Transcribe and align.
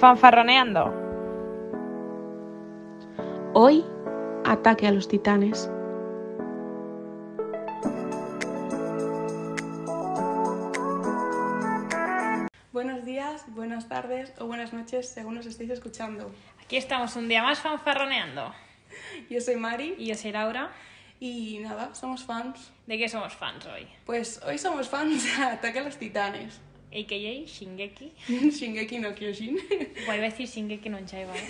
Fanfarroneando. 0.00 0.92
Hoy, 3.54 3.84
ataque 4.44 4.86
a 4.86 4.92
los 4.92 5.08
titanes. 5.08 5.70
Buenos 12.72 13.04
días, 13.04 13.44
buenas 13.48 13.88
tardes 13.88 14.32
o 14.38 14.46
buenas 14.46 14.72
noches 14.72 15.08
según 15.08 15.34
nos 15.36 15.46
estéis 15.46 15.70
escuchando. 15.70 16.30
Aquí 16.62 16.76
estamos 16.76 17.16
un 17.16 17.28
día 17.28 17.42
más 17.42 17.60
fanfarroneando. 17.60 18.52
Yo 19.30 19.40
soy 19.40 19.56
Mari 19.56 19.94
Y 19.98 20.06
yo 20.06 20.14
soy 20.14 20.32
Laura. 20.32 20.70
y 21.18 21.58
nada, 21.60 21.94
somos 21.94 22.24
fans. 22.24 22.72
¿De 22.86 22.98
qué 22.98 23.08
somos 23.08 23.34
fans 23.34 23.66
hoy? 23.66 23.88
Pues 24.04 24.40
hoy 24.46 24.58
somos 24.58 24.88
fans 24.88 25.24
de 25.38 25.44
Ataque 25.44 25.78
a 25.78 25.84
los 25.84 25.96
Titanes. 25.96 26.60
AKJ, 26.92 27.46
Shingeki. 27.46 28.12
Shingeki 28.50 28.98
no 28.98 29.14
Kyojin. 29.14 29.58
Voy 30.06 30.16
a 30.18 30.20
decir 30.20 30.46
Shingeki 30.48 30.88
no 30.88 31.04
Chaiba. 31.04 31.34
¿eh? 31.36 31.48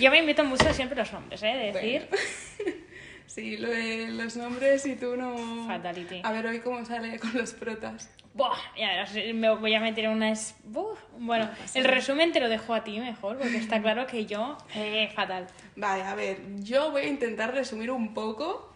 Yo 0.00 0.10
me 0.10 0.18
invito 0.18 0.44
mucho 0.44 0.72
siempre 0.72 0.96
los 0.96 1.12
nombres, 1.12 1.42
¿eh? 1.42 1.46
De 1.54 1.72
decir. 1.72 2.08
Sí, 3.26 3.56
lo 3.56 3.68
de 3.68 4.08
los 4.12 4.36
nombres 4.36 4.86
y 4.86 4.94
tú 4.94 5.16
no... 5.16 5.66
Fatality. 5.66 6.20
A 6.22 6.30
ver 6.30 6.46
hoy 6.46 6.60
cómo 6.60 6.84
sale 6.84 7.18
con 7.18 7.32
los 7.34 7.52
protas. 7.52 8.08
Buah, 8.34 8.54
ya 8.78 8.88
verás, 8.88 9.14
me 9.34 9.52
voy 9.56 9.74
a 9.74 9.80
meter 9.80 10.04
en 10.04 10.10
una... 10.12 10.30
es- 10.30 10.54
Buh, 10.62 10.94
Bueno, 11.18 11.50
el 11.74 11.84
resumen 11.84 12.30
te 12.30 12.38
lo 12.38 12.48
dejo 12.48 12.74
a 12.74 12.84
ti 12.84 13.00
mejor, 13.00 13.38
porque 13.38 13.56
está 13.56 13.80
claro 13.82 14.06
que 14.06 14.26
yo... 14.26 14.56
Eh, 14.76 15.10
fatal. 15.16 15.48
Vale, 15.74 16.02
a 16.04 16.14
ver, 16.14 16.38
yo 16.60 16.92
voy 16.92 17.02
a 17.02 17.08
intentar 17.08 17.52
resumir 17.52 17.90
un 17.90 18.14
poco 18.14 18.72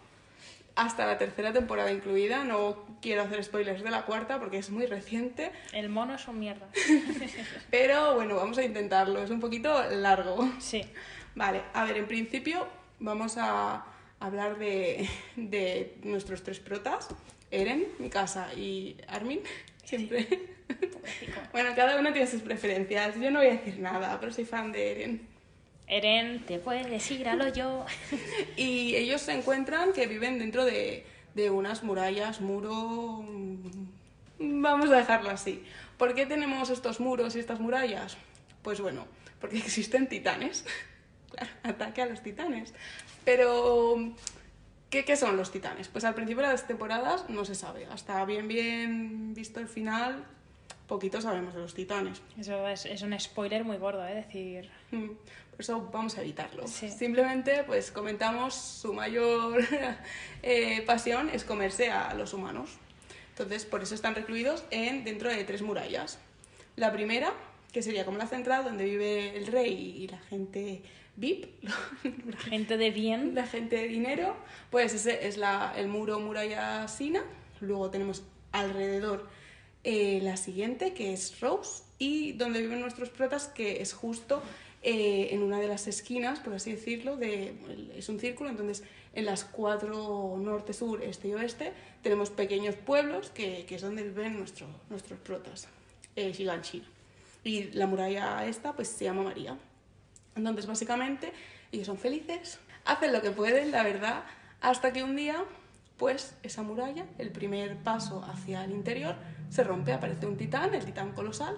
hasta 0.79 1.05
la 1.05 1.17
tercera 1.17 1.51
temporada 1.51 1.91
incluida. 1.91 2.45
No 2.45 2.85
quiero 3.01 3.23
hacer 3.23 3.43
spoilers 3.43 3.83
de 3.83 3.91
la 3.91 4.05
cuarta 4.05 4.39
porque 4.39 4.57
es 4.57 4.69
muy 4.69 4.85
reciente. 4.85 5.51
El 5.73 5.89
mono 5.89 6.15
es 6.15 6.25
un 6.27 6.39
mierda. 6.39 6.67
Pero 7.69 8.15
bueno, 8.15 8.37
vamos 8.37 8.57
a 8.57 8.63
intentarlo. 8.63 9.21
Es 9.21 9.29
un 9.29 9.41
poquito 9.41 9.83
largo. 9.91 10.49
Sí. 10.59 10.81
Vale, 11.35 11.63
a 11.73 11.83
ver, 11.83 11.97
en 11.97 12.07
principio 12.07 12.65
vamos 12.99 13.37
a 13.37 13.85
hablar 14.21 14.57
de, 14.57 15.07
de 15.35 15.97
nuestros 16.03 16.43
tres 16.43 16.59
protas, 16.59 17.09
Eren, 17.51 17.87
Mikasa 17.99 18.53
y 18.53 18.97
Armin, 19.07 19.41
siempre. 19.83 20.27
bueno, 21.51 21.69
cada 21.75 21.99
uno 21.99 22.11
tiene 22.11 22.27
sus 22.27 22.41
preferencias, 22.41 23.15
yo 23.19 23.31
no 23.31 23.39
voy 23.39 23.49
a 23.49 23.51
decir 23.51 23.79
nada, 23.79 24.17
pero 24.19 24.31
soy 24.31 24.45
fan 24.45 24.71
de 24.71 24.91
Eren. 24.91 25.27
Eren, 25.89 26.45
te 26.45 26.59
puedes 26.59 27.11
ir 27.11 27.27
a 27.27 27.35
lo 27.35 27.51
yo. 27.51 27.85
Y 28.55 28.95
ellos 28.95 29.21
se 29.21 29.33
encuentran 29.33 29.91
que 29.91 30.05
viven 30.07 30.37
dentro 30.39 30.63
de, 30.63 31.05
de 31.33 31.49
unas 31.49 31.83
murallas, 31.83 32.41
muro... 32.41 33.23
mm, 33.27 34.61
Vamos 34.61 34.89
a 34.91 34.97
dejarlo 34.97 35.31
así. 35.31 35.63
¿Por 35.97 36.13
qué 36.15 36.25
tenemos 36.25 36.69
estos 36.69 36.99
muros 37.01 37.35
y 37.35 37.39
estas 37.39 37.59
murallas? 37.59 38.15
Pues 38.61 38.79
bueno, 38.79 39.05
porque 39.41 39.57
existen 39.65 40.07
titanes. 40.07 40.65
Claro, 41.29 41.51
ataque 41.61 42.01
a 42.01 42.07
los 42.07 42.23
titanes. 42.23 42.73
Pero, 43.23 43.95
¿qué, 44.89 45.05
¿qué 45.05 45.15
son 45.15 45.37
los 45.37 45.51
titanes? 45.51 45.87
Pues 45.87 46.03
al 46.03 46.15
principio 46.15 46.41
de 46.41 46.49
las 46.49 46.65
temporadas 46.65 47.29
no 47.29 47.45
se 47.45 47.53
sabe. 47.53 47.85
Hasta 47.85 48.25
bien, 48.25 48.47
bien 48.47 49.35
visto 49.35 49.59
el 49.59 49.67
final, 49.67 50.25
poquito 50.87 51.21
sabemos 51.21 51.53
de 51.53 51.59
los 51.61 51.75
titanes. 51.75 52.23
Eso 52.35 52.67
es, 52.67 52.87
es 52.87 53.03
un 53.03 53.17
spoiler 53.19 53.63
muy 53.63 53.77
gordo, 53.77 54.03
¿eh? 54.07 54.15
Decir... 54.15 54.71
Eso 55.59 55.89
vamos 55.91 56.17
a 56.17 56.21
evitarlo. 56.21 56.65
Sí. 56.67 56.89
Simplemente, 56.89 57.63
pues 57.67 57.91
comentamos 57.91 58.55
su 58.55 58.93
mayor 58.93 59.61
eh, 60.41 60.81
pasión 60.85 61.29
es 61.29 61.43
comerse 61.43 61.91
a 61.91 62.13
los 62.13 62.33
humanos. 62.33 62.77
Entonces, 63.31 63.65
por 63.65 63.83
eso 63.83 63.93
están 63.93 64.15
recluidos 64.15 64.63
en, 64.71 65.03
dentro 65.03 65.29
de 65.29 65.43
tres 65.43 65.61
murallas. 65.61 66.17
La 66.77 66.93
primera, 66.93 67.33
que 67.73 67.81
sería 67.81 68.05
como 68.05 68.17
la 68.17 68.27
central, 68.27 68.63
donde 68.63 68.85
vive 68.85 69.37
el 69.37 69.47
rey 69.47 69.95
y 69.97 70.07
la 70.07 70.19
gente 70.19 70.81
VIP, 71.17 71.47
Gente 72.49 72.77
de 72.77 72.91
bien. 72.91 73.35
la 73.35 73.45
gente 73.45 73.75
de 73.75 73.89
dinero, 73.89 74.37
pues 74.71 74.93
ese 74.93 75.27
es 75.27 75.35
la, 75.35 75.73
el 75.75 75.89
muro 75.89 76.21
muralla 76.21 76.87
Sina. 76.87 77.23
Luego 77.59 77.89
tenemos 77.89 78.23
alrededor 78.53 79.27
eh, 79.83 80.21
la 80.23 80.37
siguiente, 80.37 80.93
que 80.93 81.11
es 81.11 81.39
Rose, 81.41 81.83
y 81.97 82.31
donde 82.33 82.61
viven 82.61 82.79
nuestros 82.79 83.09
protas, 83.09 83.47
que 83.47 83.81
es 83.81 83.91
justo 83.91 84.41
eh, 84.81 85.29
en 85.31 85.43
una 85.43 85.59
de 85.59 85.67
las 85.67 85.87
esquinas, 85.87 86.39
por 86.39 86.53
así 86.53 86.71
decirlo, 86.71 87.17
de, 87.17 87.53
es 87.97 88.07
un 88.07 88.19
círculo, 88.19 88.49
entonces 88.49 88.83
en 89.13 89.25
las 89.25 89.43
cuatro 89.43 90.37
norte, 90.39 90.71
sur, 90.73 91.03
este 91.03 91.27
y 91.27 91.33
oeste 91.33 91.73
tenemos 92.01 92.29
pequeños 92.29 92.75
pueblos 92.75 93.29
que, 93.31 93.65
que 93.65 93.75
es 93.75 93.81
donde 93.81 94.03
viven 94.03 94.37
nuestro, 94.37 94.67
nuestros 94.89 95.19
protas, 95.19 95.67
eh, 96.15 96.31
Shiganshina. 96.31 96.87
Y 97.43 97.71
la 97.71 97.87
muralla 97.87 98.45
esta 98.45 98.73
pues 98.73 98.87
se 98.87 99.05
llama 99.05 99.23
María. 99.23 99.57
Entonces, 100.35 100.65
básicamente, 100.65 101.33
ellos 101.71 101.87
son 101.87 101.97
felices, 101.97 102.59
hacen 102.85 103.11
lo 103.11 103.21
que 103.21 103.31
pueden, 103.31 103.71
la 103.71 103.83
verdad, 103.83 104.23
hasta 104.61 104.93
que 104.93 105.03
un 105.03 105.15
día, 105.15 105.43
pues, 105.97 106.35
esa 106.43 106.63
muralla, 106.63 107.05
el 107.17 107.31
primer 107.31 107.77
paso 107.77 108.23
hacia 108.23 108.63
el 108.63 108.71
interior, 108.71 109.15
se 109.49 109.63
rompe, 109.63 109.91
aparece 109.91 110.25
un 110.25 110.37
titán, 110.37 110.73
el 110.73 110.85
titán 110.85 111.11
colosal, 111.11 111.57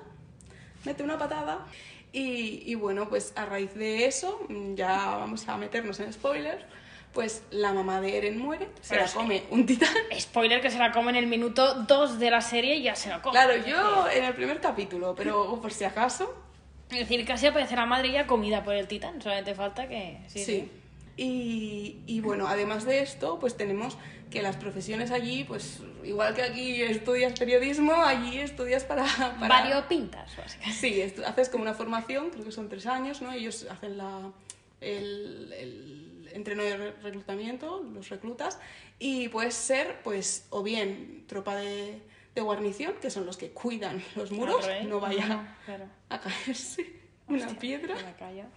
mete 0.86 1.03
una 1.03 1.18
patada 1.18 1.68
y, 2.13 2.63
y 2.66 2.75
bueno, 2.75 3.07
pues 3.09 3.33
a 3.35 3.45
raíz 3.45 3.73
de 3.75 4.05
eso, 4.05 4.39
mm, 4.49 4.75
ya 4.75 5.16
vamos 5.17 5.47
a 5.47 5.57
meternos 5.57 5.99
en 5.99 6.11
spoilers, 6.11 6.63
pues 7.13 7.44
la 7.51 7.73
mamá 7.73 7.99
de 8.01 8.17
Eren 8.17 8.38
muere, 8.38 8.69
se 8.81 8.89
Pero 8.91 9.01
la 9.01 9.07
sí. 9.07 9.17
come 9.17 9.44
un 9.49 9.66
titán. 9.66 9.94
Spoiler 10.17 10.61
que 10.61 10.72
se 10.72 10.77
la 10.79 10.91
come 10.91 11.09
en 11.11 11.17
el 11.17 11.27
minuto 11.27 11.73
2 11.75 12.19
de 12.19 12.31
la 12.31 12.41
serie 12.41 12.75
y 12.75 12.83
ya 12.83 12.95
se 12.95 13.09
la 13.09 13.22
come. 13.22 13.33
Claro, 13.33 13.55
yo 13.66 14.09
en 14.09 14.23
el 14.25 14.33
primer 14.33 14.59
capítulo, 14.61 15.13
pero 15.16 15.59
por 15.61 15.72
si 15.73 15.83
acaso, 15.83 16.33
Es 16.89 16.99
decir, 16.99 17.25
casi 17.25 17.47
aparece 17.47 17.75
la 17.75 17.85
madre 17.85 18.11
ya 18.11 18.28
comida 18.28 18.63
por 18.63 18.75
el 18.75 18.88
titán. 18.88 19.22
Solamente 19.22 19.55
falta 19.55 19.88
que. 19.88 20.19
Sí, 20.28 20.39
Sí. 20.39 20.45
sí. 20.45 20.72
Y, 21.24 22.00
y 22.08 22.20
bueno, 22.22 22.48
además 22.48 22.86
de 22.86 23.02
esto, 23.02 23.38
pues 23.40 23.56
tenemos 23.56 23.98
que 24.32 24.42
las 24.42 24.56
profesiones 24.56 25.12
allí, 25.12 25.44
pues 25.44 25.82
igual 26.04 26.34
que 26.34 26.42
aquí 26.42 26.82
estudias 26.82 27.38
periodismo, 27.38 27.94
allí 27.94 28.40
estudias 28.40 28.84
para... 28.86 29.04
para... 29.40 29.48
Variopintas, 29.48 30.36
básicamente. 30.36 30.80
Sí, 30.80 31.22
haces 31.24 31.50
como 31.50 31.64
una 31.64 31.74
formación, 31.74 32.30
creo 32.32 32.46
que 32.46 32.52
son 32.52 32.70
tres 32.70 32.86
años, 32.88 33.22
¿no? 33.22 33.32
Ellos 33.32 33.68
hacen 33.70 33.98
la, 33.98 34.32
el, 34.80 35.54
el 35.58 36.30
entreno 36.34 36.64
de 36.64 36.78
re- 36.78 36.92
reclutamiento, 37.04 37.84
los 37.94 38.09
reclutas, 38.09 38.58
y 38.98 39.28
puedes 39.30 39.53
ser, 39.53 40.02
pues, 40.03 40.48
o 40.50 40.64
bien 40.64 41.26
tropa 41.28 41.56
de, 41.56 42.02
de 42.34 42.42
guarnición, 42.42 42.94
que 43.02 43.12
son 43.12 43.26
los 43.26 43.38
que 43.38 43.50
cuidan 43.52 44.02
los 44.16 44.32
muros, 44.32 44.66
no 44.88 45.00
vaya 45.00 45.56
Claro. 45.66 45.86
a 46.09 46.20
caerse 46.22 47.00
una 47.31 47.47
piedra. 47.59 47.96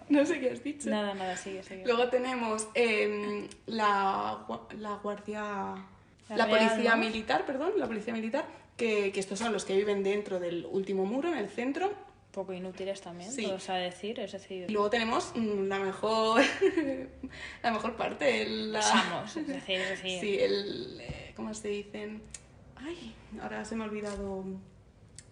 No 0.08 0.24
sé 0.26 0.40
qué 0.40 0.50
has 0.50 0.62
dicho. 0.62 0.90
Nada, 0.90 1.14
nada, 1.14 1.36
sigue, 1.36 1.62
sigue. 1.62 1.84
Luego 1.86 2.08
tenemos 2.08 2.68
em, 2.74 3.48
la, 3.66 4.46
la 4.78 4.94
guardia... 5.02 5.74
La 6.30 6.48
policía 6.48 6.96
militar, 6.96 7.44
perdón, 7.44 7.72
la 7.76 7.86
policía 7.86 8.14
militar, 8.14 8.46
que, 8.76 9.12
que 9.12 9.20
estos 9.20 9.38
son 9.38 9.52
los 9.52 9.64
que 9.66 9.76
viven 9.76 10.02
dentro 10.02 10.40
del 10.40 10.66
último 10.70 11.04
muro, 11.04 11.28
en 11.30 11.36
el 11.38 11.48
centro. 11.50 11.92
Poco 12.32 12.52
inútiles 12.52 13.00
también, 13.02 13.30
Sí. 13.30 13.44
todo 13.44 13.60
se 13.60 13.70
ha 13.72 13.74
de 13.76 13.84
decir. 13.84 14.18
Es 14.18 14.32
decir, 14.32 14.66
Y 14.68 14.72
luego 14.72 14.88
tenemos 14.90 15.32
mm, 15.36 15.68
la 15.68 15.78
mejor 15.78 16.42
la 17.62 17.70
mejor 17.70 17.94
parte, 17.96 18.42
el- 18.42 18.72
la... 18.72 19.24
Es 19.26 19.34
decir, 19.46 19.78
es 19.80 19.88
decir. 19.90 20.20
Sí, 20.20 20.38
el... 20.40 20.98
eh, 21.00 21.32
¿Cómo 21.36 21.52
se 21.54 21.68
dicen? 21.68 22.22
Ay, 22.76 23.14
ahora 23.42 23.64
se 23.64 23.76
me 23.76 23.84
ha 23.84 23.86
olvidado 23.86 24.44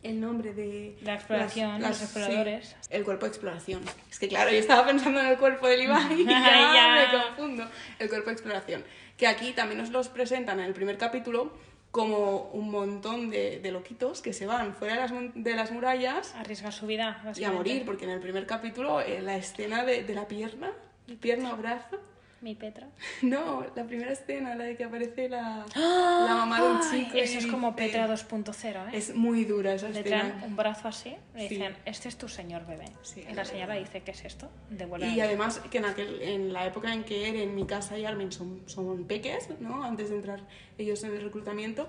el 0.02 0.20
nombre 0.20 0.52
de... 0.52 0.96
La 1.02 1.14
exploración, 1.14 1.80
los 1.80 2.00
exploradores. 2.02 2.68
sí, 2.80 2.88
el 2.90 3.04
cuerpo 3.04 3.26
de 3.26 3.30
exploración. 3.30 3.80
Es 4.10 4.18
que 4.18 4.28
claro, 4.28 4.50
yo 4.50 4.56
estaba 4.58 4.86
pensando 4.86 5.20
en 5.20 5.26
el 5.26 5.38
cuerpo 5.38 5.68
del 5.68 5.82
Ibai 5.82 6.20
y 6.20 6.24
ya, 6.26 6.40
Ya. 6.74 7.08
me 7.12 7.24
confundo. 7.24 7.68
El 7.98 8.08
cuerpo 8.08 8.26
de 8.26 8.32
exploración. 8.32 8.84
Que 9.16 9.26
aquí 9.26 9.52
también 9.52 9.78
nos 9.78 9.90
los 9.90 10.08
presentan 10.08 10.58
en 10.60 10.66
el 10.66 10.72
primer 10.74 10.98
capítulo 10.98 11.52
como 11.92 12.50
un 12.54 12.70
montón 12.70 13.28
de, 13.30 13.60
de 13.60 13.70
loquitos 13.70 14.22
que 14.22 14.32
se 14.32 14.46
van 14.46 14.74
fuera 14.74 14.94
de 14.94 15.00
las, 15.00 15.12
de 15.34 15.54
las 15.54 15.70
murallas 15.70 16.34
Arriesga 16.36 16.72
su 16.72 16.86
vida. 16.86 17.22
y 17.36 17.44
a 17.44 17.52
morir, 17.52 17.84
porque 17.84 18.04
en 18.04 18.10
el 18.12 18.20
primer 18.20 18.46
capítulo 18.46 19.00
eh, 19.02 19.20
la 19.20 19.36
escena 19.36 19.84
de, 19.84 20.02
de 20.02 20.14
la 20.14 20.26
pierna, 20.26 20.72
pierna 21.20 21.52
o 21.52 21.56
brazo, 21.58 22.00
Mi 22.42 22.54
Petra. 22.56 22.88
no, 23.22 23.64
la 23.74 23.84
primera 23.84 24.12
escena, 24.12 24.54
la 24.56 24.64
de 24.64 24.76
que 24.76 24.84
aparece 24.84 25.28
la, 25.28 25.64
la 25.76 26.34
mamá 26.34 26.60
de 26.60 26.68
un 26.72 26.80
chico. 26.90 27.16
Eso 27.16 27.38
es 27.38 27.46
como 27.46 27.74
Petra 27.76 28.08
2.0, 28.08 28.88
¿eh? 28.92 28.96
Es 28.96 29.14
muy 29.14 29.44
dura 29.44 29.74
esa 29.74 29.88
Le 29.88 30.02
traen 30.02 30.26
escena. 30.26 30.44
un 30.46 30.56
brazo 30.56 30.88
así, 30.88 31.14
le 31.34 31.48
Sí. 31.48 31.54
dicen, 31.54 31.74
este 31.84 32.08
es 32.08 32.16
tu 32.18 32.28
señor 32.28 32.66
bebé. 32.66 32.86
Sí. 33.02 33.24
y 33.30 33.32
la 33.34 33.44
señora 33.44 33.74
dice, 33.74 34.00
¿qué 34.02 34.10
es 34.10 34.24
esto? 34.24 34.50
Devuelve 34.70 35.06
Y 35.08 35.20
además 35.20 35.60
que 35.70 35.78
en, 35.78 35.84
aquel, 35.84 36.20
en 36.20 36.52
la 36.52 36.66
época 36.66 36.92
en 36.92 37.04
que 37.04 37.28
Eren, 37.28 37.54
Mikasa 37.54 37.96
y 37.96 38.04
Armin 38.04 38.32
son, 38.32 38.62
son 38.66 39.04
peques, 39.04 39.48
¿no? 39.60 39.84
Antes 39.84 40.10
de 40.10 40.16
entrar 40.16 40.40
ellos 40.78 41.02
en 41.04 41.12
el 41.12 41.22
reclutamiento, 41.22 41.86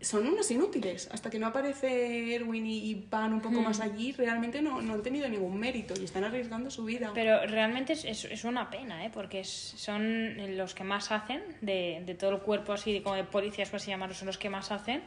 son 0.00 0.26
unos 0.26 0.50
inútiles. 0.50 1.08
Hasta 1.12 1.28
que 1.30 1.38
no 1.38 1.46
aparece 1.48 2.34
Erwin 2.34 2.66
y 2.66 2.94
van 3.10 3.32
un 3.34 3.40
poco 3.40 3.60
más 3.60 3.80
allí, 3.80 4.12
realmente 4.12 4.62
no, 4.62 4.80
no 4.82 4.94
han 4.94 5.02
tenido 5.02 5.28
ningún 5.28 5.58
mérito 5.58 5.94
y 6.00 6.04
están 6.04 6.24
arriesgando 6.24 6.70
su 6.70 6.84
vida. 6.84 7.10
Pero 7.14 7.46
realmente 7.46 7.92
es, 7.94 8.04
es, 8.04 8.24
es 8.24 8.44
una 8.44 8.70
pena, 8.70 9.04
¿eh? 9.04 9.10
Porque 9.12 9.40
es- 9.40 9.74
son 9.76 10.56
los 10.56 10.74
que 10.74 10.84
más 10.84 11.10
hacen, 11.12 11.42
de, 11.60 12.02
de 12.06 12.14
todo 12.14 12.30
el 12.30 12.38
cuerpo 12.40 12.72
así, 12.72 13.00
como 13.00 13.14
de 13.16 13.24
policías, 13.24 13.68
por 13.70 13.76
así 13.76 13.90
llamarlo, 13.90 14.14
son 14.14 14.26
los 14.26 14.38
que 14.38 14.50
más 14.50 14.70
hacen. 14.72 15.02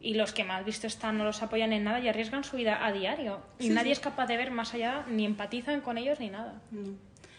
Y 0.00 0.12
los 0.14 0.32
que 0.32 0.44
más 0.44 0.62
visto 0.66 0.86
están 0.86 1.16
no 1.16 1.24
los 1.24 1.42
apoyan 1.42 1.72
en 1.72 1.82
nada 1.84 1.98
y 1.98 2.08
arriesgan 2.08 2.44
su 2.44 2.58
vida 2.58 2.84
a 2.84 2.92
diario. 2.92 3.40
Y 3.58 3.68
Sí, 3.68 3.70
nadie 3.70 3.86
sí. 3.86 3.92
es 3.92 4.00
capaz 4.00 4.26
de 4.26 4.36
ver 4.36 4.50
más 4.50 4.74
allá, 4.74 5.06
ni 5.08 5.24
empatizan 5.24 5.80
con 5.80 5.96
ellos 5.96 6.20
ni 6.20 6.28
nada. 6.28 6.60
No. 6.70 6.90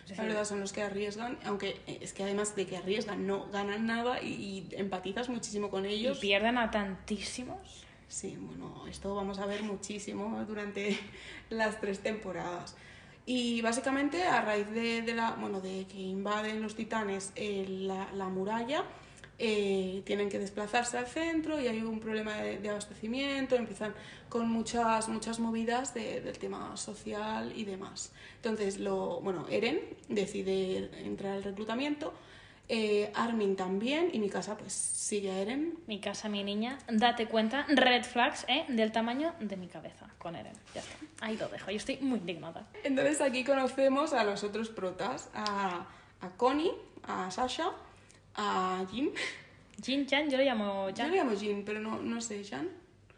La 0.10 0.24
verdad 0.24 0.46
son 0.46 0.60
los 0.60 0.72
que 0.72 0.84
arriesgan, 0.84 1.38
aunque 1.46 1.82
eh, 1.88 1.98
es 2.02 2.14
que 2.14 2.24
además 2.24 2.56
de 2.56 2.68
que 2.68 2.78
arriesgan 2.78 3.26
no 3.26 3.48
ganan 3.52 3.88
nada 3.88 4.22
y, 4.22 4.28
y 4.28 4.68
empatizas 4.78 5.30
muchísimo 5.30 5.70
con 5.70 5.86
Y 5.86 5.90
ellos. 5.90 6.20
pierden 6.20 6.58
a 6.58 6.70
tantísimos. 6.72 7.86
Sí, 8.08 8.38
bueno, 8.40 8.86
esto 8.88 9.16
vamos 9.16 9.40
a 9.40 9.48
ver 9.48 9.64
muchísimo 9.64 10.44
durante 10.46 10.98
las 11.50 11.82
tres 11.82 12.00
temporadas. 12.00 12.76
Y 13.26 13.62
básicamente 13.62 14.24
a 14.24 14.42
raíz 14.42 14.70
de, 14.70 15.02
de 15.02 15.16
la, 15.16 15.32
bueno, 15.32 15.60
de 15.60 15.86
que 15.88 15.98
invaden 16.00 16.62
los 16.62 16.76
titanes 16.76 17.32
eh, 17.36 17.66
la, 17.68 18.08
la 18.14 18.30
muralla, 18.30 18.84
eh, 19.40 20.02
tienen 20.06 20.30
que 20.30 20.40
desplazarse 20.40 20.98
al 20.98 21.08
centro 21.08 21.60
y 21.60 21.68
hay 21.68 21.82
un 21.82 22.00
problema 22.00 22.36
de, 22.38 22.58
de 22.60 22.70
abastecimiento, 22.70 23.56
empiezan 23.56 23.94
con 24.30 24.50
muchas, 24.50 25.10
muchas 25.10 25.40
movidas 25.40 25.94
de- 25.94 26.22
del 26.22 26.38
tema 26.38 26.76
social 26.78 27.52
y 27.56 27.66
demás. 27.66 28.12
Entonces, 28.38 28.80
lo, 28.80 29.20
bueno, 29.22 29.46
Eren 29.50 29.80
decide 30.08 30.90
entrar 31.06 31.34
al 31.34 31.44
reclutamiento, 31.44 32.14
eh, 32.68 33.12
Armin 33.14 33.56
también 33.56 34.10
y 34.12 34.18
mi 34.20 34.28
casa 34.30 34.58
pues 34.58 34.74
sigue 34.74 35.30
a 35.30 35.40
Eren 35.40 35.78
Mi 35.86 36.00
casa, 36.00 36.30
mi 36.30 36.44
niña, 36.44 36.80
date 36.90 37.28
cuenta, 37.28 37.66
red 37.70 38.04
flags, 38.04 38.44
¿eh? 38.48 38.66
Del 38.70 38.92
tamaño 38.92 39.36
de 39.40 39.56
mi 39.56 39.68
cabeza 39.68 40.08
con 40.18 40.36
Eren. 40.36 40.54
Ya 40.74 40.82
está. 40.82 40.96
Ahí 41.22 41.38
lo 41.38 41.48
dejo. 41.50 41.70
Yo 41.70 41.78
estoy 41.78 41.98
muy 41.98 42.18
indignada. 42.20 42.66
Entonces 42.84 43.22
aquí 43.22 43.44
conocemos 43.44 44.14
a 44.14 44.24
los 44.24 44.44
otros 44.44 44.70
protas, 44.70 45.30
a, 45.36 45.86
a 46.22 46.30
Connie, 46.38 46.72
a 47.04 47.30
Sasha, 47.30 47.70
a 48.36 48.86
Jin. 48.92 49.12
Jin 49.84 50.08
Jan, 50.08 50.30
yo 50.30 50.38
lo 50.38 50.44
llamo 50.44 50.90
Yo 50.90 50.96
Jan. 50.96 51.12
le 51.12 51.18
llamo 51.18 51.38
Jin, 51.38 51.64
pero 51.66 51.80
no, 51.80 52.02
no 52.02 52.22
sé, 52.22 52.44
Jan. 52.44 52.70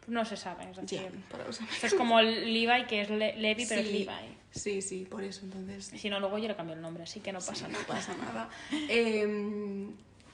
No 0.06 0.24
se 0.24 0.36
sabe, 0.36 0.70
es 0.70 0.76
decir. 0.76 1.02
Jan, 1.02 1.24
para 1.30 1.44
los 1.46 1.58
amigos. 1.60 1.84
Es 1.84 1.94
como 1.94 2.20
Levi, 2.20 2.86
que 2.88 3.02
es 3.02 3.10
Le- 3.10 3.36
Levi, 3.36 3.66
pero 3.66 3.80
es 3.80 3.86
Sí, 3.86 3.92
Levi. 3.92 4.08
Sí, 4.50 4.82
sí, 4.82 5.06
por 5.08 5.22
eso 5.22 5.42
entonces 5.44 5.84
Si 6.00 6.08
no, 6.08 6.18
luego 6.20 6.38
yo 6.38 6.48
le 6.48 6.56
cambio 6.56 6.74
el 6.74 6.80
nombre, 6.80 7.02
así 7.02 7.20
que 7.20 7.32
no 7.32 7.38
pasa 7.40 7.68
no 7.68 7.74
nada. 7.74 7.84
pasa 7.86 8.16
nada. 8.16 8.48
Eh, 8.72 9.86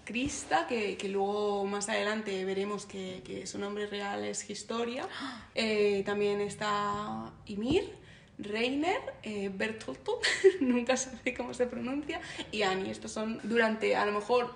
Krista, 0.04 0.66
que, 0.66 0.96
que 0.96 1.08
luego 1.08 1.64
más 1.64 1.88
adelante 1.88 2.44
veremos 2.44 2.84
que, 2.86 3.22
que 3.24 3.46
su 3.46 3.58
nombre 3.58 3.86
real 3.86 4.24
es 4.24 4.48
Historia. 4.50 5.08
Eh, 5.56 6.02
también 6.04 6.40
está 6.40 7.32
Ymir, 7.46 7.92
Reiner, 8.38 9.00
eh, 9.22 9.50
Bertolto, 9.54 10.18
nunca 10.60 10.96
sé 10.96 11.34
cómo 11.36 11.54
se 11.54 11.66
pronuncia, 11.66 12.20
y 12.50 12.62
Annie. 12.62 12.90
Estos 12.90 13.12
son 13.12 13.38
durante 13.44 13.94
a 13.94 14.04
lo 14.06 14.12
mejor 14.12 14.54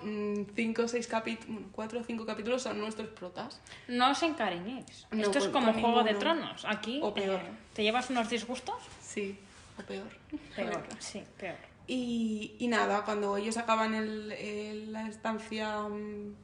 5 0.55 0.81
o 0.81 0.87
6 0.87 1.07
capítulos, 1.07 1.61
4 1.71 1.99
o 2.01 2.03
5 2.03 2.25
capítulos 2.25 2.61
son 2.63 2.79
nuestros 2.79 3.07
protas. 3.09 3.61
No 3.87 4.11
os 4.11 4.21
encariñéis. 4.23 5.07
No, 5.11 5.21
Esto 5.23 5.39
es 5.39 5.47
como 5.47 5.71
Juego 5.73 6.03
de. 6.03 6.13
Tronos. 6.15 6.65
Aquí 6.65 6.99
O 7.01 7.13
peor. 7.13 7.39
eh, 7.39 7.49
te 7.73 7.83
llevas 7.83 8.09
unos 8.09 8.29
disgustos. 8.29 8.75
Sí, 9.01 9.37
o 9.77 9.81
peor. 9.83 10.07
Peor, 10.55 10.83
sí, 10.99 11.23
peor. 11.37 11.55
Y, 11.87 12.55
y 12.59 12.67
nada, 12.67 13.03
cuando 13.05 13.37
ellos 13.37 13.57
acaban 13.57 13.95
el- 13.95 14.31
el- 14.33 14.91
la 14.93 15.07
estancia 15.07 15.79
mm, 15.87 16.35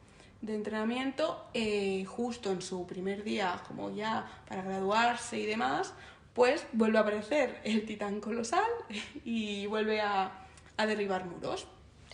de 0.42 0.56
entrenamiento, 0.56 1.46
eh, 1.54 2.06
justo 2.06 2.52
en 2.52 2.62
su 2.62 2.88
primer 2.88 3.24
día, 3.24 3.62
como 3.68 3.94
ya 3.94 4.26
para 4.48 4.62
graduarse 4.64 5.38
y 5.40 5.46
demás, 5.46 5.94
pues 6.36 6.68
vuelve 6.74 7.00
a 7.00 7.02
aparecer 7.02 7.60
el 7.64 7.86
titán 7.86 8.20
colosal 8.20 8.70
y 9.26 9.66
vuelve 9.66 10.02
a, 10.02 10.32
a 10.78 10.86
derribar 10.86 11.26
muros. 11.26 11.66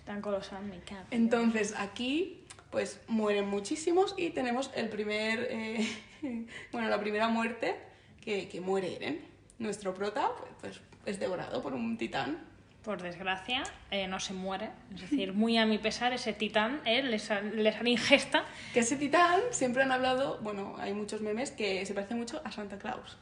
Tan 0.06 0.22
colosal, 0.22 0.64
me 0.64 0.80
cago. 0.80 1.06
Entonces 1.12 1.74
aquí, 1.78 2.46
pues 2.70 3.02
mueren 3.08 3.48
muchísimos 3.48 4.14
y 4.18 4.30
tenemos 4.30 4.72
el 4.76 4.90
primer, 4.90 5.48
eh, 5.50 5.88
bueno, 6.72 6.88
la 6.88 7.00
primera 7.00 7.28
muerte 7.28 7.76
que, 8.22 8.48
que 8.48 8.62
muere 8.62 8.96
Eren. 8.96 9.22
Nuestro 9.60 9.94
prota, 9.94 10.32
pues, 10.38 10.54
pues, 10.62 10.82
es 11.06 11.20
devorado 11.20 11.62
por 11.62 11.74
un 11.74 11.98
titán. 11.98 12.40
Por 12.84 13.00
desgracia, 13.02 13.62
eh, 13.92 14.08
no 14.08 14.20
se 14.20 14.34
muere. 14.34 14.70
Es 14.94 15.02
decir, 15.02 15.34
muy 15.36 15.58
a 15.58 15.66
mi 15.66 15.78
pesar, 15.78 16.14
ese 16.14 16.34
titán 16.34 16.82
eh, 16.86 17.04
les, 17.04 17.30
les 17.54 17.76
ingesta. 17.86 18.44
Que 18.74 18.80
ese 18.80 18.96
titán 18.98 19.40
siempre 19.52 19.84
han 19.84 19.92
hablado, 19.92 20.40
bueno, 20.42 20.76
hay 20.80 20.94
muchos 20.94 21.22
memes 21.22 21.52
que 21.52 21.86
se 21.86 21.94
parece 21.94 22.16
mucho 22.16 22.42
a 22.44 22.52
Santa 22.52 22.78
Claus. 22.80 23.18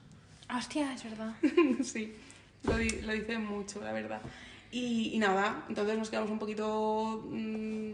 Hostia, 0.56 0.94
es 0.94 1.04
verdad. 1.04 1.34
sí, 1.84 2.16
lo, 2.63 2.78
di- 2.78 3.01
lo 3.01 3.13
dicen 3.13 3.46
mucho, 3.46 3.81
la 3.81 3.92
verdad. 3.92 4.22
Y, 4.72 5.12
y 5.13 5.19
nada, 5.19 5.63
entonces 5.69 5.98
nos 5.98 6.10
quedamos 6.10 6.30
un 6.31 6.40
poquito 6.40 7.24
mm, 7.30 7.92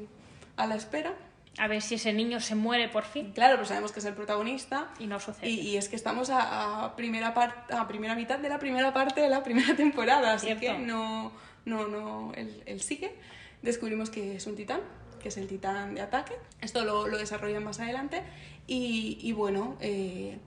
a 0.58 0.68
la 0.68 0.76
espera. 0.76 1.14
A 1.58 1.68
ver 1.68 1.82
si 1.82 1.96
ese 1.96 2.12
niño 2.12 2.42
se 2.42 2.54
muere 2.56 2.90
por 2.90 3.06
fin. 3.06 3.32
Claro, 3.32 3.56
pues 3.56 3.70
sabemos 3.70 3.94
que 3.94 4.00
es 4.00 4.06
el 4.06 4.14
protagonista. 4.14 4.90
Y 5.00 5.08
no 5.08 5.20
sucede. 5.22 5.50
Y, 5.50 5.60
y 5.62 5.78
es 5.78 5.88
que 5.88 5.96
estamos 5.96 6.30
a, 6.30 6.84
a 6.86 6.96
primera 6.98 7.30
a 7.30 7.88
primera 7.88 8.14
mitad 8.16 8.40
de 8.40 8.50
la 8.50 8.60
primera 8.60 8.94
parte 8.94 9.22
de 9.22 9.30
la 9.30 9.42
primera 9.42 9.74
temporada, 9.78 10.34
así 10.34 10.48
Cierto. 10.48 10.62
que 10.62 10.78
no, 10.80 11.32
no, 11.66 11.88
no, 11.88 12.34
él, 12.36 12.62
él 12.66 12.82
sigue. 12.82 13.16
Descubrimos 13.62 14.10
que 14.10 14.36
es 14.36 14.46
un 14.48 14.56
titán, 14.58 14.82
que 15.22 15.30
es 15.30 15.38
el 15.38 15.48
titán 15.48 15.96
de 15.96 16.02
ataque. 16.02 16.34
Esto 16.60 16.84
lo, 16.84 17.08
lo 17.08 17.18
desarrollan 17.18 17.64
más 17.64 17.80
adelante. 17.80 18.22
Y, 18.68 19.18
y 19.22 19.32
bueno, 19.32 19.78
eh, 19.80 20.38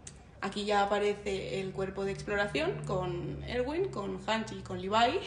aquí 0.40 0.64
ya 0.64 0.82
aparece 0.82 1.60
el 1.60 1.72
cuerpo 1.72 2.04
de 2.04 2.12
exploración 2.12 2.84
con 2.86 3.42
Erwin, 3.44 3.88
con 3.88 4.18
Hanji 4.26 4.56
y 4.58 4.62
con 4.62 4.80
Levi. 4.80 5.20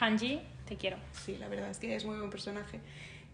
Hanji, 0.00 0.40
te 0.66 0.76
quiero. 0.76 0.96
Sí, 1.12 1.36
la 1.38 1.48
verdad 1.48 1.70
es 1.70 1.78
que 1.78 1.94
es 1.94 2.04
muy 2.04 2.16
buen 2.18 2.30
personaje. 2.30 2.80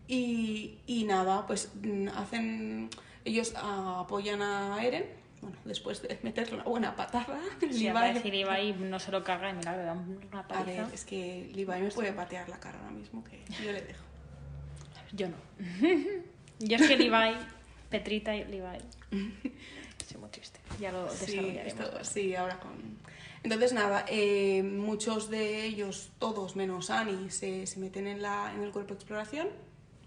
Y, 0.08 0.78
y 0.86 1.04
nada, 1.04 1.46
pues 1.46 1.70
mm, 1.82 2.08
hacen. 2.08 2.90
Ellos 3.24 3.54
apoyan 3.56 4.42
a 4.42 4.82
Eren. 4.84 5.06
Bueno, 5.40 5.56
después 5.64 6.00
de 6.02 6.18
meterle 6.22 6.54
una 6.54 6.64
buena 6.64 6.96
patada. 6.96 7.38
Si 7.60 7.66
Levi- 7.84 7.96
a 7.96 8.34
Ibai 8.34 8.72
no 8.74 8.98
se 8.98 9.10
lo 9.12 9.22
caga 9.24 9.50
y 9.50 9.54
mira, 9.54 9.76
le 9.76 9.82
da 9.82 9.92
una 9.92 10.40
a 10.40 10.48
paliza. 10.48 10.84
ver, 10.84 10.94
es 10.94 11.04
que 11.04 11.50
Levi 11.54 11.80
me 11.82 11.90
puede 11.90 12.12
patear 12.12 12.48
la 12.48 12.58
cara 12.60 12.78
ahora 12.78 12.90
mismo, 12.92 13.22
que 13.24 13.42
yo 13.62 13.72
le 13.72 13.82
dejo. 13.82 14.02
Yo 15.12 15.28
no. 15.28 15.36
Yo 16.60 16.76
es 16.76 16.86
que 16.88 16.96
Levi, 16.96 17.36
Petrita 17.90 18.34
y 18.34 18.44
Levi. 18.44 18.78
Soy 20.06 20.20
muy 20.20 20.30
triste. 20.30 20.60
Ya 20.80 20.92
lo 20.92 21.08
Sí, 21.10 21.36
desarrollaremos. 21.36 21.66
esto- 21.66 22.04
sí, 22.04 22.34
ahora 22.34 22.58
con. 22.60 22.72
Entonces, 23.42 23.72
nada, 23.74 24.04
eh, 24.08 24.62
muchos 24.62 25.28
de 25.30 25.64
ellos, 25.64 26.10
todos 26.18 26.56
menos 26.56 26.88
Annie, 26.90 27.30
se, 27.30 27.66
se 27.66 27.78
meten 27.78 28.06
en, 28.06 28.22
la, 28.22 28.52
en 28.54 28.62
el 28.62 28.70
cuerpo 28.72 28.94
de 28.94 28.94
exploración 28.94 29.48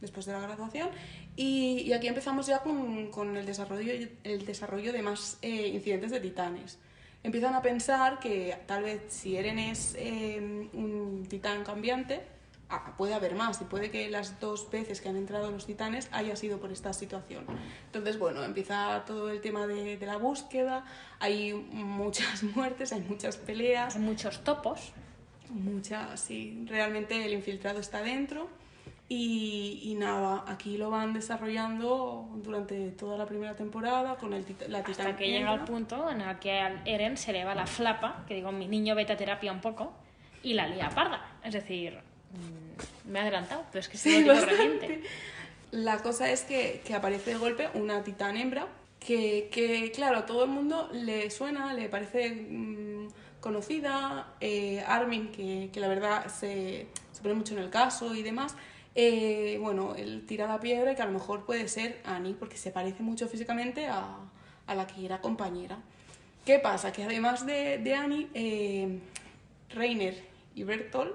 después 0.01 0.25
de 0.25 0.33
la 0.33 0.39
graduación. 0.39 0.89
Y, 1.35 1.81
y 1.81 1.93
aquí 1.93 2.07
empezamos 2.07 2.47
ya 2.47 2.59
con, 2.59 3.11
con 3.11 3.37
el, 3.37 3.45
desarrollo, 3.45 3.93
el 4.23 4.45
desarrollo 4.45 4.91
de 4.91 5.01
más 5.03 5.37
eh, 5.43 5.67
incidentes 5.67 6.09
de 6.11 6.19
titanes. 6.19 6.79
Empiezan 7.23 7.53
a 7.53 7.61
pensar 7.61 8.19
que 8.19 8.57
tal 8.65 8.83
vez 8.83 9.01
si 9.09 9.37
Eren 9.37 9.59
es 9.59 9.95
eh, 9.99 10.39
un 10.73 11.25
titán 11.29 11.63
cambiante, 11.63 12.21
puede 12.97 13.13
haber 13.13 13.35
más 13.35 13.61
y 13.61 13.65
puede 13.65 13.91
que 13.91 14.09
las 14.09 14.39
dos 14.39 14.69
veces 14.69 14.99
que 14.99 15.09
han 15.09 15.15
entrado 15.15 15.51
los 15.51 15.65
titanes 15.65 16.09
haya 16.11 16.35
sido 16.35 16.59
por 16.59 16.71
esta 16.71 16.93
situación. 16.93 17.45
Entonces, 17.85 18.19
bueno, 18.19 18.43
empieza 18.43 19.03
todo 19.05 19.29
el 19.29 19.39
tema 19.41 19.67
de, 19.67 19.97
de 19.97 20.05
la 20.05 20.17
búsqueda, 20.17 20.85
hay 21.19 21.53
muchas 21.53 22.43
muertes, 22.55 22.91
hay 22.91 23.01
muchas 23.01 23.37
peleas, 23.37 23.95
Hay 23.95 24.01
muchos 24.01 24.43
topos. 24.43 24.91
muchas, 25.49 26.19
sí, 26.19 26.65
realmente 26.67 27.25
el 27.25 27.33
infiltrado 27.33 27.79
está 27.79 28.01
dentro. 28.01 28.49
Y, 29.09 29.79
y 29.83 29.95
nada, 29.95 30.43
aquí 30.47 30.77
lo 30.77 30.89
van 30.89 31.13
desarrollando 31.13 32.27
durante 32.43 32.91
toda 32.91 33.17
la 33.17 33.25
primera 33.25 33.55
temporada 33.55 34.17
con 34.17 34.33
el 34.33 34.45
la 34.67 34.83
titán 34.83 35.07
Hasta 35.07 35.15
que 35.15 35.29
llega 35.29 35.53
el 35.53 35.61
punto 35.61 36.09
en 36.09 36.19
el 36.19 36.37
que 36.39 36.59
al 36.59 36.81
Eren 36.85 37.15
se 37.15 37.31
le 37.31 37.45
va 37.45 37.55
la 37.55 37.65
flapa, 37.65 38.25
que 38.27 38.33
digo, 38.33 38.51
mi 38.51 38.67
niño 38.67 38.95
vete 38.95 39.13
a 39.13 39.17
terapia 39.17 39.53
un 39.53 39.61
poco, 39.61 39.93
y 40.43 40.55
la 40.55 40.67
lía 40.67 40.89
parda. 40.89 41.37
Es 41.41 41.53
decir, 41.53 42.01
me 43.05 43.19
he 43.19 43.21
adelantado, 43.21 43.65
pero 43.71 43.79
es 43.79 43.89
que 43.89 43.97
Sí, 43.97 44.23
bastante. 44.23 44.51
reciente. 44.51 45.01
La 45.71 45.97
cosa 46.01 46.29
es 46.31 46.41
que, 46.43 46.81
que 46.85 46.93
aparece 46.93 47.31
de 47.31 47.37
golpe 47.37 47.69
una 47.73 48.03
titán 48.03 48.37
hembra 48.37 48.67
que, 48.99 49.49
que, 49.51 49.91
claro, 49.91 50.19
a 50.19 50.25
todo 50.25 50.43
el 50.45 50.49
mundo 50.49 50.89
le 50.93 51.29
suena, 51.29 51.73
le 51.73 51.89
parece 51.89 52.29
mm, 52.31 53.07
conocida. 53.39 54.33
eh, 54.41 54.83
Armin, 54.87 55.31
que, 55.31 55.69
que 55.71 55.79
la 55.79 55.87
verdad 55.87 56.27
se, 56.27 56.87
se 57.11 57.21
pone 57.21 57.33
mucho 57.33 57.53
en 57.53 57.59
el 57.59 57.69
caso 57.69 58.13
y 58.15 58.23
demás. 58.23 58.55
eh, 58.95 59.57
bueno, 59.61 59.93
él 59.95 60.25
tira 60.27 60.47
la 60.47 60.59
piedra 60.59 60.91
y 60.91 60.95
que 60.95 61.01
a 61.01 61.05
lo 61.05 61.11
mejor 61.11 61.45
puede 61.45 61.67
ser 61.67 62.01
Annie, 62.05 62.33
porque 62.33 62.57
se 62.57 62.71
parece 62.71 63.03
mucho 63.03 63.27
físicamente 63.27 63.87
a, 63.87 64.17
a 64.67 64.75
la 64.75 64.87
que 64.87 65.05
era 65.05 65.21
compañera. 65.21 65.77
¿Qué 66.45 66.59
pasa? 66.59 66.91
Que 66.91 67.03
además 67.03 67.45
de, 67.45 67.77
de 67.77 67.93
Annie, 67.93 68.27
eh, 68.33 68.99
Reiner 69.69 70.15
y 70.55 70.63
Bertolt 70.63 71.13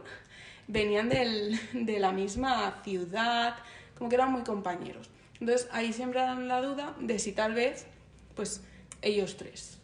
venían 0.69 1.09
del- 1.09 1.59
de 1.73 1.99
la 2.00 2.12
misma 2.12 2.81
ciudad, 2.85 3.57
como 3.97 4.09
que 4.09 4.16
eran 4.16 4.33
muy 4.33 4.42
compañeros. 4.42 5.11
Entonces 5.40 5.69
ahí 5.73 5.92
siempre 5.92 6.21
dan 6.21 6.47
la 6.49 6.61
duda 6.62 6.95
de 7.00 7.19
si 7.19 7.33
tal 7.33 7.54
vez, 7.54 7.87
pues 8.35 8.62
ellos 9.02 9.37
tres 9.37 9.78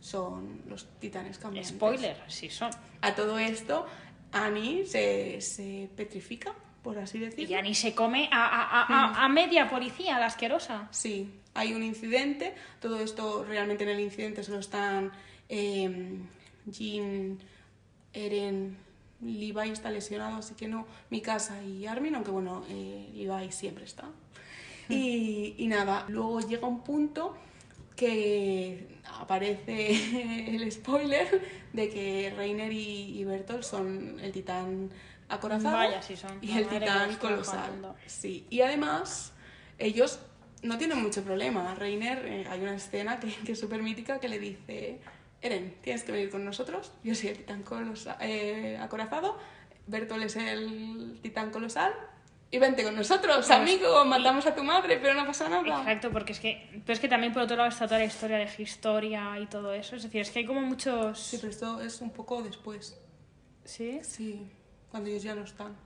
son 0.00 0.62
los 0.68 0.86
titanes 1.00 1.38
cambiantes. 1.38 1.74
Spoiler, 1.74 2.16
sí 2.28 2.50
son. 2.50 2.70
A 3.00 3.14
todo 3.14 3.38
esto, 3.38 3.86
Annie 4.32 4.84
se, 4.86 5.40
se 5.40 5.88
petrifica, 5.96 6.54
por 6.82 6.98
así 6.98 7.18
Y 7.18 7.20
decirlo. 7.22 7.48
ya 7.48 7.62
ni 7.62 7.74
se 7.74 7.94
come 7.94 8.28
a, 8.30 8.46
a, 8.46 8.82
a, 8.82 8.84
a- 9.12 9.24
a 9.24 9.28
media 9.28 9.68
policía, 9.68 10.18
la 10.18 10.26
asquerosa. 10.26 10.88
Sí, 10.90 11.30
hay 11.54 11.72
un 11.74 11.82
incidente. 11.82 12.54
Todo 12.80 13.00
esto 13.00 13.44
realmente 13.44 13.84
en 13.84 13.90
el 13.90 14.00
incidente 14.00 14.42
solo 14.44 14.60
están 14.60 15.10
eh, 15.48 16.18
Jean, 16.66 17.38
Eren, 18.12 18.76
Levi 19.20 19.70
está 19.70 19.90
lesionado, 19.90 20.36
así 20.36 20.54
que 20.54 20.68
no, 20.68 20.86
mi 21.10 21.20
casa 21.20 21.62
y 21.62 21.86
Armin, 21.86 22.14
aunque 22.14 22.30
bueno, 22.30 22.64
eh, 22.68 23.10
Levi 23.14 23.52
siempre 23.52 23.84
está. 23.84 24.04
Y, 24.90 25.54
y 25.58 25.66
nada, 25.66 26.06
luego 26.08 26.40
llega 26.40 26.66
un 26.66 26.80
punto 26.82 27.36
que 27.94 28.88
aparece 29.20 30.54
el 30.56 30.72
spoiler 30.72 31.42
de 31.74 31.90
que 31.90 32.32
Reiner 32.34 32.72
y, 32.72 33.18
y 33.18 33.24
Bertolt 33.24 33.64
son 33.64 34.18
el 34.20 34.32
titán 34.32 34.88
acorazado 35.28 35.76
Vaya, 35.76 36.00
sí 36.00 36.16
son. 36.16 36.38
y 36.40 36.56
el 36.56 36.66
titán 36.68 37.16
colosal. 37.16 37.94
Sí, 38.06 38.46
y 38.48 38.62
además 38.62 39.32
ellos 39.78 40.20
no 40.62 40.78
tienen 40.78 41.02
mucho 41.02 41.22
problema. 41.22 41.74
Reiner, 41.74 42.24
eh, 42.24 42.46
hay 42.48 42.60
una 42.62 42.74
escena 42.74 43.20
que, 43.20 43.30
que 43.44 43.52
es 43.52 43.60
súper 43.60 43.82
mítica 43.82 44.20
que 44.20 44.28
le 44.28 44.38
dice, 44.38 45.00
Eren, 45.40 45.76
tienes 45.82 46.02
que 46.02 46.12
venir 46.12 46.30
con 46.30 46.44
nosotros, 46.44 46.92
yo 47.04 47.14
soy 47.14 47.30
el 47.30 47.36
titán 47.38 47.62
colosa- 47.62 48.16
eh, 48.20 48.76
acorazado, 48.80 49.38
Bertolt 49.86 50.24
es 50.24 50.36
el 50.36 51.18
titán 51.22 51.50
colosal, 51.50 51.92
y 52.50 52.58
vente 52.58 52.82
con 52.82 52.96
nosotros, 52.96 53.36
Pues, 53.36 53.50
amigo, 53.50 54.04
matamos 54.06 54.46
a 54.46 54.54
tu 54.54 54.64
madre, 54.64 54.98
pero 55.00 55.14
no 55.14 55.26
pasa 55.26 55.48
nada. 55.48 55.80
Exacto, 55.80 56.10
porque 56.10 56.32
es 56.32 56.40
que, 56.40 56.80
pero 56.84 56.94
es 56.94 57.00
que 57.00 57.08
también 57.08 57.32
por 57.32 57.42
otro 57.42 57.56
lado 57.56 57.68
está 57.68 57.86
toda 57.86 57.98
la 58.00 58.06
historia 58.06 58.38
de 58.38 58.50
historia 58.62 59.38
y 59.38 59.46
todo 59.46 59.72
eso. 59.74 59.96
Es 59.96 60.02
decir, 60.02 60.22
es 60.22 60.30
que 60.30 60.38
hay 60.40 60.46
como 60.46 60.62
muchos. 60.62 61.18
Sí, 61.20 61.36
pero 61.36 61.50
esto 61.50 61.80
es 61.82 62.00
un 62.00 62.10
poco 62.10 62.42
después. 62.42 62.98
Sí. 63.64 64.00
Sí, 64.02 64.46
cuando 64.90 65.10
ellos 65.10 65.22
ya 65.22 65.34
no 65.34 65.42
están. 65.44 65.76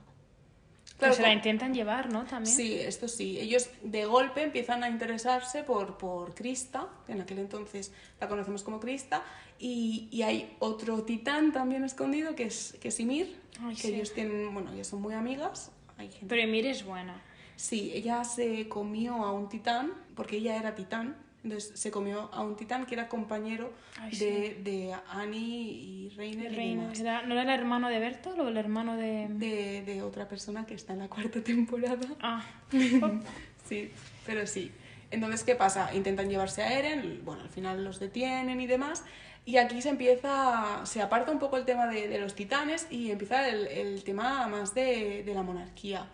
Pero 1.03 1.15
se 1.15 1.21
la 1.21 1.33
intentan 1.33 1.73
llevar, 1.73 2.11
¿no? 2.11 2.25
También. 2.25 2.55
Sí, 2.55 2.73
esto 2.75 3.07
sí. 3.07 3.39
Ellos 3.39 3.69
de 3.83 4.05
golpe 4.05 4.41
empiezan 4.43 4.83
a 4.83 4.89
interesarse 4.89 5.63
por, 5.63 5.97
por 5.97 6.33
Krista, 6.35 6.87
en 7.07 7.21
aquel 7.21 7.39
entonces 7.39 7.91
la 8.19 8.27
conocemos 8.27 8.63
como 8.63 8.79
Krista, 8.79 9.23
y, 9.59 10.07
y 10.11 10.23
hay 10.23 10.55
otro 10.59 11.03
titán 11.03 11.51
también 11.51 11.83
escondido 11.83 12.35
que 12.35 12.45
es, 12.45 12.77
que 12.81 12.87
es 12.89 12.99
Ymir, 12.99 13.35
Ay, 13.61 13.75
que 13.75 13.81
sí. 13.81 13.93
ellos 13.93 14.13
tienen, 14.13 14.53
bueno, 14.53 14.71
ellas 14.73 14.87
son 14.87 15.01
muy 15.01 15.13
amigas. 15.13 15.71
Hay 15.97 16.09
gente- 16.09 16.25
Pero 16.27 16.41
Emir 16.41 16.65
es 16.65 16.83
buena. 16.83 17.21
Sí, 17.55 17.91
ella 17.93 18.23
se 18.23 18.67
comió 18.67 19.13
a 19.23 19.31
un 19.31 19.47
titán, 19.47 19.93
porque 20.15 20.37
ella 20.37 20.57
era 20.57 20.73
titán, 20.75 21.15
entonces 21.43 21.77
se 21.79 21.91
comió 21.91 22.29
a 22.33 22.41
un 22.41 22.55
titán 22.55 22.85
que 22.85 22.95
era 22.95 23.07
compañero 23.09 23.71
Ay, 23.99 24.15
de, 24.17 24.57
de 24.63 24.95
Annie 25.09 25.71
y 25.71 26.09
Reiner 26.15 26.51
y 26.51 26.55
Reina. 26.55 26.81
demás. 26.83 26.99
¿Era- 26.99 27.21
¿No 27.23 27.33
era 27.33 27.43
el 27.43 27.59
hermano 27.59 27.89
de 27.89 27.99
Bertolt 27.99 28.39
o 28.39 28.47
el 28.47 28.57
hermano 28.57 28.95
de.? 28.97 29.27
De, 29.29 29.81
de 29.83 30.01
otra 30.01 30.27
persona 30.27 30.65
que 30.65 30.73
está 30.73 30.93
en 30.93 30.99
la 30.99 31.07
cuarta 31.09 31.41
temporada. 31.41 32.07
Ah. 32.21 32.43
Sí, 33.67 33.91
pero 34.25 34.45
sí. 34.45 34.71
Entonces, 35.09 35.43
¿qué 35.43 35.55
pasa? 35.55 35.93
Intentan 35.95 36.29
llevarse 36.29 36.63
a 36.63 36.77
Eren, 36.77 37.21
bueno, 37.23 37.43
al 37.43 37.49
final 37.49 37.83
los 37.83 37.99
detienen 37.99 38.59
y 38.59 38.67
demás. 38.67 39.03
Y 39.45 39.57
aquí 39.57 39.81
se 39.81 39.89
empieza, 39.89 40.81
se 40.85 41.01
aparta 41.01 41.31
un 41.31 41.39
poco 41.39 41.57
el 41.57 41.65
tema 41.65 41.87
de, 41.87 42.07
de 42.07 42.19
los 42.19 42.35
titanes 42.35 42.87
y 42.89 43.11
empieza 43.11 43.47
el, 43.47 43.67
el 43.67 44.03
tema 44.03 44.47
más 44.47 44.73
de, 44.75 45.23
de 45.25 45.33
la 45.33 45.43
monarquía. 45.43 46.07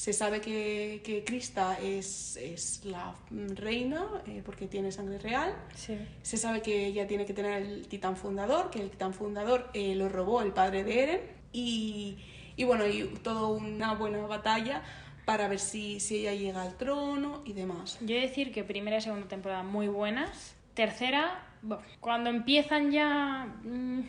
Se 0.00 0.14
sabe 0.14 0.40
que, 0.40 1.02
que 1.04 1.24
Krista 1.24 1.78
es, 1.78 2.38
es 2.38 2.86
la 2.86 3.14
reina 3.54 4.06
eh, 4.26 4.40
porque 4.42 4.66
tiene 4.66 4.90
sangre 4.92 5.18
real. 5.18 5.54
Sí. 5.74 5.94
Se 6.22 6.38
sabe 6.38 6.62
que 6.62 6.86
ella 6.86 7.06
tiene 7.06 7.26
que 7.26 7.34
tener 7.34 7.60
el 7.60 7.86
titán 7.86 8.16
fundador, 8.16 8.70
que 8.70 8.80
el 8.80 8.88
titán 8.88 9.12
fundador 9.12 9.68
eh, 9.74 9.94
lo 9.94 10.08
robó 10.08 10.40
el 10.40 10.52
padre 10.52 10.84
de 10.84 11.02
Eren. 11.02 11.20
Y, 11.52 12.16
y 12.56 12.64
bueno, 12.64 12.86
y 12.86 13.02
toda 13.22 13.48
una 13.48 13.92
buena 13.92 14.26
batalla 14.26 14.82
para 15.26 15.48
ver 15.48 15.58
si, 15.58 16.00
si 16.00 16.20
ella 16.20 16.32
llega 16.32 16.62
al 16.62 16.78
trono 16.78 17.42
y 17.44 17.52
demás. 17.52 17.98
Yo 18.00 18.16
he 18.16 18.20
de 18.20 18.28
decir 18.28 18.52
que 18.52 18.64
primera 18.64 18.96
y 18.96 19.00
segunda 19.02 19.28
temporada 19.28 19.62
muy 19.64 19.88
buenas. 19.88 20.54
Tercera, 20.72 21.46
bueno, 21.60 21.82
cuando 22.00 22.30
empiezan 22.30 22.90
ya. 22.90 23.54
mm, 23.64 24.00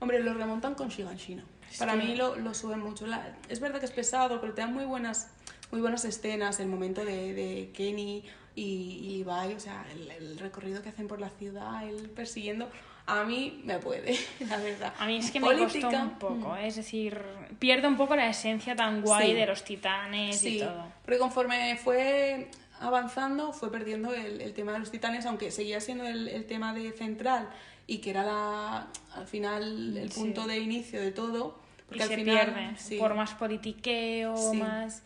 Hombre, 0.00 0.18
lo 0.18 0.34
remontan 0.34 0.74
con 0.74 0.88
Shiganshina. 0.88 1.44
Es 1.70 1.78
Para 1.78 1.92
que- 1.92 1.98
mí 1.98 2.16
lo, 2.16 2.36
lo 2.36 2.54
suben 2.54 2.80
mucho. 2.80 3.06
La- 3.06 3.36
es 3.48 3.60
verdad 3.60 3.78
que 3.80 3.86
es 3.86 3.92
pesado, 3.92 4.40
pero 4.40 4.54
te 4.54 4.60
dan 4.62 4.72
muy 4.72 4.84
buenas, 4.84 5.30
muy 5.70 5.80
buenas 5.80 6.04
escenas. 6.04 6.60
El 6.60 6.68
momento 6.68 7.04
de, 7.04 7.34
de 7.34 7.70
Kenny 7.74 8.24
y, 8.54 8.62
y 8.62 9.24
Levi, 9.24 9.54
o 9.54 9.60
sea, 9.60 9.84
el, 9.92 10.10
el 10.10 10.38
recorrido 10.38 10.82
que 10.82 10.88
hacen 10.88 11.06
por 11.08 11.20
la 11.20 11.30
ciudad, 11.30 11.86
él 11.88 12.10
persiguiendo. 12.10 12.68
A 13.06 13.24
mí 13.24 13.62
me 13.64 13.78
puede, 13.78 14.18
la 14.48 14.58
verdad. 14.58 14.92
A 14.98 15.06
mí 15.06 15.16
es 15.16 15.30
que 15.30 15.40
me 15.40 15.46
Política, 15.46 15.88
costó 15.88 16.02
un 16.02 16.18
poco, 16.18 16.50
mm. 16.54 16.56
¿eh? 16.58 16.66
es 16.66 16.76
decir, 16.76 17.22
pierde 17.58 17.88
un 17.88 17.96
poco 17.96 18.14
la 18.16 18.28
esencia 18.28 18.76
tan 18.76 19.00
guay 19.00 19.28
Sí. 19.28 19.32
de 19.34 19.46
los 19.46 19.64
titanes 19.64 20.42
y 20.44 20.50
Sí, 20.50 20.58
todo. 20.58 20.84
porque 21.04 21.18
conforme 21.18 21.76
fue 21.82 22.50
avanzando, 22.80 23.52
fue 23.52 23.72
perdiendo 23.72 24.12
el, 24.12 24.40
el 24.42 24.52
tema 24.52 24.72
de 24.72 24.78
los 24.80 24.90
titanes, 24.90 25.24
aunque 25.26 25.50
seguía 25.50 25.80
siendo 25.80 26.04
el, 26.06 26.28
el 26.28 26.44
tema 26.46 26.74
de 26.74 26.92
central 26.92 27.48
y 27.88 27.98
que 27.98 28.10
era 28.10 28.22
la, 28.22 28.86
al 29.16 29.26
final 29.26 29.96
el 29.96 30.12
Sí. 30.12 30.20
punto 30.20 30.46
de 30.46 30.58
inicio 30.58 31.00
de 31.00 31.10
todo. 31.10 31.58
Y 31.80 31.88
Porque 31.88 32.02
al 32.02 32.08
se 32.10 32.16
final, 32.16 32.36
pierde 32.52 32.76
sí. 32.78 32.96
por 32.98 33.14
más 33.14 33.32
politiqueo, 33.32 34.36
Sí. 34.36 34.58
más... 34.58 35.02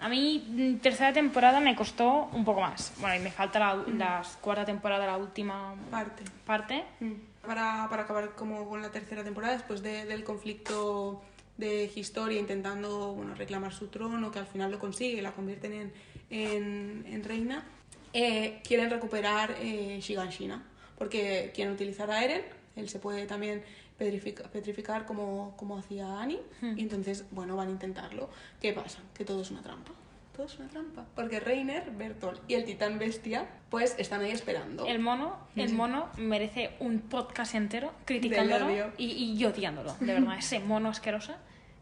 A 0.00 0.08
mí, 0.08 0.44
mm, 0.48 0.74
tercera 0.78 1.12
temporada 1.12 1.60
me 1.60 1.76
costó 1.76 2.28
un 2.32 2.44
poco 2.44 2.60
más. 2.60 2.92
Bueno, 3.00 3.14
y 3.14 3.20
me 3.20 3.30
falta 3.30 3.60
la, 3.60 3.74
Mm. 3.76 3.98
la 3.98 4.22
cuarta 4.40 4.64
temporada, 4.64 5.06
la 5.06 5.16
última 5.16 5.76
parte. 5.92 6.24
parte. 6.44 6.84
Mm. 6.98 7.12
Para, 7.46 7.86
para 7.88 8.02
acabar 8.02 8.34
como 8.34 8.68
con 8.68 8.82
la 8.82 8.90
tercera 8.90 9.22
temporada, 9.22 9.52
después 9.54 9.80
de- 9.80 10.04
del 10.06 10.24
conflicto 10.24 11.22
de 11.56 11.90
Historia 11.94 12.38
intentando 12.40 13.12
bueno, 13.14 13.34
reclamar 13.36 13.72
su 13.72 13.86
trono, 13.86 14.30
que 14.32 14.40
al 14.40 14.46
final 14.46 14.72
lo 14.72 14.80
consigue, 14.80 15.22
la 15.22 15.30
convierten 15.32 15.72
en, 15.72 15.92
en, 16.30 17.04
en 17.06 17.22
reina, 17.24 17.64
eh, 18.12 18.60
quieren 18.66 18.90
recuperar 18.90 19.54
eh, 19.60 19.98
Shiganshina, 20.02 20.62
porque 20.98 21.52
quieren 21.54 21.72
utilizar 21.74 22.10
a 22.10 22.22
Eren, 22.24 22.42
él 22.76 22.88
se 22.88 22.98
puede 22.98 23.26
también 23.26 23.62
petrifica- 23.98 24.48
petrificar 24.50 25.06
como, 25.06 25.54
como 25.56 25.78
hacía 25.78 26.20
Annie, 26.20 26.40
y 26.62 26.82
entonces, 26.82 27.24
bueno, 27.30 27.56
van 27.56 27.68
a 27.68 27.70
intentarlo. 27.70 28.28
¿Qué 28.60 28.72
pasa? 28.72 28.98
Que 29.14 29.24
todo 29.24 29.42
es 29.42 29.50
una 29.50 29.62
trampa. 29.62 29.92
Todo 30.36 30.46
es 30.46 30.56
una 30.58 30.68
trampa. 30.68 31.04
Porque 31.16 31.40
Reiner, 31.40 31.90
Bertolt 31.90 32.40
y 32.48 32.54
el 32.54 32.64
titán 32.64 32.98
bestia, 33.00 33.48
pues 33.70 33.96
están 33.98 34.20
ahí 34.20 34.30
esperando. 34.30 34.86
El 34.86 35.00
mono, 35.00 35.36
el 35.56 35.72
mono 35.72 36.08
merece 36.16 36.70
un 36.78 37.00
podcast 37.00 37.54
entero 37.56 37.92
criticándolo 38.04 38.92
y, 38.98 39.34
y 39.36 39.44
odiándolo. 39.44 39.94
De 39.98 40.14
verdad, 40.14 40.38
ese 40.38 40.60
mono 40.60 40.90
asqueroso, 40.90 41.34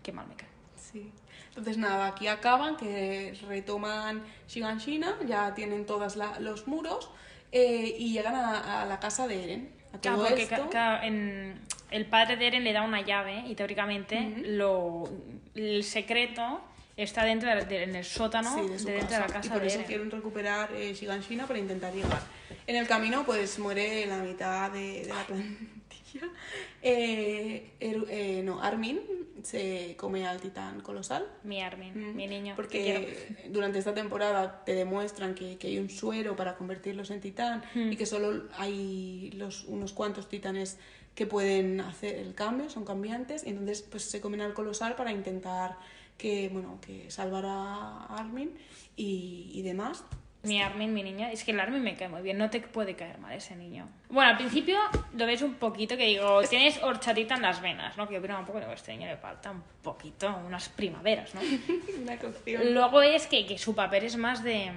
qué 0.03 0.13
mal 0.13 0.27
me 0.27 0.37
cae. 0.37 0.49
Sí. 0.77 1.13
Entonces 1.57 1.79
nada, 1.79 2.09
aquí 2.09 2.27
acaban, 2.29 2.77
que 2.77 3.35
retoman 3.49 4.23
Shiganshina, 4.49 5.17
ya 5.27 5.55
tienen 5.55 5.87
todos 5.87 6.17
los 6.41 6.67
muros 6.67 7.11
eh, 7.51 7.95
y 7.99 8.13
llegan 8.13 8.35
a, 8.35 8.83
a 8.83 8.85
la 8.87 9.01
casa 9.01 9.27
de 9.27 9.43
Eren. 9.45 9.71
A 9.95 9.99
Claro, 9.99 10.19
todo 10.19 10.27
porque 10.29 10.43
esto, 10.43 10.69
en- 11.03 11.59
el 11.91 12.05
padre 12.07 12.37
de 12.37 12.47
Eren 12.49 12.65
le 12.65 12.73
da 12.75 12.83
una 12.83 13.01
llave 13.01 13.45
y 13.47 13.55
teóricamente 13.55 14.43
lo, 14.45 15.09
el 15.55 15.83
secreto 15.83 16.61
está 16.97 17.25
dentro 17.25 17.49
de, 17.49 17.65
de- 17.65 17.85
en 17.85 17.97
el 17.97 18.05
sótano 18.05 18.55
sí, 18.55 18.61
de, 18.85 18.93
de 18.93 18.93
dentro 18.99 19.15
de 19.15 19.21
la 19.21 19.27
casa. 19.27 19.35
casa 19.35 19.47
y 19.47 19.51
por 19.51 19.61
de 19.63 19.67
eso 19.69 19.77
Eren. 19.77 19.87
quieren 19.87 20.11
recuperar 20.11 20.71
eh, 20.75 20.93
Shiganshina 20.93 21.47
para 21.47 21.59
intentar 21.59 21.95
llegar. 21.95 22.21
En 22.67 22.77
el 22.77 22.87
camino 22.87 23.25
pues 23.25 23.59
muere 23.59 24.05
la 24.07 24.19
mitad 24.19 24.71
de, 24.73 25.05
de 25.07 25.09
la 25.15 25.25
plantilla. 25.25 25.71
Eh, 26.83 27.73
Eru- 27.81 28.07
eh, 28.09 28.43
no, 28.45 28.63
Armin 28.63 29.01
se 29.43 29.95
come 29.99 30.27
al 30.27 30.41
titán 30.41 30.81
colosal. 30.81 31.27
Mi 31.45 31.61
Armin, 31.61 31.93
Mm, 32.13 32.17
mi 32.17 32.27
niño. 32.27 32.53
Porque 32.57 33.37
durante 33.51 33.79
esta 33.79 33.93
temporada 33.95 34.63
te 34.65 34.75
demuestran 34.75 35.35
que, 35.35 35.57
que 35.59 35.67
hay 35.69 35.79
un 35.79 35.91
suero 35.91 36.37
para 36.37 36.57
convertirlos 36.57 37.11
en 37.11 37.21
titán 37.21 37.63
y 37.75 37.97
que 37.97 38.07
solo 38.07 38.45
hay 38.59 39.31
los, 39.37 39.65
unos 39.65 39.93
cuantos 39.93 40.29
titanes 40.29 40.79
que 41.15 41.27
pueden 41.27 41.81
hacer 41.81 42.17
el 42.17 42.35
cambio, 42.35 42.69
son 42.71 42.85
cambiantes, 42.85 43.45
y 43.47 43.49
entonces 43.51 43.83
pues 43.83 44.05
se 44.05 44.21
comen 44.21 44.43
al 44.43 44.53
colosal 44.55 44.95
para 44.97 45.13
intentar 45.13 45.77
que, 46.19 46.49
bueno, 46.51 46.79
que 46.81 47.11
salvar 47.11 47.45
a 47.47 48.05
Armin 48.07 48.51
y, 48.97 49.51
y 49.55 49.63
demás. 49.63 50.05
Mi 50.47 50.63
Armin, 50.63 50.95
mi 50.95 51.03
niño, 51.03 51.27
es 51.27 51.45
que 51.45 51.51
el 51.51 51.61
Armin 51.61 51.83
me 51.83 51.95
cae 51.97 52.09
muy 52.09 52.23
bien, 52.23 52.39
no 52.39 52.49
te 52.49 52.61
puede 52.61 52.95
caer 52.95 53.19
mal 53.19 53.33
ese 53.33 53.57
niño. 53.57 53.89
Bueno, 54.09 54.31
al 54.31 54.37
principio 54.37 54.79
lo 55.17 55.27
ves 55.27 55.43
un 55.43 55.55
poquito 55.55 55.97
que 55.97 56.05
digo, 56.05 56.43
tienes 56.51 56.83
horchatita 56.83 57.35
en 57.35 57.43
las 57.43 57.61
venas, 57.61 57.97
¿no? 57.97 58.07
Que 58.09 58.15
yo 58.15 58.21
un 58.21 58.45
poco, 58.45 58.61
digo, 58.61 58.73
este 58.73 58.93
niño 58.93 59.09
le 59.09 59.17
falta 59.17 59.51
un 59.51 59.63
poquito, 59.83 60.35
unas 60.47 60.69
primaveras, 60.69 61.35
¿no? 61.35 61.41
Una 62.03 62.17
cocción. 62.19 62.73
Luego 62.73 63.03
es 63.03 63.27
que, 63.27 63.47
que 63.47 63.59
su 63.59 63.75
papel 63.75 64.05
es 64.05 64.17
más 64.17 64.43
de... 64.45 64.71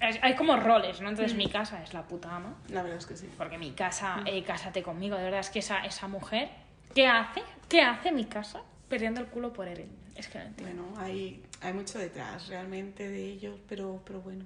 hay 0.00 0.34
como 0.34 0.56
roles, 0.56 1.00
¿no? 1.00 1.08
Entonces 1.08 1.36
mi 1.36 1.48
casa 1.48 1.82
es 1.82 1.94
la 1.94 2.02
puta 2.02 2.34
ama, 2.34 2.56
La 2.68 2.82
verdad 2.82 2.98
es 2.98 3.06
que 3.06 3.16
sí. 3.16 3.28
porque 3.38 3.58
mi 3.58 3.70
casa, 3.72 4.22
eh, 4.26 4.42
cásate 4.42 4.82
conmigo, 4.82 5.16
de 5.16 5.24
verdad 5.24 5.40
es 5.40 5.50
que 5.50 5.60
esa, 5.60 5.84
esa 5.84 6.08
mujer, 6.08 6.48
¿qué 6.94 7.06
hace? 7.06 7.42
¿Qué 7.68 7.80
hace 7.80 8.10
mi 8.12 8.24
casa? 8.24 8.62
Perdiendo 8.88 9.20
el 9.20 9.26
culo 9.26 9.52
por 9.52 9.68
Eren. 9.68 10.02
Es 10.16 10.28
que 10.28 10.38
no 10.38 10.44
entiendo. 10.44 10.82
Bueno, 10.82 11.00
hay, 11.00 11.42
hay 11.60 11.72
mucho 11.72 11.98
detrás 11.98 12.48
realmente 12.48 13.08
de 13.08 13.24
ellos, 13.24 13.58
pero, 13.68 14.02
pero 14.04 14.20
bueno. 14.20 14.44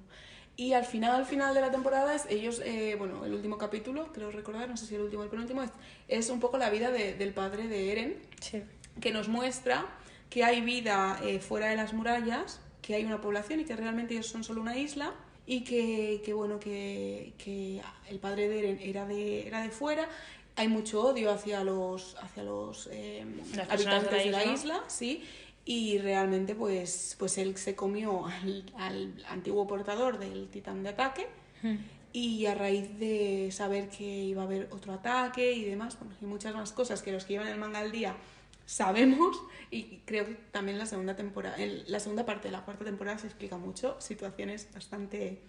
Y 0.59 0.73
al 0.73 0.85
final, 0.87 1.15
al 1.15 1.27
final 1.27 1.55
de 1.55 1.61
la 1.61 1.71
temporada, 1.71 2.15
es, 2.15 2.25
ellos, 2.31 2.63
eh, 2.65 2.95
bueno, 2.99 3.25
el 3.27 3.35
último 3.35 3.59
capítulo, 3.59 4.11
creo 4.13 4.31
recordar, 4.31 4.69
no 4.71 4.77
sé 4.79 4.87
si 4.87 4.95
el 4.95 5.03
último 5.03 5.21
o 5.21 5.25
el 5.25 5.31
penúltimo, 5.31 5.63
es, 5.63 5.71
es 6.09 6.31
un 6.31 6.41
poco 6.41 6.57
la 6.57 6.71
vida 6.71 6.91
de- 6.91 7.13
del 7.15 7.35
padre 7.35 7.69
de 7.69 7.93
Eren, 7.93 8.17
Sí. 8.41 8.63
que 9.01 9.13
nos 9.13 9.29
muestra 9.29 9.87
que 10.31 10.45
hay 10.45 10.63
vida 10.63 11.21
eh, 11.23 11.41
fuera 11.41 11.69
de 11.69 11.77
las 11.77 11.93
murallas, 11.93 12.61
que 12.81 12.95
hay 12.95 13.05
una 13.05 13.21
población 13.21 13.61
y 13.61 13.65
que 13.65 13.77
realmente 13.77 14.15
ellos 14.15 14.29
son 14.29 14.45
solo 14.45 14.61
una 14.63 14.79
isla 14.79 15.13
y 15.47 15.63
que, 15.63 16.23
que 16.25 16.33
bueno, 16.33 16.59
que, 16.59 17.35
que 17.37 17.83
el 18.09 18.19
padre 18.19 18.49
de 18.49 18.59
Eren 18.61 18.79
era 18.81 19.05
de, 19.07 19.47
era 19.47 19.61
de 19.61 19.69
fuera. 19.71 20.09
Hay 20.59 20.69
mucho 20.69 21.03
odio 21.03 21.31
hacia 21.33 21.63
los, 21.65 22.17
hacia 22.17 22.43
los 22.43 22.89
eh, 22.91 23.27
habitantes 23.69 24.11
de 24.11 24.17
la 24.17 24.25
de 24.25 24.31
la 24.31 24.45
isla. 24.45 24.53
isla, 24.55 24.85
sí. 24.89 25.23
Y 25.69 25.99
realmente, 25.99 26.55
pues, 26.55 27.17
pues 27.19 27.37
él 27.39 27.57
se 27.57 27.75
comió 27.75 28.27
al, 28.27 28.73
al 28.79 29.25
antiguo 29.29 29.67
portador 29.67 30.19
del 30.19 30.49
titán 30.49 30.85
de 30.85 30.91
ataque. 30.91 31.27
Hmm. 31.63 31.77
Y 32.13 32.47
a 32.47 32.55
raíz 32.55 32.99
de 32.99 33.51
saber 33.51 33.91
que 33.91 34.05
iba 34.05 34.43
a 34.43 34.45
haber 34.47 34.69
otro 34.71 34.95
ataque 34.95 35.53
y 35.53 35.65
demás, 35.65 35.99
bueno, 35.99 36.15
y 36.23 36.25
muchas 36.25 36.55
más 36.55 36.73
cosas 36.73 37.03
que 37.03 37.13
los 37.13 37.25
que 37.25 37.35
llevan 37.35 37.49
el 37.49 37.59
manga 37.59 37.81
al 37.81 37.93
día 37.93 38.17
sabemos, 38.67 39.41
y 39.71 39.99
creo 40.05 40.27
que 40.27 40.35
también 40.51 40.77
la 40.77 40.87
segunda 40.87 41.15
temporada, 41.15 41.57
en 41.57 41.85
la 41.87 42.01
segunda 42.01 42.27
parte 42.27 42.49
de 42.49 42.53
la 42.53 42.65
cuarta 42.65 42.85
temporada 42.85 43.19
se 43.19 43.27
explica 43.29 43.57
mucho, 43.57 43.97
situaciones 44.01 44.69
bastante 44.75 45.41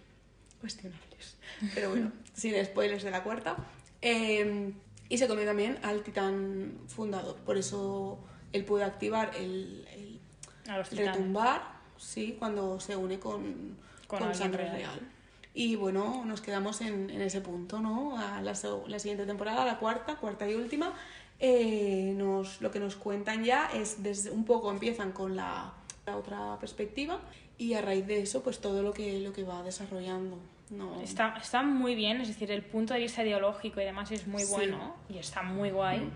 cuestionables. 0.62 1.38
Pero 1.74 1.89
bueno, 1.89 2.12
sin 2.33 2.63
spoilers 2.63 3.03
de 3.03 3.12
la 3.12 3.24
cuarta. 3.24 3.57
Eh, 4.01 4.71
y 5.09 5.17
se 5.17 5.27
comió 5.27 5.45
también 5.45 5.79
al 5.83 6.03
titán 6.03 6.79
fundador, 6.88 7.38
por 7.38 7.57
eso 7.57 8.19
él 8.53 8.65
puede 8.65 8.83
activar 8.83 9.31
el 9.36 9.88
A 10.67 10.77
los 10.77 10.91
retumbar, 10.91 11.62
sí, 11.97 12.36
cuando 12.38 12.79
se 12.79 12.95
une 12.95 13.19
con, 13.19 13.77
Con 14.07 14.19
con, 14.19 14.36
sangre 14.36 14.63
real. 14.63 14.75
real. 14.75 15.00
Y 15.53 15.75
bueno, 15.75 16.24
nos 16.25 16.41
quedamos 16.41 16.81
en, 16.81 17.09
en 17.09 17.21
ese 17.21 17.41
punto, 17.41 17.79
¿no? 17.79 18.17
A 18.17 18.41
la, 18.41 18.53
siguiente 18.55 19.25
temporada, 19.25 19.65
la 19.65 19.79
cuarta, 19.79 20.15
cuarta 20.17 20.47
y 20.50 20.53
última, 20.53 20.93
eh, 21.39 22.13
nos, 22.15 22.62
lo 22.62 22.69
que 22.71 22.79
nos 22.79 22.95
cuentan 22.95 23.43
ya 23.43 23.67
es 23.74 24.03
desde 24.03 24.29
un 24.31 24.45
poco 24.45 24.69
empiezan 24.71 25.12
con 25.12 25.36
la, 25.36 25.74
la 26.05 26.15
otra 26.17 26.57
perspectiva 26.59 27.19
y 27.57 27.74
a 27.74 27.81
raíz 27.81 28.05
de 28.05 28.21
eso, 28.21 28.43
pues 28.43 28.59
todo 28.59 28.83
lo 28.83 28.93
que, 28.93 29.19
lo 29.19 29.33
que 29.33 29.43
va 29.43 29.63
desarrollando. 29.63 30.38
No, 30.69 31.01
Está, 31.01 31.36
está 31.41 31.63
muy 31.63 31.95
bien, 31.95 32.21
es 32.21 32.27
decir, 32.27 32.51
el 32.51 32.62
punto 32.62 32.93
de 32.93 33.00
vista 33.00 33.24
ideológico 33.24 33.79
y 33.81 33.86
demás 33.86 34.12
es 34.12 34.27
muy 34.27 34.43
Sí. 34.43 34.51
bueno 34.53 34.95
y 35.09 35.17
está 35.17 35.41
muy 35.41 35.71
guay. 35.71 36.07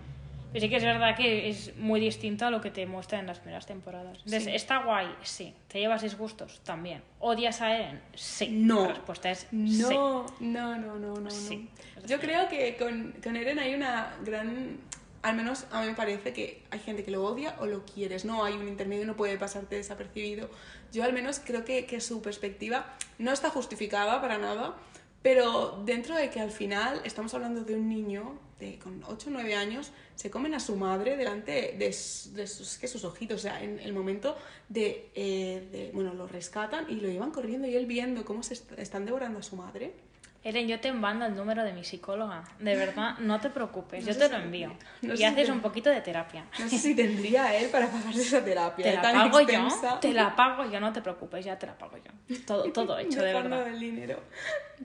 Pero 0.52 0.60
sí 0.60 0.68
que 0.68 0.76
es 0.76 0.84
verdad 0.84 1.16
que 1.16 1.48
es 1.48 1.76
muy 1.76 1.98
distinto 2.00 2.44
a 2.46 2.50
lo 2.50 2.60
que 2.60 2.70
te 2.70 2.84
muestran 2.86 3.22
en 3.22 3.26
las 3.26 3.38
primeras 3.38 3.66
temporadas. 3.66 4.18
Entonces, 4.18 4.44
Sí. 4.44 4.50
¿está 4.54 4.84
guay? 4.84 5.08
Sí. 5.22 5.54
¿Te 5.68 5.80
llevas 5.80 6.02
disgustos? 6.02 6.60
También. 6.64 7.02
¿Odias 7.20 7.60
a 7.62 7.74
Eren? 7.74 8.00
Sí. 8.14 8.48
No. 8.50 8.82
La 8.86 8.88
respuesta 8.94 9.30
es 9.30 9.46
sí. 9.50 9.56
No, 9.56 10.26
no, 10.40 10.76
no, 10.78 10.96
no, 10.98 11.14
no. 11.14 11.30
Sí. 11.30 11.68
no. 11.96 12.06
Yo 12.06 12.20
creo 12.20 12.48
que 12.48 12.76
con, 12.76 13.14
con 13.22 13.36
Eren 13.36 13.58
hay 13.58 13.74
una 13.74 14.14
gran... 14.24 14.78
Al 15.22 15.36
menos 15.36 15.66
a 15.70 15.80
mí 15.82 15.86
me 15.86 15.94
parece 15.94 16.32
que 16.32 16.64
hay 16.70 16.80
gente 16.80 17.04
que 17.04 17.12
lo 17.12 17.24
odia 17.24 17.54
o 17.60 17.66
lo 17.66 17.84
quieres. 17.84 18.24
No 18.24 18.44
hay 18.44 18.54
un 18.54 18.66
intermedio, 18.66 19.06
no 19.06 19.14
puede 19.16 19.38
pasarte 19.38 19.76
desapercibido. 19.76 20.50
Yo 20.92 21.04
al 21.04 21.12
menos 21.12 21.40
creo 21.44 21.64
que, 21.64 21.86
que 21.86 22.00
su 22.00 22.20
perspectiva 22.22 22.86
no 23.18 23.32
está 23.32 23.48
justificada 23.48 24.20
para 24.20 24.38
nada, 24.38 24.74
pero 25.22 25.82
dentro 25.84 26.16
de 26.16 26.30
que 26.30 26.40
al 26.40 26.50
final 26.50 27.00
estamos 27.04 27.32
hablando 27.34 27.62
de 27.64 27.74
un 27.76 27.88
niño 27.88 28.38
de, 28.58 28.78
con 28.78 29.02
8 29.04 29.28
o 29.28 29.32
9 29.32 29.54
años, 29.54 29.92
se 30.14 30.30
comen 30.30 30.54
a 30.54 30.60
su 30.60 30.76
madre 30.76 31.16
delante 31.16 31.52
de, 31.52 31.76
de 31.78 32.46
sus, 32.46 32.78
que 32.78 32.86
sus 32.88 33.04
ojitos. 33.04 33.36
O 33.36 33.42
sea, 33.42 33.62
en 33.62 33.78
el 33.80 33.92
momento 33.92 34.36
de, 34.68 35.10
eh, 35.14 35.68
de- 35.72 35.90
Bueno, 35.92 36.14
lo 36.14 36.26
rescatan 36.28 36.86
y 36.88 36.96
lo 36.96 37.08
llevan 37.08 37.30
corriendo 37.30 37.66
y 37.66 37.74
él 37.76 37.86
viendo 37.86 38.24
cómo 38.24 38.42
se 38.42 38.54
est- 38.54 38.72
están 38.78 39.04
devorando 39.04 39.38
a 39.38 39.42
su 39.42 39.56
madre. 39.56 39.94
Eren, 40.44 40.66
yo 40.66 40.80
te 40.80 40.92
mando 40.92 41.24
el 41.24 41.36
número 41.36 41.62
de 41.62 41.72
mi 41.72 41.84
psicóloga. 41.84 42.42
De 42.58 42.74
verdad, 42.74 43.16
no 43.18 43.40
te 43.40 43.48
preocupes. 43.48 44.04
No 44.04 44.12
yo 44.12 44.18
te 44.18 44.28
lo 44.28 44.42
envío. 44.42 44.72
no 45.00 45.14
y 45.14 45.16
si 45.16 45.24
haces 45.24 45.48
un 45.48 45.60
poquito 45.60 45.88
de 45.88 46.00
terapia. 46.00 46.44
No 46.58 46.68
sé 46.68 46.78
si 46.78 46.96
tendría 46.96 47.54
él 47.56 47.70
para 47.70 47.86
pagarse 47.86 48.22
esa 48.22 48.44
terapia. 48.44 48.84
Te 48.84 48.94
la 48.94 49.02
tan 49.02 49.14
pago 49.14 49.38
extensa. 49.38 49.94
yo, 49.94 49.98
te 50.00 50.12
la 50.12 50.34
pago 50.34 50.68
yo, 50.68 50.80
no 50.80 50.92
te 50.92 51.00
preocupes, 51.00 51.44
ya 51.44 51.56
te 51.58 51.66
la 51.66 51.78
pago 51.78 51.96
yo. 51.96 52.36
Todo, 52.44 52.64
todo 52.72 52.98
hecho, 52.98 53.22
de 53.22 53.32
verdad. 53.32 53.66
del 53.66 53.78
dinero. 53.78 54.18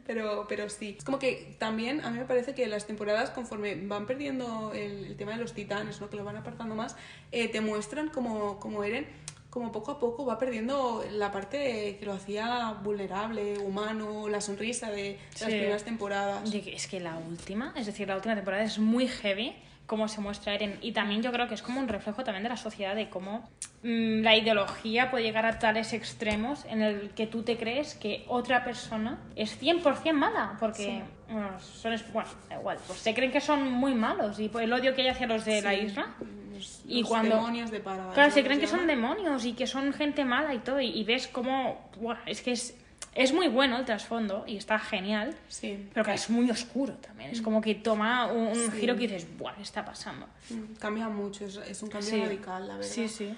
Pero, 0.06 0.46
pero 0.48 0.70
sí. 0.70 0.96
Es 1.00 1.04
como 1.04 1.18
que 1.18 1.56
también 1.58 2.06
a 2.06 2.12
mí 2.12 2.20
me 2.20 2.26
parece 2.26 2.54
que 2.54 2.68
las 2.68 2.86
temporadas, 2.86 3.32
conforme 3.32 3.76
van 3.76 4.06
perdiendo 4.06 4.72
el, 4.76 5.06
el 5.06 5.18
tema 5.18 5.32
de 5.32 5.38
los 5.38 5.54
titanes, 5.54 6.00
¿no? 6.00 6.10
que 6.12 6.18
lo 6.18 6.24
van 6.24 6.38
apartando 6.38 6.76
más, 6.76 6.96
eh, 7.32 7.48
te 7.48 7.62
muestran 7.62 8.10
como, 8.10 8.60
como 8.60 8.84
Eren, 8.84 9.08
como 9.58 9.72
poco 9.72 9.92
a 9.92 10.00
poco 10.00 10.26
va 10.26 10.38
perdiendo 10.38 11.04
la 11.12 11.32
parte 11.32 11.98
que 12.00 12.06
lo 12.06 12.14
hacía 12.14 12.76
vulnerable, 12.84 13.58
humano, 13.58 14.28
la 14.28 14.40
sonrisa 14.40 14.92
de 14.92 15.18
las 15.40 15.50
primeras 15.50 15.84
temporadas. 15.84 16.54
Es 16.54 16.88
que 16.88 17.00
la 17.00 17.18
última, 17.18 17.74
es 17.76 17.88
decir, 17.88 18.08
la 18.08 18.16
última 18.16 18.36
temporada 18.36 18.64
es 18.64 18.78
muy 18.78 19.08
heavy 19.08 19.56
cómo 19.88 20.08
se 20.08 20.22
muestra 20.22 20.54
Eren. 20.54 20.78
Y 20.82 20.92
también 20.92 21.24
yo 21.24 21.32
creo 21.32 21.48
que 21.48 21.56
es 21.56 21.64
como 21.64 21.80
un 21.80 21.88
reflejo 21.88 22.24
también 22.24 22.44
de 22.44 22.50
la 22.50 22.58
sociedad 22.58 22.94
de 22.94 23.10
cómo 23.10 23.50
mm, 23.82 24.22
la 24.22 24.36
ideología 24.36 25.10
puede 25.10 25.24
llegar 25.24 25.46
a 25.46 25.58
tales 25.58 25.94
extremos 25.94 26.66
en 26.66 26.84
el 26.84 27.10
que 27.12 27.26
tú 27.26 27.42
te 27.42 27.58
crees 27.58 27.96
que 27.96 28.26
otra 28.28 28.64
persona 28.64 29.18
es 29.36 29.60
100% 29.60 30.14
mala 30.14 30.58
porque 30.60 31.02
bueno, 31.30 31.60
son 31.60 31.96
bueno, 32.14 32.30
igual, 32.52 32.78
pues 32.86 33.00
se 33.00 33.14
creen 33.14 33.32
que 33.32 33.42
son 33.42 33.72
muy 33.72 33.96
malos 33.96 34.40
y 34.40 34.50
por 34.50 34.62
el 34.62 34.72
odio 34.72 34.94
que 34.94 35.04
hay 35.04 35.08
hacia 35.08 35.26
los 35.26 35.46
de 35.46 35.62
la 35.62 35.74
isla 35.74 36.16
Los, 36.58 36.82
Y 36.88 37.00
los 37.02 37.10
cuando- 37.10 37.36
demonios 37.36 37.72
de 37.72 37.80
Paradise, 37.80 38.14
Claro, 38.14 38.32
se 38.32 38.44
creen 38.44 38.60
que 38.60 38.68
son 38.68 38.86
demonios 38.88 39.46
y 39.46 39.54
que 39.54 39.68
son 39.68 39.94
gente 39.94 40.26
mala 40.26 40.54
y 40.54 40.60
todo. 40.60 40.80
Y, 40.82 40.88
y 40.90 41.04
ves 41.04 41.28
cómo. 41.28 41.90
buah, 42.00 42.18
es 42.26 42.42
que 42.42 42.52
es, 42.52 42.76
es 43.16 43.34
muy 43.34 43.48
bueno 43.48 43.78
el 43.78 43.86
trasfondo 43.86 44.44
y 44.48 44.58
está 44.58 44.78
genial. 44.80 45.36
Sí. 45.48 45.88
Pero 45.94 46.06
que 46.06 46.14
es 46.14 46.30
muy 46.30 46.50
oscuro 46.52 46.94
también. 46.96 47.32
Es 47.32 47.42
como 47.42 47.62
que 47.62 47.76
toma 47.76 48.28
un, 48.32 48.48
un 48.48 48.56
Sí. 48.56 48.80
giro 48.80 48.96
que 48.96 49.02
dices, 49.08 49.28
¡buah! 49.38 49.54
¿Qué 49.56 49.62
está 49.64 49.84
pasando? 49.86 50.28
Mm, 50.50 50.76
Cambia 50.80 51.10
mucho, 51.10 51.46
es, 51.46 51.58
es 51.58 51.82
un 51.84 51.90
cambio 51.90 52.10
Sí. 52.10 52.20
radical, 52.22 52.68
la 52.68 52.76
verdad. 52.76 52.90
Sí, 52.90 53.08
sí. 53.08 53.36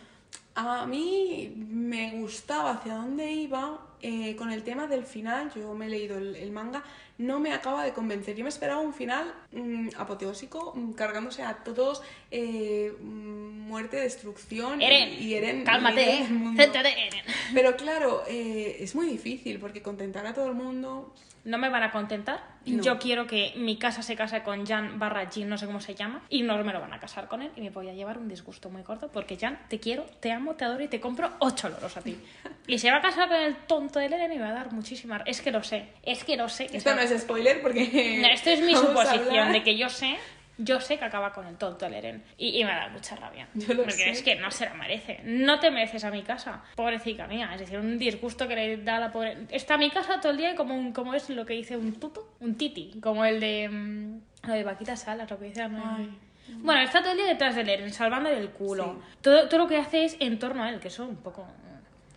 A 0.56 0.86
mí 0.86 1.54
me 1.56 2.12
gustaba 2.20 2.72
hacia 2.72 2.96
dónde 2.96 3.32
iba 3.32 3.80
eh, 4.02 4.36
con 4.36 4.52
el 4.52 4.64
tema 4.64 4.88
del 4.88 5.04
final. 5.06 5.52
Yo 5.56 5.74
me 5.74 5.86
he 5.88 5.90
leído 5.90 6.18
el, 6.18 6.36
el 6.36 6.52
manga, 6.52 6.84
no 7.18 7.40
me 7.40 7.54
acaba 7.54 7.84
de 7.84 7.92
convencer. 7.94 8.36
Yo 8.36 8.44
me 8.44 8.50
esperaba 8.50 8.80
un 8.80 8.94
final 8.94 9.34
mm, 9.52 9.90
apoteósico, 9.98 10.74
mm, 10.76 10.94
cargándose 10.94 11.44
a 11.44 11.56
todos, 11.64 12.02
eh, 12.32 12.94
mm, 13.00 13.60
muerte, 13.68 13.98
destrucción. 13.98 14.82
y- 14.82 14.86
Eren, 14.86 15.10
y, 15.24 15.34
Eren 15.34 15.64
cálmate, 15.64 16.20
¿eh? 16.22 16.28
mundo. 16.30 16.62
Céntrate, 16.62 16.90
Eren. 17.08 17.24
Pero 17.54 17.76
claro, 17.76 18.24
eh, 18.28 18.78
es 18.80 18.96
muy 18.96 19.08
difícil 19.08 19.60
porque 19.60 19.82
contentar 19.82 20.26
a 20.28 20.34
todo 20.34 20.48
el 20.48 20.54
mundo. 20.56 21.14
No 21.46 21.58
me 21.58 21.70
van 21.70 21.84
a 21.84 21.92
contentar. 21.92 22.44
No. 22.66 22.84
Yo 22.84 23.00
quiero 23.00 23.26
que 23.26 23.54
mi 23.56 23.78
casa 23.78 24.04
se 24.04 24.16
case 24.18 24.44
con 24.44 24.66
Jan 24.68 25.00
barra 25.00 25.28
Jin, 25.30 25.48
no 25.48 25.58
sé 25.58 25.66
cómo 25.66 25.80
se 25.80 25.96
llama, 25.96 26.22
y 26.30 26.42
no 26.42 26.62
me 26.64 26.74
lo 26.74 26.82
van 26.82 26.92
a 26.94 27.00
casar 27.00 27.28
con 27.30 27.42
él 27.42 27.50
y 27.56 27.62
me 27.62 27.70
voy 27.70 27.88
a 27.90 27.94
llevar 27.94 28.18
un 28.18 28.28
disgusto 28.28 28.70
muy 28.70 28.84
corto 28.84 29.10
porque 29.12 29.38
Jan, 29.38 29.58
te 29.70 29.80
quiero, 29.80 30.04
te 30.20 30.32
amo, 30.34 30.56
te 30.56 30.66
adoro 30.66 30.84
y 30.84 30.90
te 30.90 31.00
compro 31.00 31.32
ocho 31.40 31.70
loros 31.70 31.96
a 31.96 32.02
ti. 32.02 32.18
Y 32.70 32.78
se 32.78 32.92
va 32.92 32.98
a 32.98 33.02
casar 33.02 33.28
con 33.28 33.38
el 33.38 33.56
tonto 33.68 34.00
de 34.00 34.06
Eren 34.06 34.32
y 34.32 34.38
va 34.38 34.50
a 34.50 34.54
dar 34.54 34.72
muchísima... 34.72 35.22
Es 35.26 35.42
que 35.42 35.52
lo 35.52 35.64
sé, 35.64 35.88
es 36.04 36.24
que 36.24 36.38
lo 36.38 36.48
sé. 36.48 36.68
que 36.68 36.78
Esto 36.78 36.94
no 36.96 37.02
es 37.02 37.22
spoiler 37.22 37.62
porque. 37.62 38.20
No, 38.22 38.28
esto 38.28 38.50
es 38.52 38.62
mi 38.62 38.76
suposición 38.76 39.52
de 39.52 39.64
que 39.64 39.76
yo 39.78 39.90
sé, 39.90 40.18
yo 40.58 40.80
sé 40.80 40.98
que 41.00 41.06
acaba 41.06 41.32
con 41.32 41.48
el 41.48 41.56
tonto 41.58 41.86
el 41.86 41.94
Eren. 41.94 42.24
Y, 42.38 42.60
y 42.60 42.64
me 42.64 42.72
da 42.72 42.90
mucha 42.90 43.16
rabia. 43.16 43.48
Yo 43.54 43.74
lo 43.74 43.84
porque 43.84 43.94
sé. 43.98 44.10
es 44.12 44.22
que 44.22 44.36
no 44.36 44.52
se 44.52 44.66
la 44.66 44.74
merece. 44.74 45.22
No 45.24 45.60
te 45.60 45.72
mereces 45.72 46.04
a 46.04 46.12
mi 46.12 46.22
casa. 46.22 46.62
Pobrecita 46.76 47.28
mía. 47.28 47.50
Es 47.54 47.62
decir, 47.62 47.80
un 47.80 47.98
disgusto 47.98 48.48
que 48.48 48.56
le 48.56 48.78
da 48.78 48.98
a 48.98 49.00
la 49.00 49.12
pobre. 49.12 49.38
Está 49.50 49.76
a 49.76 49.78
mi 49.78 49.90
casa 49.90 50.20
todo 50.22 50.32
el 50.34 50.38
día 50.38 50.56
como, 50.56 50.76
un, 50.76 50.92
como 50.92 51.14
es 51.14 51.30
lo 51.30 51.46
que 51.46 51.54
dice 51.54 51.76
un 51.78 51.94
tuto, 52.00 52.34
un 52.40 52.56
titi. 52.56 53.00
Como 53.02 53.26
el 53.26 53.40
de. 53.40 53.68
mm, 53.70 54.48
Lo 54.48 54.54
de 54.54 54.64
Vaquita 54.64 54.96
Salas, 54.96 55.30
lo 55.32 55.40
que 55.40 55.46
dice. 55.46 55.68
¿no? 55.70 55.96
Ay. 55.98 56.10
Bueno, 56.50 56.82
está 56.82 57.00
todo 57.02 57.12
el 57.12 57.18
día 57.18 57.28
detrás 57.28 57.56
del 57.56 57.70
Eren, 57.70 57.94
salvándole 57.94 58.38
el 58.38 58.50
culo. 58.50 59.02
Todo, 59.22 59.48
todo 59.48 59.60
lo 59.62 59.68
que 59.68 59.78
hace 59.78 60.04
es 60.04 60.18
en 60.20 60.40
torno 60.40 60.64
a 60.64 60.70
él, 60.70 60.80
que 60.80 60.90
eso 60.90 61.06
un 61.06 61.18
poco. 61.18 61.48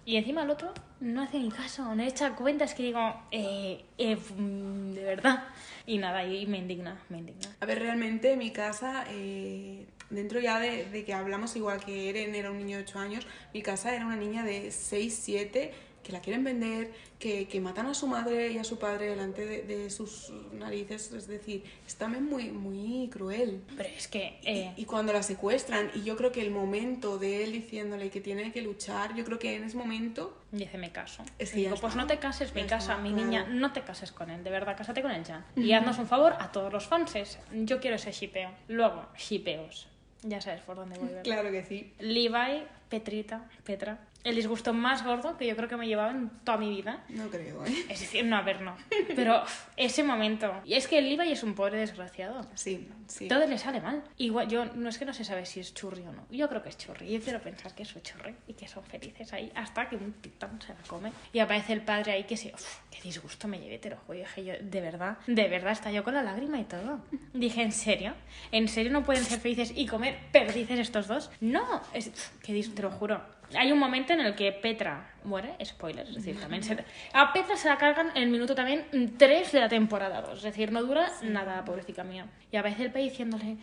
Y 0.05 0.17
encima 0.17 0.43
el 0.43 0.51
otro 0.51 0.73
no 1.01 1.23
hace 1.23 1.39
ni 1.39 1.51
caso, 1.51 1.95
no 1.95 2.03
echa 2.03 2.35
cuentas 2.35 2.75
que 2.75 2.83
digo, 2.83 3.01
eh, 3.31 3.85
eh, 3.99 4.17
mm, 4.17 4.93
de 4.93 5.05
verdad. 5.05 5.45
Y 5.87 5.99
nada, 5.99 6.25
y 6.25 6.47
me 6.47 6.59
indigna, 6.59 7.01
me 7.09 7.19
indigna. 7.19 7.57
A 7.61 7.67
ver, 7.67 7.81
realmente 7.81 8.37
mi 8.37 8.51
casa, 8.51 9.05
eh, 9.11 9.87
dentro 10.11 10.41
ya 10.41 10.61
de, 10.61 10.85
de 10.87 11.05
que 11.05 11.13
hablamos 11.13 11.57
igual 11.57 11.85
que 11.85 12.09
Eren 12.09 12.35
era 12.35 12.51
un 12.51 12.59
niño 12.59 12.77
de 12.79 12.85
8 12.85 12.99
años, 12.99 13.27
mi 13.53 13.63
casa 13.63 13.95
era 13.95 14.07
una 14.07 14.17
niña 14.17 14.45
de 14.45 14.71
6, 14.71 15.21
7 15.23 15.73
que 16.03 16.13
la 16.13 16.21
quieren 16.21 16.43
vender, 16.45 16.91
que, 17.19 17.47
que 17.47 17.61
matan 17.61 17.87
a 17.87 17.95
su 17.95 18.07
madre 18.07 18.51
y 18.51 18.59
a 18.59 18.65
su 18.65 18.79
padre 18.79 19.07
delante 19.07 19.47
de, 19.47 19.63
de 19.63 19.91
sus 19.91 20.31
narices. 20.53 21.13
Es 21.13 21.27
decir, 21.29 21.63
es 21.87 21.95
también 21.97 22.25
muy, 22.25 22.51
muy 22.51 23.09
cruel. 23.09 23.63
Pero 23.77 23.89
es 23.89 24.09
que, 24.09 24.39
eh, 24.45 24.73
Y 24.77 24.85
cuando 24.85 25.13
la 25.13 25.23
secuestran, 25.23 25.91
y 25.95 26.03
yo 26.03 26.17
creo 26.17 26.33
que 26.33 26.43
el 26.43 26.51
momento 26.51 27.19
de 27.19 27.45
él 27.45 27.53
diciéndole 27.53 28.11
que 28.11 28.21
tiene 28.21 28.53
que 28.53 28.63
luchar, 28.63 29.15
yo 29.15 29.25
creo 29.25 29.39
que 29.39 29.55
en 29.57 29.65
ese 29.65 29.77
momento 29.77 30.37
dice, 30.51 30.77
me 30.79 30.91
caso. 30.93 31.23
Es 31.39 31.51
Y 31.53 31.55
que 31.57 31.63
ya 31.63 31.69
digo, 31.71 31.81
pues 31.81 31.95
no 31.97 32.07
te 32.07 32.19
cases, 32.19 32.55
mi 32.55 32.63
Ya 32.63 32.67
casa, 32.67 32.99
mi 32.99 33.11
claro. 33.11 33.25
niña, 33.25 33.47
no 33.49 33.73
te 33.73 33.83
cases 33.83 34.11
con 34.13 34.31
él, 34.31 34.43
de 34.43 34.51
verdad, 34.51 34.77
cásate 34.77 35.03
con 35.03 35.13
el 35.13 35.25
Jan. 35.25 35.45
Y 35.57 35.73
haznos 35.73 35.99
un 35.99 36.07
favor 36.09 36.35
a 36.39 36.51
todos 36.53 36.73
los 36.73 36.87
fanses. 36.87 37.39
Yo 37.55 37.81
quiero 37.81 37.97
ese 37.97 38.11
shipeo. 38.13 38.51
Luego, 38.69 39.07
shipeos. 39.17 39.89
Ya 40.25 40.41
sabes 40.41 40.61
por 40.63 40.77
dónde 40.77 40.97
voy, 40.99 41.09
¿verdad? 41.09 41.23
Claro 41.25 41.51
que 41.51 41.65
sí. 41.65 41.93
Levi, 41.99 42.63
Petrita, 42.89 43.49
Petra. 43.65 43.99
El 44.25 44.37
disgusto 44.37 44.73
más 44.73 45.05
gordo 45.05 45.37
que 45.37 45.47
yo 45.47 45.57
creo 45.57 45.69
que 45.69 45.77
me 45.77 45.87
llevaba 45.87 46.11
en 46.11 46.31
toda 46.45 46.59
mi 46.59 46.71
vida. 46.71 47.05
No 47.09 47.29
creo, 47.29 47.65
¿eh? 47.65 47.73
Es 47.89 48.01
decir, 48.01 48.25
no, 48.25 48.37
a 48.37 48.43
ver, 48.43 48.61
no. 48.61 48.77
Pero 49.15 49.43
ese 49.77 50.03
momento. 50.03 50.53
Y 50.65 50.75
es 50.75 50.87
que 50.87 50.99
el 50.99 51.09
Levi 51.09 51.33
es 51.33 51.43
un 51.43 51.55
pobre 51.55 51.79
desgraciado. 51.79 52.47
Sí, 52.55 52.89
sí. 53.07 53.29
Todo 53.29 53.47
le 53.47 53.59
sale 53.59 53.81
mal. 53.81 54.03
Igual, 54.19 54.49
yo 54.49 54.67
no 54.67 54.89
es 54.89 54.99
que 54.99 55.05
no 55.05 55.13
se 55.13 55.25
sabe 55.25 55.47
si 55.47 55.61
es 55.61 55.75
churri 55.75 56.03
o 56.03 56.13
no. 56.13 56.27
Yo 56.31 56.49
creo 56.49 56.63
que 56.63 56.69
es 56.69 56.79
churri. 56.79 57.11
Yo 57.11 57.21
quiero 57.21 57.41
pensar 57.41 57.75
que 57.75 57.83
es 57.83 58.03
churri 58.03 58.35
y 58.47 58.55
que 58.55 58.69
son 58.69 58.85
felices 58.85 59.33
ahí 59.33 59.51
hasta 59.55 59.89
que 59.89 59.97
un 59.97 60.13
titán 60.15 60.61
se 60.61 60.69
la 60.69 60.81
come. 60.87 61.13
Y 61.33 61.41
aparece 61.41 61.73
el 61.73 61.83
padre 61.83 62.13
ahí 62.13 62.25
que 62.25 62.37
se. 62.37 62.53
Uf, 62.55 62.79
qué 62.91 63.01
disgusto 63.03 63.49
me 63.49 63.59
llevé, 63.59 63.79
te 63.79 63.91
lo 63.91 63.97
juro. 63.97 64.19
Dije 64.19 64.45
yo, 64.45 64.55
de 64.61 64.81
verdad, 64.81 65.19
de 65.27 65.49
verdad, 65.49 65.73
está 65.73 65.91
yo 65.91 66.05
con 66.05 66.15
la 66.15 66.23
lágrima 66.23 66.61
y 66.61 66.65
todo. 66.65 67.01
Dije, 67.33 67.63
¿en 67.63 67.73
serio? 67.73 68.15
¿En 68.53 68.69
serio 68.69 68.93
no 68.93 69.03
pueden 69.03 69.25
ser 69.25 69.41
felices 69.41 69.73
y 69.75 69.87
comer 69.87 70.19
perdices 70.33 70.79
estos 70.79 71.09
dos? 71.09 71.31
No, 71.41 71.83
es, 71.93 72.09
uf, 72.09 72.29
qué 72.43 72.63
te 72.63 72.83
lo 72.83 72.91
juro. 72.91 73.21
Hay 73.57 73.73
un 73.73 73.79
momento 73.79 74.13
en 74.13 74.21
el 74.21 74.35
que 74.35 74.53
Petra 74.53 75.11
muere, 75.25 75.55
spoiler, 75.65 76.07
es 76.09 76.15
decir, 76.15 76.39
también 76.41 76.63
se... 76.63 76.77
A 77.13 77.33
Petra 77.33 77.57
se 77.57 77.69
la 77.69 77.77
cargan 77.77 78.11
en 78.15 78.25
el 78.25 78.29
minuto 78.29 78.55
también 78.55 78.87
3 79.17 79.53
de 79.53 79.61
la 79.61 79.69
temporada 79.69 80.21
2, 80.21 80.39
es 80.39 80.43
decir, 80.43 80.73
no 80.73 80.83
dura 80.83 81.11
nada, 81.23 81.65
pobrecita 81.65 82.05
mía. 82.05 82.27
Y 82.51 82.57
a 82.57 82.63
veces 82.63 82.81
el 82.81 82.91
pez 82.93 83.05
diciéndole, 83.05 83.57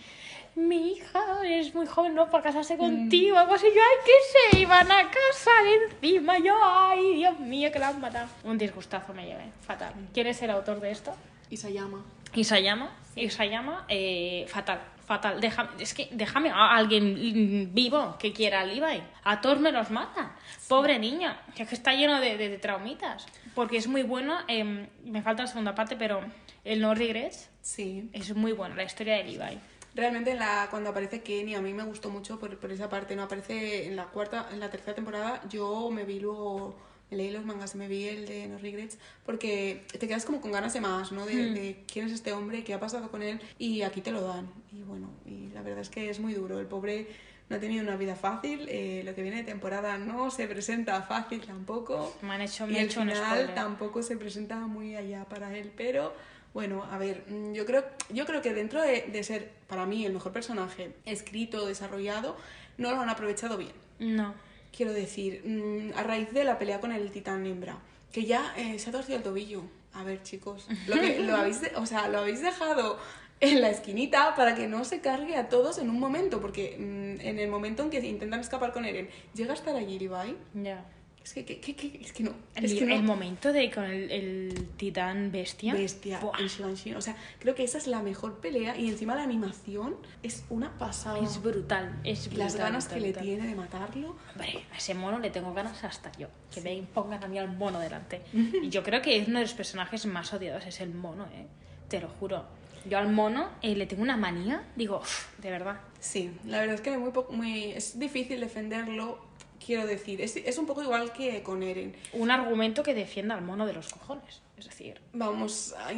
mi 0.55 0.93
hija 0.93 1.21
es 1.45 1.73
muy 1.73 1.85
joven, 1.85 2.15
¿no? 2.15 2.29
Para 2.29 2.43
casarse 2.43 2.77
contigo, 2.77 3.37
algo 3.37 3.53
así, 3.53 3.67
yo, 3.67 3.81
ay, 3.81 4.05
que 4.05 4.55
se 4.55 4.59
iban 4.61 4.91
a 4.91 5.03
casar 5.03 5.65
encima, 5.91 6.37
yo, 6.39 6.55
ay, 6.61 7.15
Dios 7.15 7.39
mío, 7.39 7.71
que 7.71 7.79
la 7.79 7.89
han 7.89 8.01
matado. 8.01 8.27
Un 8.43 8.57
disgustazo 8.57 9.13
me 9.13 9.25
llevé, 9.25 9.51
fatal. 9.61 9.93
¿Quién 10.13 10.27
es 10.27 10.41
el 10.41 10.49
autor 10.49 10.79
de 10.79 10.91
esto? 10.91 11.13
Isayama. 11.49 12.03
Isayama, 12.33 12.91
Isayama, 13.15 13.85
eh, 13.87 14.45
fatal, 14.47 14.79
fatal. 15.09 15.41
Deja- 15.41 15.71
es 15.79 15.93
que 15.95 16.07
déjame 16.11 16.51
a 16.51 16.75
alguien 16.75 17.71
vivo 17.73 18.15
que 18.19 18.31
quiera 18.31 18.61
al 18.61 18.69
Levi. 18.69 19.01
A 19.23 19.41
todos 19.41 19.59
me 19.59 19.71
los 19.71 19.89
mata. 19.89 20.35
Pobre 20.67 20.99
niño, 20.99 21.35
que 21.55 21.63
es 21.63 21.69
que 21.69 21.75
está 21.75 21.93
lleno 21.95 22.21
de, 22.21 22.37
de- 22.37 22.49
de 22.49 22.57
traumitas. 22.59 23.25
Porque 23.55 23.77
es 23.77 23.87
muy 23.87 24.03
bueno, 24.03 24.37
em, 24.47 24.87
me 25.03 25.21
falta 25.23 25.41
la 25.43 25.47
segunda 25.47 25.73
parte, 25.73 25.95
pero 25.97 26.21
el 26.63 26.79
No 26.79 26.93
Regrets 26.93 27.49
Sí. 27.61 28.09
es 28.13 28.35
muy 28.35 28.51
bueno, 28.51 28.75
la 28.75 28.83
historia 28.83 29.15
de 29.15 29.23
Levi. 29.23 29.59
Realmente 29.95 30.31
en 30.31 30.37
la, 30.39 30.67
cuando 30.69 30.91
aparece 30.91 31.23
Kenny 31.23 31.55
a 31.55 31.61
mí 31.61 31.73
me 31.73 31.83
gustó 31.83 32.11
mucho 32.11 32.39
por, 32.39 32.55
por 32.59 32.71
esa 32.71 32.87
parte, 32.87 33.15
no 33.15 33.23
aparece 33.23 33.87
en 33.87 33.95
la 33.95 34.05
cuarta, 34.05 34.47
en 34.53 34.59
la 34.59 34.69
tercera 34.69 34.93
temporada, 34.93 35.41
yo 35.49 35.89
me 35.89 36.03
vi 36.05 36.19
luego, 36.19 36.77
leí 37.11 37.31
los 37.31 37.45
mangas, 37.45 37.75
me 37.75 37.87
vi 37.87 38.07
el 38.07 38.25
de 38.25 38.47
No 38.47 38.57
Regrets, 38.57 38.97
porque 39.25 39.85
te 39.97 40.07
quedas 40.07 40.25
como 40.25 40.41
con 40.41 40.51
ganas 40.51 40.73
de 40.73 40.81
más, 40.81 41.11
¿no? 41.11 41.25
De, 41.25 41.51
de 41.51 41.83
quién 41.91 42.05
es 42.05 42.13
este 42.13 42.33
hombre, 42.33 42.63
qué 42.63 42.73
ha 42.73 42.79
pasado 42.79 43.09
con 43.09 43.23
él, 43.23 43.39
y 43.57 43.81
aquí 43.81 44.01
te 44.01 44.11
lo 44.11 44.21
dan. 44.21 44.49
Y 44.71 44.81
bueno, 44.83 45.09
y 45.25 45.49
la 45.53 45.61
verdad 45.61 45.81
es 45.81 45.89
que 45.89 46.09
es 46.09 46.19
muy 46.19 46.33
duro, 46.33 46.59
el 46.59 46.67
pobre 46.67 47.07
no 47.49 47.55
ha 47.55 47.59
tenido 47.59 47.83
una 47.83 47.95
vida 47.95 48.15
fácil, 48.15 48.67
eh, 48.69 49.01
lo 49.03 49.15
que 49.15 49.23
viene 49.23 49.37
de 49.37 49.43
temporada 49.43 49.97
no 49.97 50.29
se 50.29 50.47
presenta 50.47 51.01
fácil 51.01 51.41
tampoco. 51.41 52.15
Me 52.21 52.33
han 52.33 52.41
hecho, 52.41 52.65
Y 52.65 52.73
me 52.73 52.75
han 52.75 52.83
el 52.83 52.89
hecho 52.89 53.01
final 53.01 53.55
tampoco 53.55 54.03
se 54.03 54.15
presenta 54.17 54.57
muy 54.57 54.95
allá 54.95 55.25
para 55.25 55.57
él, 55.57 55.71
pero 55.75 56.13
bueno, 56.53 56.83
a 56.83 56.97
ver, 56.99 57.25
mm, 57.27 57.53
yo 57.53 57.65
creo, 57.65 57.85
yo 58.09 58.25
creo 58.25 58.41
que 58.41 58.53
dentro 58.53 58.81
de, 58.81 59.01
de 59.11 59.23
ser 59.23 59.51
para 59.67 59.85
mí 59.87 60.05
el 60.05 60.13
mejor 60.13 60.31
personaje 60.31 60.93
escrito, 61.05 61.65
desarrollado, 61.65 62.37
no 62.77 62.91
lo 62.91 63.01
han 63.01 63.09
aprovechado 63.09 63.57
bien. 63.57 63.73
No. 63.97 64.33
Quiero 64.75 64.93
decir, 64.93 65.41
mm, 65.45 65.97
a 65.97 66.03
raíz 66.03 66.31
de 66.33 66.43
la 66.43 66.57
pelea 66.59 66.79
con 66.79 66.91
el 66.91 67.11
titán 67.11 67.45
hembra, 67.45 67.79
que 68.11 68.25
ya 68.25 68.53
eh, 68.57 68.79
se 68.79 68.89
ha 68.89 68.93
torcido 68.93 69.17
el 69.17 69.23
tobillo. 69.23 69.63
A 69.93 70.03
ver, 70.03 70.21
chicos, 70.23 70.67
lo, 70.87 70.95
que, 71.01 71.19
lo, 71.19 71.35
habéis 71.35 71.61
de- 71.61 71.71
o 71.75 71.85
sea, 71.85 72.07
lo 72.09 72.19
habéis 72.19 72.41
dejado 72.41 72.97
en 73.41 73.61
la 73.61 73.69
esquinita 73.69 74.35
para 74.35 74.53
que 74.53 74.67
no 74.67 74.83
se 74.85 75.01
cargue 75.01 75.35
a 75.35 75.49
todos 75.49 75.77
en 75.79 75.89
un 75.89 75.99
momento, 75.99 76.39
porque 76.41 76.75
mm, 76.77 77.21
en 77.25 77.39
el 77.39 77.49
momento 77.49 77.83
en 77.83 77.89
que 77.89 77.99
intentan 78.05 78.39
escapar 78.39 78.71
con 78.71 78.85
Eren, 78.85 79.09
llega 79.33 79.51
a 79.51 79.55
estar 79.55 79.75
allí 79.75 79.97
Levi. 79.97 80.37
Ya. 80.53 80.85
Es 81.23 81.33
que, 81.33 81.45
que- 81.45 81.59
que- 81.59 81.99
es 82.01 82.11
que 82.13 82.23
no. 82.23 82.31
El, 82.55 82.65
Es 82.65 82.73
que 82.73 82.85
no. 82.85 82.95
el 82.95 83.03
momento 83.03 83.53
de 83.53 83.69
con 83.69 83.83
el, 83.83 84.09
el 84.11 84.67
titán 84.77 85.31
bestia. 85.31 85.73
bestia 85.73 86.19
Buah, 86.19 86.39
en 86.39 86.47
Shuanshin. 86.47 86.95
O 86.95 87.01
sea, 87.01 87.15
creo 87.39 87.53
que 87.53 87.63
esa 87.63 87.77
es 87.77 87.85
la 87.87 88.01
mejor 88.01 88.39
pelea 88.39 88.75
y 88.77 88.89
encima 88.89 89.13
la 89.15 89.23
animación 89.23 89.95
es 90.23 90.43
una 90.49 90.77
pasada. 90.79 91.19
es 91.23 91.41
brutal. 91.41 91.99
Es 92.03 92.27
brutal. 92.27 92.39
Las 92.45 92.55
ganas 92.55 92.85
brutal, 92.85 92.95
que 92.95 93.01
le 93.01 93.07
brutal. 93.11 93.23
tiene 93.27 93.47
de 93.47 93.55
matarlo. 93.55 94.15
Hombre, 94.33 94.63
a 94.73 94.77
ese 94.77 94.93
mono 94.95 95.19
le 95.19 95.29
tengo 95.29 95.53
ganas 95.53 95.83
hasta 95.83 96.11
yo. 96.17 96.27
Que 96.51 96.61
me 96.61 96.81
pongan 96.93 97.23
a 97.23 97.27
mí 97.27 97.37
al 97.37 97.55
mono 97.55 97.79
delante. 97.79 98.21
Y 98.33 98.69
yo 98.69 98.81
creo 98.81 99.01
que 99.01 99.17
es 99.17 99.27
uno 99.27 99.39
de 99.39 99.45
los 99.45 99.53
personajes 99.53 100.05
más 100.07 100.33
odiados, 100.33 100.65
es 100.65 100.79
el 100.81 100.93
mono, 100.93 101.25
¿eh? 101.25 101.45
Te 101.89 101.99
lo 101.99 102.07
juro. 102.07 102.45
Yo 102.89 102.97
al 102.97 103.11
mono 103.11 103.49
eh, 103.61 103.75
le 103.75 103.85
tengo 103.85 104.01
una 104.01 104.15
manía, 104.17 104.63
digo, 104.77 104.99
"Uf, 104.99 105.37
de 105.39 105.51
verdad. 105.51 105.81
Sí, 105.99 106.31
la 106.45 106.59
verdad 106.59 106.75
es 106.75 106.81
que 106.81 106.97
muy, 106.97 107.11
muy 107.29 107.63
es 107.73 107.99
difícil 107.99 108.39
defenderlo. 108.39 109.28
Quiero 109.63 109.85
decir, 109.85 110.21
es, 110.21 110.35
es 110.37 110.57
un 110.57 110.65
poco 110.65 110.81
igual 110.83 111.11
que 111.13 111.43
con 111.43 111.63
Eren. 111.63 111.95
Un 112.13 112.31
argumento 112.31 112.81
que 112.83 112.93
defienda 112.93 113.35
al 113.35 113.41
mono 113.43 113.65
de 113.65 113.73
los 113.73 113.89
cojones. 113.93 114.41
Es 114.57 114.65
decir, 114.65 114.99
Vamos 115.13 115.73
a. 115.77 115.91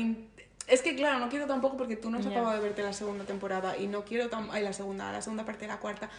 Es 0.67 0.81
que 0.81 0.95
claro, 0.95 1.19
no 1.19 1.29
quiero 1.29 1.47
tampoco 1.47 1.75
porque 1.77 1.95
tú 1.95 2.09
no 2.09 2.19
has 2.19 2.23
Ya. 2.25 2.31
acabado 2.31 2.53
de 2.55 2.61
verte 2.61 2.81
la 2.83 2.93
segunda 2.93 3.25
temporada 3.25 3.77
y 3.77 3.87
no 3.87 4.05
quiero 4.05 4.29
tam- 4.29 4.49
ay, 4.51 4.63
la 4.63 4.73
segunda, 4.73 5.11
la 5.11 5.21
segunda 5.21 5.43
parte 5.45 5.61
de 5.61 5.67
la 5.67 5.79
cuarta. 5.79 6.09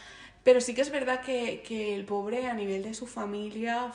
Pero 0.44 0.60
sí 0.60 0.74
que 0.74 0.80
es 0.82 0.90
verdad 0.90 1.20
que, 1.20 1.62
que 1.62 1.94
el 1.94 2.04
pobre 2.04 2.46
a 2.48 2.54
nivel 2.54 2.82
de 2.82 2.94
su 2.94 3.06
familia 3.06 3.92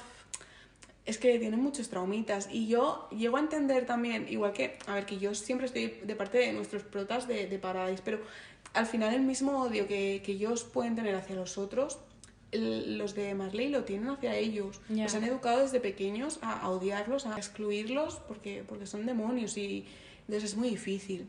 es 1.06 1.18
que 1.18 1.38
tiene 1.40 1.58
muchos 1.58 1.90
traumitas. 1.90 2.50
Y 2.52 2.68
yo 2.68 3.08
llego 3.12 3.38
a 3.38 3.40
entender 3.42 3.86
también, 3.86 4.28
igual 4.30 4.54
que, 4.54 4.78
a 4.88 4.94
ver, 4.96 5.06
que 5.06 5.18
yo 5.20 5.36
siempre 5.36 5.68
estoy 5.68 5.88
de 6.04 6.16
parte 6.16 6.38
de 6.38 6.54
nuestros 6.54 6.84
protas 6.84 7.28
de, 7.28 7.48
de 7.48 7.60
Paradise, 7.60 8.02
pero 8.04 8.20
al 8.74 8.86
final 8.86 9.14
el 9.14 9.22
mismo 9.22 9.62
odio 9.62 9.88
que, 9.88 10.22
que 10.26 10.32
ellos 10.34 10.64
pueden 10.64 10.96
tener 10.96 11.16
hacia 11.16 11.36
los 11.36 11.58
otros, 11.58 12.00
el- 12.52 12.98
los 12.98 13.14
de 13.16 13.34
Marley 13.36 13.70
lo 13.70 13.84
tienen 13.84 14.10
hacia 14.10 14.36
ellos. 14.36 14.80
Ya. 14.90 15.04
Los 15.04 15.16
han 15.16 15.24
educado 15.24 15.60
desde 15.62 15.80
pequeños 15.80 16.40
a, 16.42 16.60
a 16.62 16.70
odiarlos, 16.70 17.26
a 17.26 17.38
excluirlos, 17.38 18.16
porque, 18.28 18.64
porque 18.68 18.86
son 18.88 19.06
demonios 19.06 19.58
y 19.58 19.86
entonces 20.28 20.52
es 20.52 20.58
muy 20.58 20.70
difícil. 20.70 21.26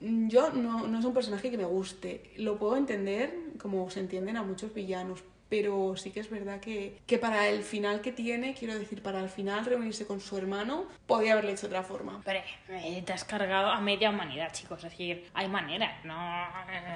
Yo 0.00 0.50
no, 0.50 0.86
no 0.88 0.98
es 0.98 1.04
un 1.04 1.14
personaje 1.14 1.50
que 1.50 1.56
me 1.58 1.64
guste. 1.64 2.22
Lo 2.36 2.58
puedo 2.58 2.76
entender 2.76 3.32
como 3.58 3.88
se 3.90 4.00
entienden 4.00 4.36
a 4.36 4.42
muchos 4.42 4.74
villanos, 4.74 5.20
pero 5.52 5.94
sí 5.98 6.12
que 6.12 6.20
es 6.20 6.30
verdad 6.30 6.60
que, 6.60 6.96
que 7.06 7.18
para 7.18 7.46
el 7.46 7.62
final 7.62 8.00
que 8.00 8.10
tiene, 8.10 8.54
quiero 8.54 8.78
decir, 8.78 9.02
para 9.02 9.20
el 9.20 9.28
final 9.28 9.66
reunirse 9.66 10.06
con 10.06 10.18
su 10.18 10.38
hermano, 10.38 10.86
podía 11.06 11.32
haberle 11.34 11.52
hecho 11.52 11.68
de 11.68 11.76
otra 11.76 11.82
forma. 11.82 12.14
hombre, 12.16 12.42
eh, 12.70 13.02
te 13.04 13.12
has 13.12 13.22
cargado 13.24 13.68
a 13.70 13.78
media 13.82 14.08
humanidad, 14.08 14.50
chicos. 14.54 14.82
Es 14.82 14.90
decir, 14.92 15.28
hay 15.34 15.48
manera, 15.48 16.00
no. 16.04 16.14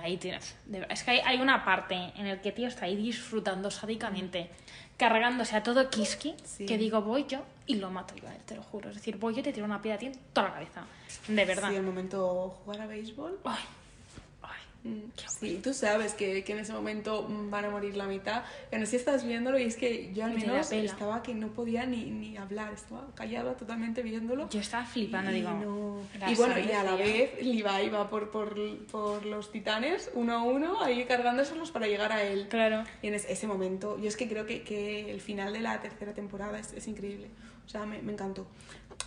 Ahí 0.02 0.16
tienes. 0.16 0.56
Es 0.88 1.04
que 1.04 1.10
hay, 1.10 1.18
hay 1.26 1.38
una 1.42 1.66
parte 1.66 1.96
en 2.16 2.28
la 2.28 2.40
que 2.40 2.50
tío 2.50 2.66
está 2.66 2.86
ahí 2.86 2.96
disfrutando 2.96 3.70
sádicamente, 3.70 4.48
cargándose 4.96 5.54
a 5.54 5.62
todo 5.62 5.90
Kiski, 5.90 6.34
Sí. 6.42 6.64
que 6.64 6.78
digo, 6.78 7.02
voy 7.02 7.26
yo 7.28 7.42
y 7.66 7.74
lo 7.74 7.90
mato 7.90 8.14
yo 8.16 8.26
a 8.26 8.32
él, 8.34 8.40
te 8.46 8.54
lo 8.56 8.62
juro. 8.62 8.88
Es 8.88 8.94
decir, 8.96 9.18
voy 9.18 9.34
yo 9.34 9.40
y 9.40 9.42
te 9.42 9.52
tiro 9.52 9.66
una 9.66 9.82
piedra 9.82 9.96
a 9.96 9.98
ti 9.98 10.06
en 10.06 10.18
toda 10.32 10.48
la 10.48 10.54
cabeza. 10.54 10.86
De 11.28 11.44
verdad. 11.44 11.68
Sí, 11.68 11.76
el 11.76 11.82
momento 11.82 12.56
jugar 12.64 12.80
a 12.80 12.86
béisbol. 12.86 13.38
Ay, 13.44 13.62
Sí, 15.28 15.60
tú 15.62 15.72
sabes 15.74 16.14
que, 16.14 16.42
que 16.44 16.52
en 16.52 16.58
ese 16.60 16.72
momento 16.72 17.26
mm, 17.28 17.50
van 17.50 17.64
a 17.66 17.70
morir 17.70 17.96
la 17.96 18.06
mitad. 18.06 18.42
Pero 18.70 18.86
sí 18.86 18.96
estás 18.96 19.24
viéndolo 19.26 19.58
y 19.58 19.64
es 19.64 19.76
que 19.76 20.12
yo 20.14 20.24
al 20.24 20.34
menos 20.34 20.72
estaba 20.72 21.22
que 21.22 21.34
no 21.34 21.48
podía 21.48 21.86
ni, 21.86 22.04
ni 22.04 22.36
hablar, 22.36 22.72
estaba 22.72 23.06
callada 23.14 23.54
totalmente 23.56 24.02
viéndolo. 24.02 24.48
Yo 24.50 24.60
estaba 24.60 24.84
flipando, 24.84 25.30
y, 25.30 25.34
digo. 25.34 25.50
no- 25.50 26.00
y 26.28 26.34
bueno, 26.34 26.58
y 26.58 26.70
a 26.72 26.82
la 26.82 26.96
vez 26.96 27.30
Levi 27.42 27.88
va 27.88 28.08
por, 28.10 28.30
por, 28.30 28.54
por 28.86 29.24
los 29.26 29.50
titanes 29.52 30.10
uno 30.14 30.34
a 30.34 30.42
uno, 30.42 30.82
ahí 30.82 31.04
cargándoselos 31.04 31.70
para 31.70 31.86
llegar 31.86 32.12
a 32.12 32.22
él. 32.22 32.46
Claro. 32.48 32.84
Y 33.02 33.08
en 33.08 33.14
es- 33.14 33.26
ese 33.28 33.46
momento, 33.46 33.98
yo 34.00 34.08
es 34.08 34.16
que 34.16 34.28
creo 34.28 34.46
que, 34.46 34.62
que 34.62 35.10
el 35.10 35.20
final 35.20 35.52
de 35.52 35.60
la 35.60 35.80
tercera 35.80 36.12
temporada 36.14 36.58
es, 36.58 36.72
es 36.72 36.86
increíble. 36.88 37.28
O 37.66 37.68
sea, 37.68 37.84
me, 37.84 38.00
me 38.02 38.12
encantó. 38.12 38.46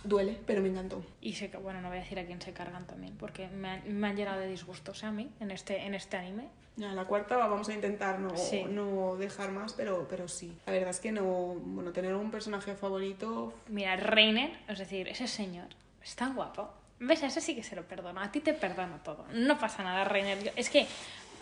Duele, 0.04 0.38
pero 0.46 0.62
me 0.62 0.68
encantó. 0.68 1.02
Y 1.20 1.32
se, 1.34 1.50
ca- 1.50 1.58
bueno, 1.58 1.80
no 1.80 1.88
voy 1.88 1.98
a 1.98 2.00
decir 2.00 2.18
a 2.18 2.24
quién 2.26 2.40
se 2.40 2.52
cargan 2.52 2.86
también, 2.86 3.16
porque 3.18 3.48
me 3.48 3.68
han, 3.70 3.98
me 3.98 4.06
han 4.08 4.16
llenado 4.16 4.40
de 4.40 4.48
disgustos 4.48 5.02
a 5.04 5.10
mí 5.10 5.30
en 5.40 5.50
este, 5.50 5.84
en 5.84 5.94
este 5.94 6.16
anime. 6.16 6.44
Ya, 6.76 6.92
la 6.94 7.04
cuarta 7.04 7.36
vamos 7.36 7.68
a 7.68 7.74
intentar 7.74 8.18
no, 8.20 8.36
Sí. 8.36 8.64
no 8.64 9.16
dejar 9.16 9.50
más, 9.50 9.72
pero, 9.74 10.06
pero 10.08 10.28
sí. 10.28 10.56
La 10.66 10.72
verdad 10.72 10.90
es 10.90 11.00
que 11.00 11.12
no, 11.12 11.24
bueno, 11.26 11.92
tener 11.92 12.14
un 12.14 12.30
personaje 12.30 12.74
favorito, 12.74 13.52
Mira, 13.68 13.96
Reiner, 13.96 14.50
es 14.68 14.78
decir, 14.78 15.08
ese 15.08 15.26
señor 15.26 15.66
es 16.02 16.14
tan 16.16 16.34
guapo. 16.34 16.70
¿Ves? 17.02 17.22
A 17.22 17.26
ese 17.26 17.40
sí 17.40 17.54
que 17.54 17.62
se 17.62 17.76
lo 17.76 17.84
perdono. 17.84 18.20
A 18.20 18.30
ti 18.30 18.40
te 18.40 18.52
perdono 18.52 19.00
todo. 19.02 19.24
No 19.32 19.58
pasa 19.58 19.82
nada, 19.82 20.04
Reiner. 20.04 20.42
Yo- 20.42 20.50
es 20.54 20.68
que 20.70 20.86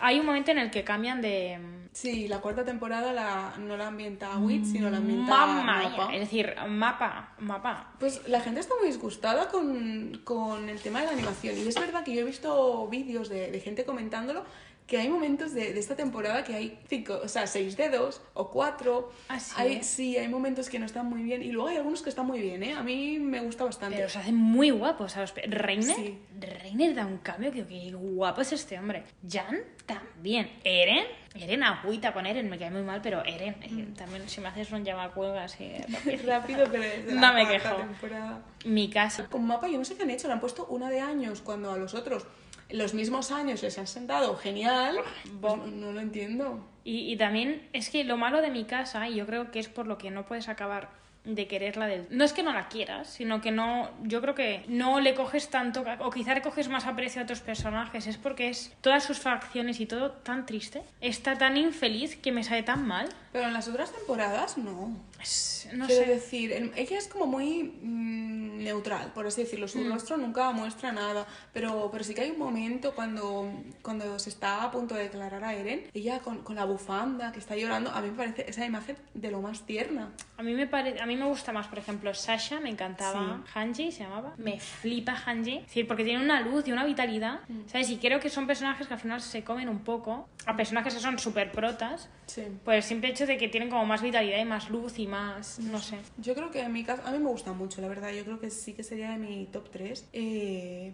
hay 0.00 0.20
un 0.20 0.26
momento 0.26 0.50
en 0.50 0.58
el 0.58 0.70
que 0.70 0.84
cambian 0.84 1.20
de. 1.20 1.58
sí, 1.92 2.28
la 2.28 2.40
cuarta 2.40 2.64
temporada 2.64 3.12
la, 3.12 3.54
no 3.58 3.76
la 3.76 3.88
ambienta 3.88 4.36
Wit, 4.38 4.64
sino 4.64 4.90
la 4.90 4.98
ambienta 4.98 5.46
Mamma 5.46 5.82
Mappa. 5.82 6.08
mía. 6.08 6.14
Es 6.14 6.20
decir, 6.20 6.54
mapa, 6.68 7.34
mapa. 7.38 7.92
Pues 7.98 8.26
la 8.28 8.40
gente 8.40 8.60
está 8.60 8.74
muy 8.78 8.88
disgustada 8.88 9.48
con, 9.48 10.20
con 10.24 10.68
el 10.68 10.80
tema 10.80 11.00
de 11.00 11.06
la 11.06 11.12
animación. 11.12 11.56
Y 11.58 11.66
es 11.66 11.78
verdad 11.78 12.04
que 12.04 12.14
yo 12.14 12.20
he 12.20 12.24
visto 12.24 12.86
vídeos 12.88 13.28
de, 13.28 13.50
de 13.50 13.60
gente 13.60 13.84
comentándolo 13.84 14.44
que 14.88 14.96
hay 14.98 15.08
momentos 15.10 15.52
de, 15.52 15.72
de 15.74 15.78
esta 15.78 15.94
temporada 15.94 16.42
que 16.42 16.54
hay 16.54 16.78
cinco, 16.88 17.20
o 17.22 17.28
sea, 17.28 17.46
seis 17.46 17.76
dedos 17.76 18.22
o 18.32 18.50
cuatro. 18.50 19.12
¿Ah, 19.28 19.38
sí? 19.38 19.52
Hay, 19.58 19.82
sí, 19.84 20.16
hay 20.16 20.28
momentos 20.28 20.70
que 20.70 20.78
no 20.78 20.86
están 20.86 21.06
muy 21.06 21.22
bien. 21.22 21.42
Y 21.42 21.52
luego 21.52 21.68
hay 21.68 21.76
algunos 21.76 22.00
que 22.02 22.08
están 22.08 22.26
muy 22.26 22.40
bien, 22.40 22.62
¿eh? 22.62 22.72
A 22.72 22.82
mí 22.82 23.18
me 23.18 23.40
gusta 23.40 23.64
bastante. 23.64 23.96
Pero 23.98 24.08
se 24.08 24.18
hacen 24.18 24.34
muy 24.34 24.70
guapos. 24.70 25.12
¿sabes? 25.12 25.34
Reiner, 25.46 25.94
Sí. 25.94 26.18
Reiner 26.40 26.94
da 26.94 27.04
un 27.04 27.18
cambio 27.18 27.52
que, 27.52 27.66
que 27.66 27.92
guapo 27.92 28.40
es 28.40 28.50
este 28.52 28.78
hombre. 28.78 29.04
Jan 29.30 29.58
también. 29.84 30.50
Eren, 30.64 31.04
Eren 31.34 31.62
agüita 31.64 32.14
con 32.14 32.24
Eren, 32.24 32.48
me 32.48 32.58
cae 32.58 32.70
muy 32.70 32.82
mal, 32.82 33.00
pero 33.02 33.22
Eren, 33.26 33.56
eh, 33.62 33.88
también 33.96 34.26
si 34.28 34.40
me 34.40 34.48
haces 34.48 34.72
un 34.72 34.84
llamacuelga 34.86 35.44
así 35.44 35.70
rápido. 36.26 36.66
Pero 36.70 36.82
es 36.82 37.04
la 37.12 37.20
No 37.20 37.34
me 37.34 37.46
quejo. 37.46 37.76
temporada. 37.76 38.42
Mi 38.64 38.88
casa. 38.88 39.26
Con 39.28 39.46
mapa 39.46 39.68
yo 39.68 39.76
no 39.78 39.84
sé 39.84 39.96
qué 39.96 40.04
han 40.04 40.10
hecho, 40.10 40.28
le 40.28 40.32
han 40.32 40.40
puesto 40.40 40.64
una 40.66 40.88
de 40.88 41.00
años 41.00 41.42
cuando 41.42 41.70
a 41.70 41.76
los 41.76 41.92
otros 41.94 42.26
los 42.70 42.94
mismos 42.94 43.30
años 43.30 43.62
les 43.62 43.78
han 43.78 43.86
sentado 43.86 44.36
genial. 44.36 44.98
Pues 45.40 45.56
no, 45.56 45.92
lo 45.92 46.00
entiendo. 46.00 46.66
Y, 46.84 47.12
y 47.12 47.16
también 47.16 47.68
es 47.72 47.90
que 47.90 48.04
lo 48.04 48.16
malo 48.16 48.40
de 48.40 48.50
mi 48.50 48.64
casa, 48.64 49.08
y 49.08 49.16
yo 49.16 49.26
creo 49.26 49.50
que 49.50 49.58
es 49.58 49.68
por 49.68 49.86
lo 49.86 49.98
que 49.98 50.10
no 50.10 50.26
puedes 50.26 50.48
acabar 50.48 50.90
de 51.24 51.46
quererla 51.46 51.86
del... 51.86 52.06
No 52.10 52.24
es 52.24 52.32
que 52.32 52.42
no 52.42 52.52
la 52.52 52.68
quieras, 52.68 53.08
sino 53.08 53.40
que 53.40 53.50
no... 53.50 53.90
Yo 54.02 54.20
creo 54.22 54.34
que 54.34 54.64
no 54.68 55.00
le 55.00 55.14
coges 55.14 55.50
tanto, 55.50 55.84
o 55.98 56.10
quizá 56.10 56.34
le 56.34 56.42
coges 56.42 56.68
más 56.68 56.86
aprecio 56.86 57.20
a 57.20 57.24
otros 57.24 57.40
personajes, 57.40 58.06
es 58.06 58.16
porque 58.16 58.48
es 58.48 58.74
todas 58.80 59.04
sus 59.04 59.18
facciones 59.18 59.80
y 59.80 59.86
todo 59.86 60.12
tan 60.12 60.46
triste. 60.46 60.82
Está 61.00 61.36
tan 61.36 61.56
infeliz 61.56 62.16
que 62.16 62.32
me 62.32 62.44
sale 62.44 62.62
tan 62.62 62.86
mal. 62.86 63.08
Pero 63.32 63.46
en 63.46 63.52
las 63.52 63.68
otras 63.68 63.92
temporadas 63.92 64.56
no. 64.56 64.96
Es- 65.20 65.68
no 65.72 65.86
Quiero 65.86 66.04
sé. 66.04 66.10
decir, 66.10 66.52
el- 66.52 66.72
ella 66.76 66.96
es 66.98 67.08
como 67.08 67.26
muy 67.26 67.64
mm, 67.64 68.58
neutral, 68.62 69.12
por 69.12 69.26
así 69.26 69.42
decirlo. 69.42 69.66
Mm. 69.66 69.68
Su 69.68 69.88
rostro 69.88 70.16
nunca 70.16 70.50
muestra 70.52 70.92
nada. 70.92 71.26
Pero, 71.52 71.88
pero 71.90 72.04
sí 72.04 72.14
que 72.14 72.22
hay 72.22 72.30
un 72.30 72.38
momento 72.38 72.94
cuando, 72.94 73.52
cuando 73.82 74.18
se 74.18 74.30
está 74.30 74.62
a 74.64 74.70
punto 74.70 74.94
de 74.94 75.04
declarar 75.04 75.42
a 75.44 75.54
Eren, 75.54 75.84
ella 75.94 76.20
con, 76.20 76.42
con 76.42 76.56
la 76.56 76.64
bufanda 76.64 77.32
que 77.32 77.38
está 77.38 77.56
llorando, 77.56 77.90
a 77.90 78.00
mí 78.00 78.10
me 78.10 78.16
parece 78.16 78.46
esa 78.48 78.64
imagen 78.64 78.96
de 79.14 79.30
lo 79.30 79.40
más 79.40 79.66
tierna. 79.66 80.12
A 80.36 80.42
mí 80.42 80.54
me 80.54 80.66
pare... 80.66 81.00
a 81.00 81.06
mí 81.06 81.16
me 81.16 81.24
gusta 81.26 81.52
más, 81.52 81.66
por 81.66 81.78
ejemplo, 81.78 82.12
Sasha, 82.14 82.60
me 82.60 82.70
encantaba. 82.70 83.44
Hanji 83.54 83.92
se 83.92 84.04
llamaba. 84.04 84.34
Me 84.38 84.60
flipa 84.60 85.12
Hanji. 85.26 85.56
Es 85.58 85.66
decir, 85.66 85.86
porque 85.88 86.04
tiene 86.04 86.22
una 86.24 86.40
luz 86.40 86.66
y 86.68 86.72
una 86.72 86.84
vitalidad, 86.84 87.40
¿sabes? 87.66 87.90
Y 87.90 87.96
creo 87.98 88.20
que 88.20 88.30
son 88.30 88.46
personajes 88.46 88.86
que 88.86 88.94
al 88.94 89.00
final 89.00 89.20
se 89.20 89.42
comen 89.44 89.68
un 89.68 89.80
poco 89.80 90.28
a 90.46 90.56
personajes 90.56 90.94
que 90.94 91.00
son 91.00 91.18
súper 91.18 91.50
protas. 91.52 92.08
Sí. 92.26 92.42
Por 92.64 92.74
el 92.74 92.82
simple 92.82 93.08
hecho 93.10 93.26
de 93.26 93.36
que 93.38 93.48
tienen 93.48 93.68
como 93.70 93.84
más 93.86 94.02
vitalidad 94.02 94.38
y 94.38 94.44
más 94.44 94.70
luz 94.70 94.98
y 94.98 95.06
más, 95.08 95.58
no 95.58 95.80
sé. 95.80 95.98
Yo 96.18 96.34
creo 96.34 96.50
que 96.50 96.60
en 96.60 96.72
mi 96.72 96.84
caso, 96.84 97.02
a 97.04 97.10
mí 97.10 97.18
me 97.18 97.28
gusta 97.28 97.52
mucho, 97.52 97.80
la 97.80 97.88
verdad. 97.88 98.12
Yo 98.12 98.24
creo 98.24 98.38
que 98.38 98.50
sí 98.50 98.74
que 98.74 98.84
sería 98.84 99.10
de 99.10 99.18
mi 99.18 99.46
top 99.46 99.68
3. 99.70 100.04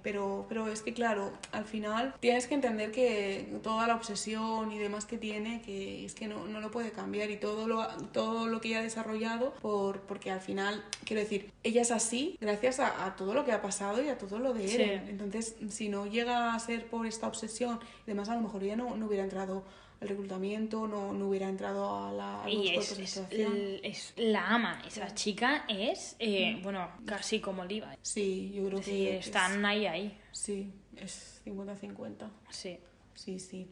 pero, 0.03 0.46
pero 0.48 0.68
es 0.68 0.83
que, 0.83 0.94
claro, 0.94 1.33
al 1.53 1.64
final 1.64 2.14
tienes 2.20 2.46
que 2.46 2.55
entender 2.55 2.90
que 2.92 3.59
toda 3.62 3.87
la 3.87 3.94
obsesión 3.96 4.72
y 4.72 4.79
demás 4.79 5.05
que 5.07 5.18
tiene, 5.18 5.61
que 5.62 6.05
es 6.05 6.14
que 6.14 6.29
no, 6.29 6.46
no 6.46 6.61
lo 6.61 6.70
puede 6.70 6.92
cambiar 6.92 7.31
y 7.31 7.37
todo 7.37 7.66
lo, 7.68 7.87
todo 8.12 8.46
lo 8.46 8.61
que 8.61 8.68
ella 8.68 8.79
ha 8.79 8.83
desarrollado, 8.83 9.55
por, 9.61 10.00
porque 10.03 10.31
al 10.31 10.40
final, 10.40 10.85
quiero 11.05 11.20
decir, 11.22 11.50
ella 11.62 11.83
es 11.83 11.90
así 11.90 12.37
gracias 12.40 12.81
a, 12.81 13.05
a 13.07 13.16
todo 13.16 13.35
lo 13.35 13.44
que 13.44 13.53
ha 13.53 13.61
pasado 13.62 14.03
y 14.03 14.09
a 14.09 14.18
todo 14.18 14.38
lo 14.38 14.53
de 14.55 14.68
Sí. 14.68 14.77
Eren. 14.77 15.09
Entonces, 15.09 15.57
si 15.68 15.88
no 15.88 16.07
llega 16.07 16.55
a 16.55 16.59
ser 16.59 16.87
por 16.87 17.07
esta 17.07 17.27
obsesión 17.27 17.79
y 18.05 18.07
demás, 18.07 18.29
a 18.29 18.35
lo 18.35 18.40
mejor 18.40 18.62
ella 18.64 18.77
no, 18.77 18.96
no 18.96 19.07
hubiera 19.07 19.24
entrado 19.24 19.64
al 20.05 20.09
reclutamiento, 20.11 20.87
no, 20.87 21.12
no 21.12 21.29
hubiera 21.29 21.49
entrado 21.49 22.07
a, 22.07 22.12
la, 22.12 22.45
a 22.45 22.51
Y 22.51 22.69
es, 22.77 22.97
de 22.97 23.93
la 24.17 24.47
ama. 24.49 24.83
Esa 24.87 25.14
chica 25.14 25.64
es, 25.69 26.17
eh, 26.19 26.61
bueno, 26.62 26.88
casi 27.07 27.40
como 27.40 27.64
Liva. 27.64 27.97
Sí, 28.03 28.53
yo 28.55 28.67
creo 28.67 28.83
Sí, 28.83 28.90
que 28.90 29.17
están 29.19 29.64
ahí, 29.64 29.87
ahí. 29.87 30.19
sí, 30.33 30.73
es 30.97 31.43
50-50. 31.45 32.29
Sí. 32.51 32.79
Sí, 33.14 33.38
sí. 33.38 33.69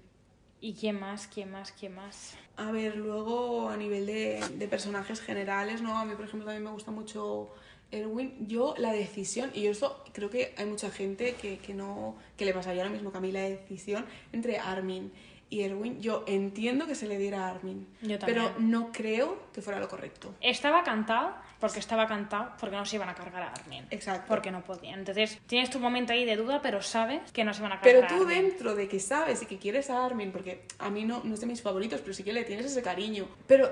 ¿Y 0.61 0.75
quién 0.75 0.99
más? 1.01 1.27
¿Quién 1.27 1.51
más? 1.51 1.73
¿Quién 1.73 1.95
más? 1.95 2.37
A 2.57 2.71
ver, 2.71 2.97
luego 2.97 3.69
a 3.69 3.77
nivel 3.77 4.07
de, 4.07 4.41
de 4.55 4.69
personajes 4.69 5.21
generales, 5.21 5.83
¿no? 5.83 5.99
A 5.99 6.05
mí, 6.05 6.15
por 6.15 6.25
ejemplo, 6.25 6.47
también 6.47 6.63
me 6.63 6.71
gusta 6.71 6.93
mucho 6.93 7.51
Erwin. 7.91 8.47
Yo, 8.47 8.75
la 8.79 8.93
decisión, 8.93 9.51
y 9.55 9.63
yo 9.63 9.73
esto 9.73 10.05
creo 10.13 10.31
que 10.31 10.55
hay 10.57 10.67
mucha 10.67 10.91
gente 10.91 11.35
que, 11.35 11.59
que 11.59 11.75
no, 11.75 12.17
que 12.37 12.45
le 12.45 12.55
pasaría 12.55 12.85
lo 12.85 12.91
mismo 12.91 13.11
que 13.11 13.19
a 13.19 13.21
mí, 13.21 13.33
la 13.33 13.41
decisión 13.41 14.07
entre 14.33 14.59
Armin 14.59 15.13
y 15.53 15.63
Erwin. 15.63 16.01
Yo 16.01 16.25
entiendo 16.27 16.87
que 16.87 16.95
se 16.95 17.07
le 17.07 17.19
diera 17.19 17.47
a 17.47 17.51
Armin, 17.51 17.87
Yo 18.01 18.19
pero 18.25 18.53
no 18.59 18.91
creo 18.91 19.39
que 19.53 19.61
fuera 19.61 19.79
lo 19.79 19.87
correcto. 19.89 20.35
Estaba 20.41 20.83
cantado, 20.83 21.35
porque 21.61 21.79
estaba 21.79 22.07
cantado, 22.07 22.53
porque 22.59 22.75
no 22.75 22.87
se 22.87 22.97
iban 22.97 23.11
a 23.11 23.15
cargar 23.15 23.43
a 23.43 23.53
Armin. 23.53 23.85
Exacto. 23.91 24.25
Porque 24.29 24.51
no 24.51 24.65
podían. 24.65 25.01
Entonces, 25.01 25.39
tienes 25.47 25.69
tu 25.69 25.79
momento 25.79 26.15
ahí 26.15 26.25
de 26.25 26.37
duda, 26.37 26.61
pero 26.63 26.81
sabes 26.81 27.31
que 27.33 27.45
no 27.45 27.53
se 27.53 27.61
van 27.61 27.73
a 27.73 27.81
Pero 27.83 28.01
cargar 28.01 28.19
tú 28.19 28.25
a 28.25 28.29
Armin. 28.31 28.49
dentro 28.49 28.75
de 28.75 28.89
que 28.89 28.99
sabes 28.99 29.43
y 29.43 29.47
que 29.47 29.59
quieres 29.59 29.91
a 29.91 30.05
Armin, 30.07 30.33
porque 30.33 30.63
a 30.79 30.89
mí 30.89 31.05
no, 31.05 31.21
no 31.23 31.35
es 31.35 31.41
de 31.41 31.47
mis 31.47 31.61
favoritos, 31.61 32.01
pero 32.01 32.15
sí 32.15 32.25
que 32.25 32.33
le 32.33 32.45
tienes 32.45 32.65
ese 32.65 32.81
cariño. 32.81 33.27
Pero 33.47 33.71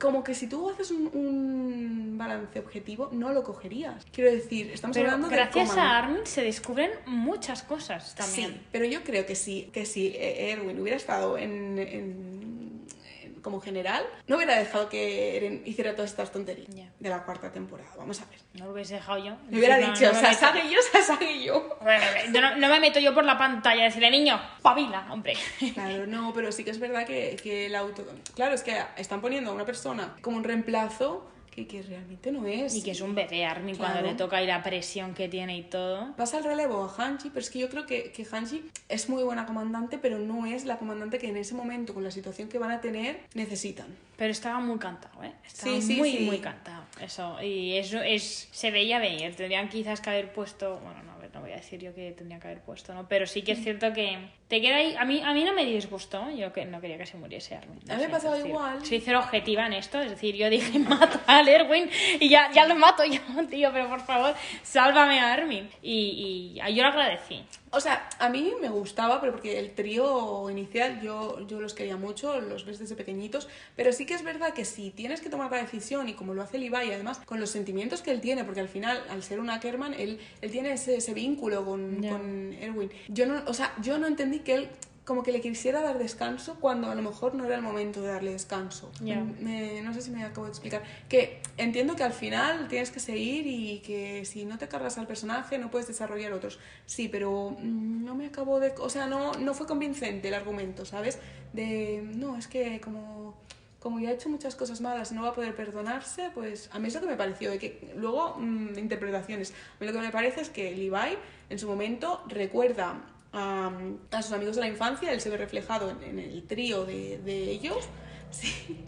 como 0.00 0.24
que 0.24 0.34
si 0.34 0.48
tú 0.48 0.68
haces 0.70 0.90
un, 0.90 1.06
un 1.14 1.99
balance 2.20 2.58
objetivo, 2.60 3.08
no 3.12 3.32
lo 3.32 3.42
cogerías. 3.42 4.04
Quiero 4.12 4.30
decir, 4.30 4.70
estamos 4.70 4.94
Pero 4.96 5.08
hablando 5.08 5.28
de... 5.28 5.34
gracias 5.36 5.76
a 5.76 5.98
Armin 5.98 6.24
se 6.26 6.42
descubren 6.42 6.90
muchas 7.06 7.62
cosas 7.64 8.14
también. 8.14 8.52
Sí, 8.52 8.60
pero 8.70 8.84
yo 8.84 9.02
creo 9.02 9.26
que 9.26 9.34
sí, 9.34 9.70
que 9.72 9.84
si 9.86 10.08
eh, 10.08 10.52
Erwin 10.52 10.78
hubiera 10.80 10.96
estado 10.96 11.36
en, 11.38 11.78
en- 11.78 11.88
en- 11.88 13.40
como 13.42 13.58
general, 13.58 14.04
no 14.26 14.36
hubiera 14.36 14.54
dejado 14.58 14.90
que 14.90 15.34
Eren 15.38 15.62
hiciera 15.64 15.94
todas 15.96 16.10
estas 16.10 16.30
tonterías 16.30 16.90
de 17.00 17.08
la 17.08 17.24
cuarta 17.24 17.50
temporada. 17.50 17.88
Vamos 17.96 18.20
a 18.20 18.26
ver. 18.26 18.38
No 18.52 18.66
lo 18.66 18.72
hubiese 18.72 18.94
dejado 18.96 19.16
yo. 19.24 19.34
Me 19.48 19.56
hubiera 19.58 19.78
No, 19.78 19.86
dicho, 19.86 20.04
no 20.08 20.12
me 20.12 20.20
meto- 20.28 20.34
Sasagi 20.34 20.68
yo, 20.70 20.78
Sasagi 20.92 21.44
yo. 21.46 21.78
Bueno, 21.80 22.04
yo 22.34 22.40
no, 22.42 22.56
no 22.56 22.68
me 22.68 22.80
meto 22.80 23.00
yo 23.00 23.14
por 23.14 23.24
la 23.24 23.38
pantalla 23.38 23.84
decirle, 23.84 24.10
niño, 24.10 24.38
pabila, 24.60 25.06
hombre. 25.10 25.32
Claro, 25.72 26.06
no, 26.06 26.34
pero 26.34 26.52
sí 26.52 26.64
que 26.64 26.70
es 26.70 26.78
verdad 26.78 27.06
que, 27.06 27.36
que 27.42 27.64
el 27.64 27.76
auto... 27.76 28.04
Claro, 28.34 28.54
es 28.54 28.62
que 28.62 28.76
están 28.98 29.22
poniendo 29.22 29.52
a 29.52 29.54
una 29.54 29.64
persona 29.64 30.16
como 30.20 30.36
un 30.36 30.44
reemplazo 30.44 31.26
que, 31.50 31.66
que 31.66 31.82
realmente 31.82 32.30
no 32.32 32.46
es. 32.46 32.74
Y 32.76 32.82
que 32.82 32.92
es 32.92 33.00
un 33.00 33.14
bebé 33.14 33.44
Armin 33.44 33.74
Claro. 33.76 33.92
cuando 33.94 34.10
le 34.10 34.16
toca 34.16 34.42
y 34.42 34.46
la 34.46 34.62
presión 34.62 35.14
que 35.14 35.28
tiene 35.28 35.56
y 35.56 35.62
todo. 35.62 36.14
Pasa 36.16 36.38
el 36.38 36.44
relevo 36.44 36.84
a 36.84 36.88
Hanji, 36.96 37.28
pero 37.30 37.40
es 37.40 37.50
que 37.50 37.58
yo 37.58 37.68
creo 37.68 37.86
que, 37.86 38.12
que 38.12 38.24
Hanji 38.24 38.62
es 38.88 39.08
muy 39.08 39.22
buena 39.22 39.46
comandante, 39.46 39.98
pero 39.98 40.18
no 40.18 40.46
es 40.46 40.64
la 40.64 40.78
comandante 40.78 41.18
que 41.18 41.28
en 41.28 41.36
ese 41.36 41.54
momento, 41.54 41.92
con 41.94 42.04
la 42.04 42.10
situación 42.10 42.48
que 42.48 42.58
van 42.58 42.70
a 42.70 42.80
tener, 42.80 43.20
necesitan. 43.34 43.86
Pero 44.16 44.32
estaba 44.32 44.60
muy 44.60 44.78
cantado, 44.78 45.22
¿eh? 45.24 45.32
Estaba 45.46 45.74
Sí, 45.76 45.82
sí, 45.82 45.96
muy, 45.96 46.12
sí. 46.12 46.24
muy 46.24 46.38
cantado. 46.38 46.84
Eso, 47.00 47.42
y 47.42 47.76
eso 47.76 48.00
es, 48.02 48.48
se 48.52 48.70
veía 48.70 48.98
venir. 48.98 49.34
Tendrían 49.34 49.68
quizás 49.68 50.00
que 50.00 50.10
haber 50.10 50.32
puesto, 50.32 50.78
bueno, 50.84 51.02
no, 51.04 51.12
a 51.12 51.18
ver, 51.18 51.30
no 51.34 51.40
voy 51.40 51.52
a 51.52 51.56
decir 51.56 51.80
yo 51.80 51.94
que 51.94 52.12
tendría 52.12 52.38
que 52.38 52.48
haber 52.48 52.60
puesto, 52.60 52.94
¿no? 52.94 53.08
Pero 53.08 53.26
sí 53.26 53.42
que 53.42 53.52
es 53.52 53.62
cierto 53.62 53.92
que 53.92 54.18
te 54.50 54.60
queda 54.60 54.78
ahí, 54.78 54.96
a 54.98 55.04
mí, 55.04 55.22
a 55.24 55.32
mí 55.32 55.44
no 55.44 55.54
me 55.54 55.64
disgustó, 55.64 56.28
yo 56.32 56.52
que 56.52 56.64
no 56.64 56.80
quería 56.80 56.98
que 56.98 57.06
se 57.06 57.16
muriese 57.16 57.54
Armin. 57.54 57.78
no 57.86 57.94
A 57.94 57.96
mí 57.96 58.02
me 58.02 58.08
pasaba 58.08 58.36
igual. 58.36 58.84
Soy 58.84 59.00
cero 59.00 59.20
objetiva 59.20 59.64
en 59.64 59.74
esto, 59.74 60.00
es 60.00 60.10
decir, 60.10 60.34
yo 60.34 60.50
dije, 60.50 60.76
mata 60.80 61.20
al 61.28 61.46
Erwin 61.48 61.88
y 62.18 62.28
ya, 62.28 62.50
ya 62.52 62.66
lo 62.66 62.74
mato 62.74 63.04
yo, 63.04 63.20
tío, 63.48 63.70
pero 63.72 63.88
por 63.88 64.00
favor, 64.00 64.34
sálvame 64.64 65.20
a 65.20 65.32
Armin. 65.32 65.70
Y, 65.82 66.60
y 66.60 66.74
yo 66.74 66.82
lo 66.82 66.88
agradecí. 66.88 67.44
O 67.72 67.80
sea, 67.80 68.08
a 68.18 68.28
mí 68.28 68.52
me 68.60 68.68
gustaba, 68.68 69.20
pero 69.20 69.30
porque 69.30 69.60
el 69.60 69.70
trío 69.76 70.50
inicial 70.50 71.00
yo, 71.00 71.46
yo 71.46 71.60
los 71.60 71.72
quería 71.72 71.96
mucho, 71.96 72.40
los 72.40 72.64
ves 72.64 72.80
desde 72.80 72.96
pequeñitos, 72.96 73.48
pero 73.76 73.92
sí 73.92 74.06
que 74.06 74.14
es 74.14 74.24
verdad 74.24 74.52
que 74.52 74.64
si 74.64 74.90
tienes 74.90 75.20
que 75.20 75.28
tomar 75.30 75.52
la 75.52 75.58
decisión 75.58 76.08
y 76.08 76.14
como 76.14 76.34
lo 76.34 76.42
hace 76.42 76.58
Levi, 76.58 76.74
además 76.74 77.20
con 77.24 77.38
los 77.38 77.50
sentimientos 77.50 78.02
que 78.02 78.10
él 78.10 78.20
tiene, 78.20 78.42
porque 78.42 78.58
al 78.58 78.68
final, 78.68 79.00
al 79.08 79.22
ser 79.22 79.38
un 79.38 79.50
Ackerman, 79.50 79.94
él, 79.94 80.18
él 80.42 80.50
tiene 80.50 80.72
ese, 80.72 80.96
ese 80.96 81.14
vínculo 81.14 81.64
con, 81.64 82.02
Ya. 82.02 82.10
con 82.10 82.52
Erwin. 82.54 82.90
Yo 83.06 83.26
no, 83.26 83.40
o 83.46 83.54
sea, 83.54 83.72
yo 83.80 83.98
no 83.98 84.08
entendí 84.08 84.39
que 84.42 84.54
él 84.54 84.68
como 85.04 85.24
que 85.24 85.32
le 85.32 85.40
quisiera 85.40 85.82
dar 85.82 85.98
descanso 85.98 86.56
cuando 86.60 86.88
a 86.88 86.94
lo 86.94 87.02
mejor 87.02 87.34
no 87.34 87.44
era 87.44 87.56
el 87.56 87.62
momento 87.62 88.00
de 88.00 88.08
darle 88.12 88.30
descanso. 88.32 88.92
Ya. 89.00 89.16
Me- 89.40 89.82
no 89.82 89.92
sé 89.92 90.02
si 90.02 90.10
me 90.12 90.22
acabo 90.22 90.44
de 90.44 90.50
explicar. 90.50 90.82
Que 91.08 91.40
entiendo 91.56 91.96
que 91.96 92.04
al 92.04 92.12
final 92.12 92.68
tienes 92.68 92.92
que 92.92 93.00
seguir 93.00 93.44
y 93.48 93.80
que 93.80 94.24
si 94.24 94.44
no 94.44 94.56
te 94.56 94.68
cargas 94.68 94.98
al 94.98 95.08
personaje 95.08 95.58
no 95.58 95.68
puedes 95.68 95.88
desarrollar 95.88 96.32
otros. 96.32 96.60
Sí, 96.86 97.08
pero 97.08 97.56
mm, 97.58 98.04
no 98.04 98.14
me 98.14 98.26
acabo 98.26 98.60
de... 98.60 98.72
O 98.78 98.88
sea, 98.88 99.06
no, 99.06 99.32
no 99.32 99.52
fue 99.52 99.66
convincente 99.66 100.28
el 100.28 100.34
argumento, 100.34 100.84
¿sabes? 100.84 101.18
De, 101.52 102.02
no, 102.14 102.36
es 102.36 102.46
que 102.46 102.80
como, 102.80 103.34
como 103.80 103.98
ya 103.98 104.10
ha 104.10 104.12
hecho 104.12 104.28
muchas 104.28 104.54
cosas 104.54 104.80
malas 104.80 105.10
y 105.10 105.16
no 105.16 105.22
va 105.22 105.30
a 105.30 105.34
poder 105.34 105.56
perdonarse, 105.56 106.30
pues 106.34 106.68
a 106.72 106.78
mí 106.78 106.86
es 106.86 106.94
lo 106.94 107.00
que 107.00 107.06
me 107.08 107.16
pareció. 107.16 107.52
Y 107.52 107.58
que 107.58 107.92
luego, 107.96 108.36
mm, 108.38 108.78
interpretaciones. 108.78 109.50
A 109.50 109.80
mí 109.80 109.86
lo 109.88 109.92
que 109.92 109.98
me 110.06 110.10
parece 110.12 110.42
es 110.42 110.50
que 110.50 110.70
Levi 110.70 111.16
en 111.48 111.58
su 111.58 111.66
momento 111.66 112.22
recuerda 112.28 113.00
a, 113.32 113.70
a 114.10 114.22
sus 114.22 114.32
amigos 114.32 114.56
de 114.56 114.62
la 114.62 114.68
infancia, 114.68 115.12
él 115.12 115.20
se 115.20 115.30
ve 115.30 115.36
reflejado 115.36 115.90
en, 115.90 116.02
en 116.02 116.18
el 116.18 116.42
trío 116.44 116.84
de, 116.84 117.18
de 117.18 117.50
ellos, 117.50 117.88
sí, 118.30 118.78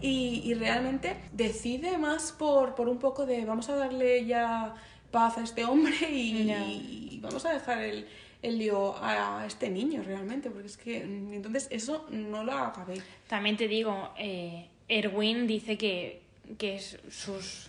y, 0.00 0.42
y 0.44 0.54
realmente 0.54 1.16
decide 1.32 1.98
más 1.98 2.32
por, 2.32 2.74
por 2.74 2.88
un 2.88 2.98
poco 2.98 3.26
de 3.26 3.44
vamos 3.44 3.68
a 3.68 3.76
darle 3.76 4.24
ya 4.26 4.74
paz 5.10 5.38
a 5.38 5.42
este 5.42 5.64
hombre 5.64 5.94
y, 6.10 7.18
vamos 7.22 7.44
a 7.44 7.52
dejar 7.52 7.82
el, 7.82 8.06
el 8.42 8.58
lío 8.58 8.94
a, 9.02 9.44
este 9.46 9.68
niño 9.68 10.02
realmente, 10.02 10.48
porque 10.50 10.68
es 10.68 10.76
que 10.78 11.04
mm, 11.04 11.34
entonces 11.34 11.68
eso 11.70 12.06
no 12.10 12.44
lo 12.44 12.52
acabé. 12.52 13.02
También 13.28 13.56
te 13.58 13.68
digo, 13.68 14.10
eh, 14.16 14.68
Erwin 14.88 15.46
dice 15.46 15.76
que, 15.76 16.22
que 16.56 16.76
es- 16.76 16.98
sus, 17.10 17.68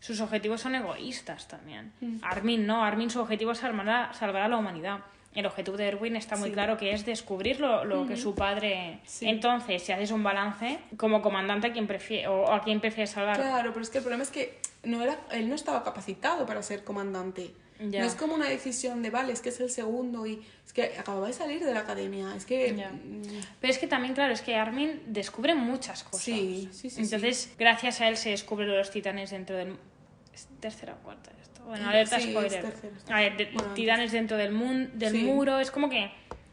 sus 0.00 0.20
objetivos 0.20 0.60
son 0.60 0.74
egoístas 0.74 1.48
también. 1.48 1.92
Mm. 2.00 2.16
Armin 2.22 2.66
no, 2.66 2.84
Armin 2.84 3.08
su 3.08 3.20
objetivo 3.20 3.52
es 3.52 3.58
salvar 3.58 3.88
a, 3.88 4.12
salvar 4.12 4.42
a 4.42 4.48
la 4.48 4.58
humanidad. 4.58 4.98
El 5.34 5.46
objetivo 5.46 5.76
de 5.76 5.86
Erwin 5.86 6.16
está 6.16 6.34
muy 6.36 6.48
Sí. 6.48 6.54
claro 6.54 6.76
que 6.76 6.92
es 6.92 7.06
descubrir 7.06 7.60
lo, 7.60 7.84
lo 7.84 8.06
que 8.06 8.16
su 8.16 8.34
padre... 8.34 8.98
Sí. 9.06 9.28
Entonces, 9.28 9.82
si 9.82 9.92
haces 9.92 10.10
un 10.10 10.24
balance, 10.24 10.78
como 10.96 11.22
comandante, 11.22 11.68
¿a 11.68 11.72
quién 11.72 11.86
prefiere, 11.86 12.26
o 12.26 12.52
a 12.52 12.62
quién 12.62 12.80
prefieres 12.80 13.10
salvar? 13.10 13.36
Claro, 13.36 13.70
pero 13.72 13.82
es 13.82 13.90
que 13.90 13.98
el 13.98 14.04
problema 14.04 14.24
es 14.24 14.30
que 14.30 14.58
no 14.82 15.00
era, 15.02 15.20
él 15.30 15.48
no 15.48 15.54
estaba 15.54 15.84
capacitado 15.84 16.46
para 16.46 16.62
ser 16.64 16.82
comandante. 16.82 17.52
Ya. 17.78 18.00
No 18.00 18.06
es 18.06 18.14
como 18.14 18.34
una 18.34 18.48
decisión 18.48 19.02
de, 19.02 19.10
vale, 19.10 19.32
es 19.32 19.40
que 19.40 19.48
es 19.50 19.60
el 19.60 19.70
segundo 19.70 20.26
y 20.26 20.42
es 20.66 20.72
que 20.72 20.98
acababa 20.98 21.28
de 21.28 21.32
salir 21.32 21.64
de 21.64 21.72
la 21.72 21.80
academia. 21.80 22.34
Es 22.36 22.44
que... 22.44 22.74
Ya. 22.76 22.90
mm, 22.90 23.22
Pero 23.60 23.72
es 23.72 23.78
que 23.78 23.86
también, 23.86 24.14
claro, 24.14 24.32
es 24.34 24.42
que 24.42 24.56
Armin 24.56 25.00
descubre 25.06 25.54
muchas 25.54 26.02
cosas. 26.02 26.22
Sí, 26.22 26.68
sí, 26.72 26.90
sí, 26.90 27.00
Entonces, 27.02 27.54
gracias 27.58 28.00
a 28.00 28.08
él 28.08 28.16
se 28.16 28.30
descubre 28.30 28.66
lo 28.66 28.72
de 28.72 28.78
los 28.78 28.90
titanes 28.90 29.30
dentro 29.30 29.56
del... 29.56 29.76
¿Es 30.34 30.48
tercera 30.60 30.94
o 30.94 31.04
cuarta? 31.04 31.30
Bueno, 31.70 31.88
alerta 31.88 32.18
sí, 32.18 32.24
es 32.24 32.30
spoiler. 32.30 32.62
tercera. 32.62 32.94
A 33.16 33.20
ver, 33.20 33.36
de- 33.36 33.44
Bueno, 33.52 34.10
dentro 34.10 34.36
del, 34.36 34.52
mun- 34.52 34.90
del 34.98 35.12
Sí. 35.12 35.22
muro. 35.22 35.58
Es 35.60 35.70
como 35.70 35.88
que 35.88 36.10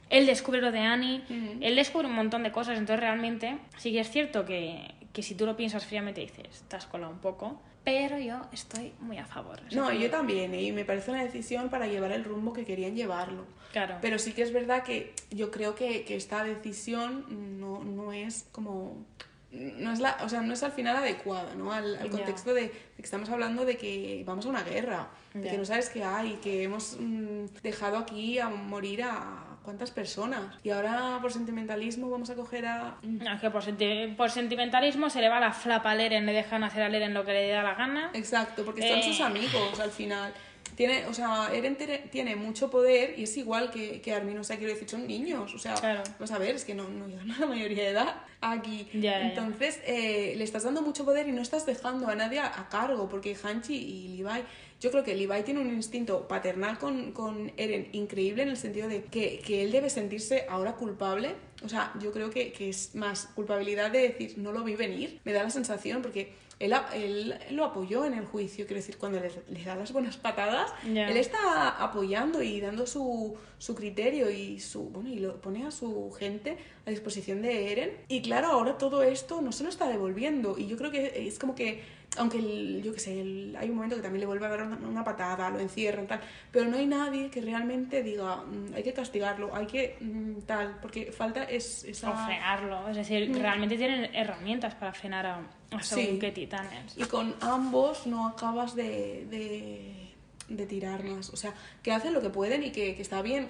él 0.10 0.26
descubre 0.26 0.62
lo 0.62 0.72
de 0.72 0.80
Annie. 0.80 1.24
Ujú. 1.30 1.58
Él 1.62 1.76
descubre 1.76 2.08
un 2.08 2.14
montón 2.14 2.44
de 2.44 2.52
cosas. 2.52 2.78
Entonces, 2.78 3.00
realmente, 3.00 3.58
sí 3.78 3.92
que 3.92 4.00
es 4.02 4.10
cierto 4.12 4.46
que, 4.46 4.94
que 5.14 5.24
si 5.24 5.34
tú 5.36 5.46
lo 5.46 5.58
piensas 5.58 5.86
fríamente 5.86 6.22
dices, 6.22 6.64
te 6.68 6.76
has 6.76 6.86
colado 6.86 7.12
un 7.12 7.20
poco. 7.20 7.60
Pero 7.84 8.20
yo 8.20 8.42
estoy 8.52 8.94
muy 9.00 9.18
a 9.18 9.26
favor. 9.26 9.60
O 9.66 9.72
sea, 9.72 9.82
No, 9.82 9.94
yo 9.94 10.10
también, 10.10 10.54
y 10.54 10.72
me 10.74 10.84
parece 10.86 11.10
una 11.10 11.24
decisión 11.24 11.70
para 11.70 11.88
llevar 11.88 12.12
el 12.12 12.24
rumbo 12.26 12.52
que 12.54 12.66
querían 12.66 12.96
llevarlo. 12.96 13.46
Claro. 13.72 13.96
Pero 14.02 14.20
sí 14.20 14.34
que 14.34 14.42
es 14.44 14.52
verdad 14.54 14.84
que 14.84 15.14
yo 15.32 15.52
creo 15.52 15.74
que, 15.74 16.04
que 16.04 16.16
esta 16.16 16.44
decisión 16.44 17.60
no, 17.60 17.84
no 17.84 18.12
es 18.14 18.48
como... 18.52 19.06
No 19.52 19.94
es, 19.94 20.00
la, 20.00 20.18
o 20.24 20.30
sea, 20.30 20.42
no 20.42 20.54
es 20.54 20.62
al 20.64 20.74
final 20.74 20.98
adecuada, 20.98 21.56
¿no? 21.56 21.72
Al, 21.72 21.96
al 21.98 22.10
contexto 22.10 22.54
de, 22.54 22.64
de 22.64 22.70
que 22.98 23.02
estamos 23.04 23.30
hablando 23.30 23.64
de 23.64 23.78
que 23.78 24.24
vamos 24.26 24.46
a 24.46 24.50
una 24.50 24.64
guerra, 24.64 25.08
de 25.34 25.50
que 25.50 25.58
no 25.58 25.64
sabes 25.66 25.90
qué 25.90 26.04
hay, 26.04 26.34
que 26.44 26.64
hemos 26.64 26.98
mm, 27.00 27.46
dejado 27.64 27.98
aquí 27.98 28.40
a 28.40 28.50
morir 28.50 29.04
a 29.04 29.46
cuántas 29.64 29.92
personas. 29.92 30.42
Y 30.64 30.70
ahora 30.72 31.18
por 31.22 31.32
sentimentalismo 31.32 32.10
vamos 32.10 32.30
a 32.30 32.36
coger 32.36 32.66
a... 32.66 32.98
mm, 33.02 33.18
No, 33.24 33.34
es 33.34 33.42
que 33.42 33.50
por, 33.50 33.64
senti- 33.64 34.16
por 34.18 34.30
sentimentalismo 34.32 35.10
se 35.10 35.22
le 35.22 35.30
va 35.30 35.40
la 35.40 35.54
flapa 35.54 35.92
al 35.92 36.02
Eren, 36.02 36.26
le 36.26 36.34
dejan 36.34 36.64
hacer 36.66 36.84
al 36.84 36.94
Eren 36.94 37.14
lo 37.14 37.24
que 37.24 37.32
le 37.34 37.50
da 37.50 37.64
la 37.64 37.76
gana. 37.76 38.12
Exacto, 38.14 38.66
porque 38.66 38.82
son 38.88 39.00
Eh. 39.00 39.04
sus 39.04 39.22
amigos 39.22 39.80
al 39.80 39.92
final. 39.92 40.34
Tiene, 40.76 41.06
o 41.08 41.14
sea, 41.14 41.50
Eren 41.54 41.78
tiene, 42.12 42.36
mucho 42.36 42.70
poder 42.70 43.18
y 43.18 43.24
es 43.24 43.36
igual 43.38 43.72
que, 43.72 44.00
que 44.02 44.14
Armin, 44.14 44.38
o 44.38 44.44
sea, 44.44 44.58
quiero 44.58 44.74
decir, 44.74 44.88
son 44.88 45.08
niños, 45.08 45.54
o 45.54 45.60
sea, 45.60 45.74
Claro. 45.74 46.04
vamos 46.20 46.32
a 46.32 46.38
ver, 46.38 46.56
es 46.56 46.66
que 46.66 46.76
no, 46.76 46.88
no 46.88 47.08
llegan 47.08 47.32
a 47.32 47.40
la 47.40 47.46
mayoría 47.48 47.84
de 47.84 47.90
edad 47.90 48.16
aquí. 48.42 48.88
Ya, 48.94 49.00
ya, 49.00 49.20
ya. 49.20 49.28
Entonces, 49.30 49.80
eh, 49.86 50.34
le 50.38 50.44
estás 50.44 50.64
dando 50.64 50.82
mucho 50.82 51.04
poder 51.06 51.28
y 51.28 51.32
no 51.32 51.42
estás 51.42 51.66
dejando 51.66 52.08
a 52.08 52.16
nadie 52.16 52.40
a, 52.40 52.48
a 52.48 52.70
cargo, 52.70 53.10
porque 53.10 53.36
Hanchi 53.42 53.74
y 53.76 54.18
Levi, 54.18 54.44
yo 54.80 54.92
creo 54.92 55.04
que 55.04 55.16
Levi 55.16 55.42
tiene 55.44 55.62
un 55.62 55.74
instinto 55.74 56.28
paternal 56.28 56.78
con, 56.78 57.12
con 57.12 57.52
Eren 57.58 57.90
increíble 57.94 58.44
en 58.44 58.50
el 58.50 58.58
sentido 58.58 58.88
de 58.88 59.04
que, 59.06 59.40
que 59.40 59.64
él 59.64 59.72
debe 59.72 59.90
sentirse 59.90 60.46
ahora 60.50 60.74
culpable. 60.76 61.36
O 61.64 61.70
sea, 61.70 61.92
yo 62.00 62.12
creo 62.12 62.30
que, 62.30 62.52
que 62.52 62.70
es 62.70 62.94
más 62.94 63.26
culpabilidad 63.34 63.90
de 63.90 64.00
decir, 64.10 64.38
no 64.38 64.52
lo 64.52 64.64
vi 64.64 64.76
venir, 64.76 65.20
me 65.24 65.34
da 65.34 65.42
la 65.42 65.50
sensación, 65.50 66.04
porque 66.04 66.32
él, 66.60 66.74
él 66.94 67.36
lo 67.52 67.66
apoyó 67.66 68.06
en 68.06 68.14
el 68.14 68.26
juicio, 68.26 68.66
quiero 68.66 68.80
decir, 68.80 68.98
cuando 68.98 69.20
le, 69.20 69.32
le 69.50 69.64
da 69.64 69.76
las 69.76 69.94
buenas 69.94 70.18
patadas, 70.18 70.74
él 70.84 71.18
está 71.18 71.70
apoyando 71.84 72.42
y 72.42 72.60
dando 72.60 72.88
su, 72.88 73.38
su 73.60 73.76
criterio 73.76 74.32
y 74.32 74.60
su 74.60 74.90
bueno 74.90 75.10
y 75.10 75.20
lo 75.20 75.40
pone 75.40 75.66
a 75.68 75.72
su 75.72 76.12
gente 76.12 76.58
a 76.86 76.90
disposición 76.90 77.42
de 77.42 77.72
Eren. 77.72 77.92
Y 78.08 78.22
claro, 78.22 78.48
ahora 78.48 78.78
todo 78.78 79.04
esto 79.04 79.42
no 79.42 79.52
se 79.52 79.64
lo 79.64 79.70
está 79.70 79.88
devolviendo. 79.88 80.58
Y 80.58 80.68
yo 80.68 80.78
creo 80.78 80.90
que 80.90 81.28
es 81.28 81.38
como 81.38 81.54
que, 81.54 81.84
aunque 82.18 82.38
el- 82.40 82.82
yo 82.84 82.94
qué 82.94 83.00
sé, 83.00 83.22
el- 83.22 83.56
hay 83.60 83.70
un 83.70 83.76
momento 83.76 83.96
que 83.96 84.02
también 84.02 84.22
le 84.22 84.26
vuelve 84.26 84.46
a 84.46 84.50
dar 84.50 84.64
una, 84.64 84.76
una 84.78 85.04
patada, 85.04 85.50
lo 85.50 85.60
encierran, 85.60 86.08
tal, 86.08 86.20
pero 86.52 86.66
no 86.70 86.78
hay 86.78 86.86
nadie 86.86 87.30
que 87.30 87.42
realmente 87.42 88.04
diga, 88.04 88.38
"Mm, 88.38 88.74
hay 88.76 88.84
que 88.84 88.94
castigarlo, 88.94 89.54
hay 89.56 89.66
que 89.68 89.98
mm, 90.02 90.42
tal, 90.46 90.78
porque 90.82 91.12
falta 91.12 91.44
es, 91.44 91.84
esa... 91.84 92.12
O 92.12 92.26
frenarlo. 92.26 92.88
Es 92.90 92.98
decir, 92.98 93.32
realmente 93.40 93.78
tienen 93.78 94.14
herramientas 94.16 94.76
para 94.76 94.94
frenar 94.94 95.26
a, 95.26 95.36
a 95.72 95.84
según 95.84 96.04
Mm. 96.06 96.08
Sí. 96.14 96.20
qué 96.20 96.32
titanes. 96.32 96.98
Y 96.98 97.04
con 97.06 97.36
ambos 97.42 98.08
no 98.08 98.28
acabas 98.28 98.76
de, 98.76 99.26
de, 99.30 100.10
de 100.50 100.66
tirar 100.66 101.04
más. 101.04 101.30
O 101.30 101.36
sea, 101.38 101.54
que 101.84 101.92
hacen 101.92 102.14
lo 102.14 102.22
que 102.22 102.30
pueden 102.30 102.64
y 102.64 102.72
que, 102.72 102.96
que 102.96 103.02
está 103.02 103.22
bien 103.22 103.48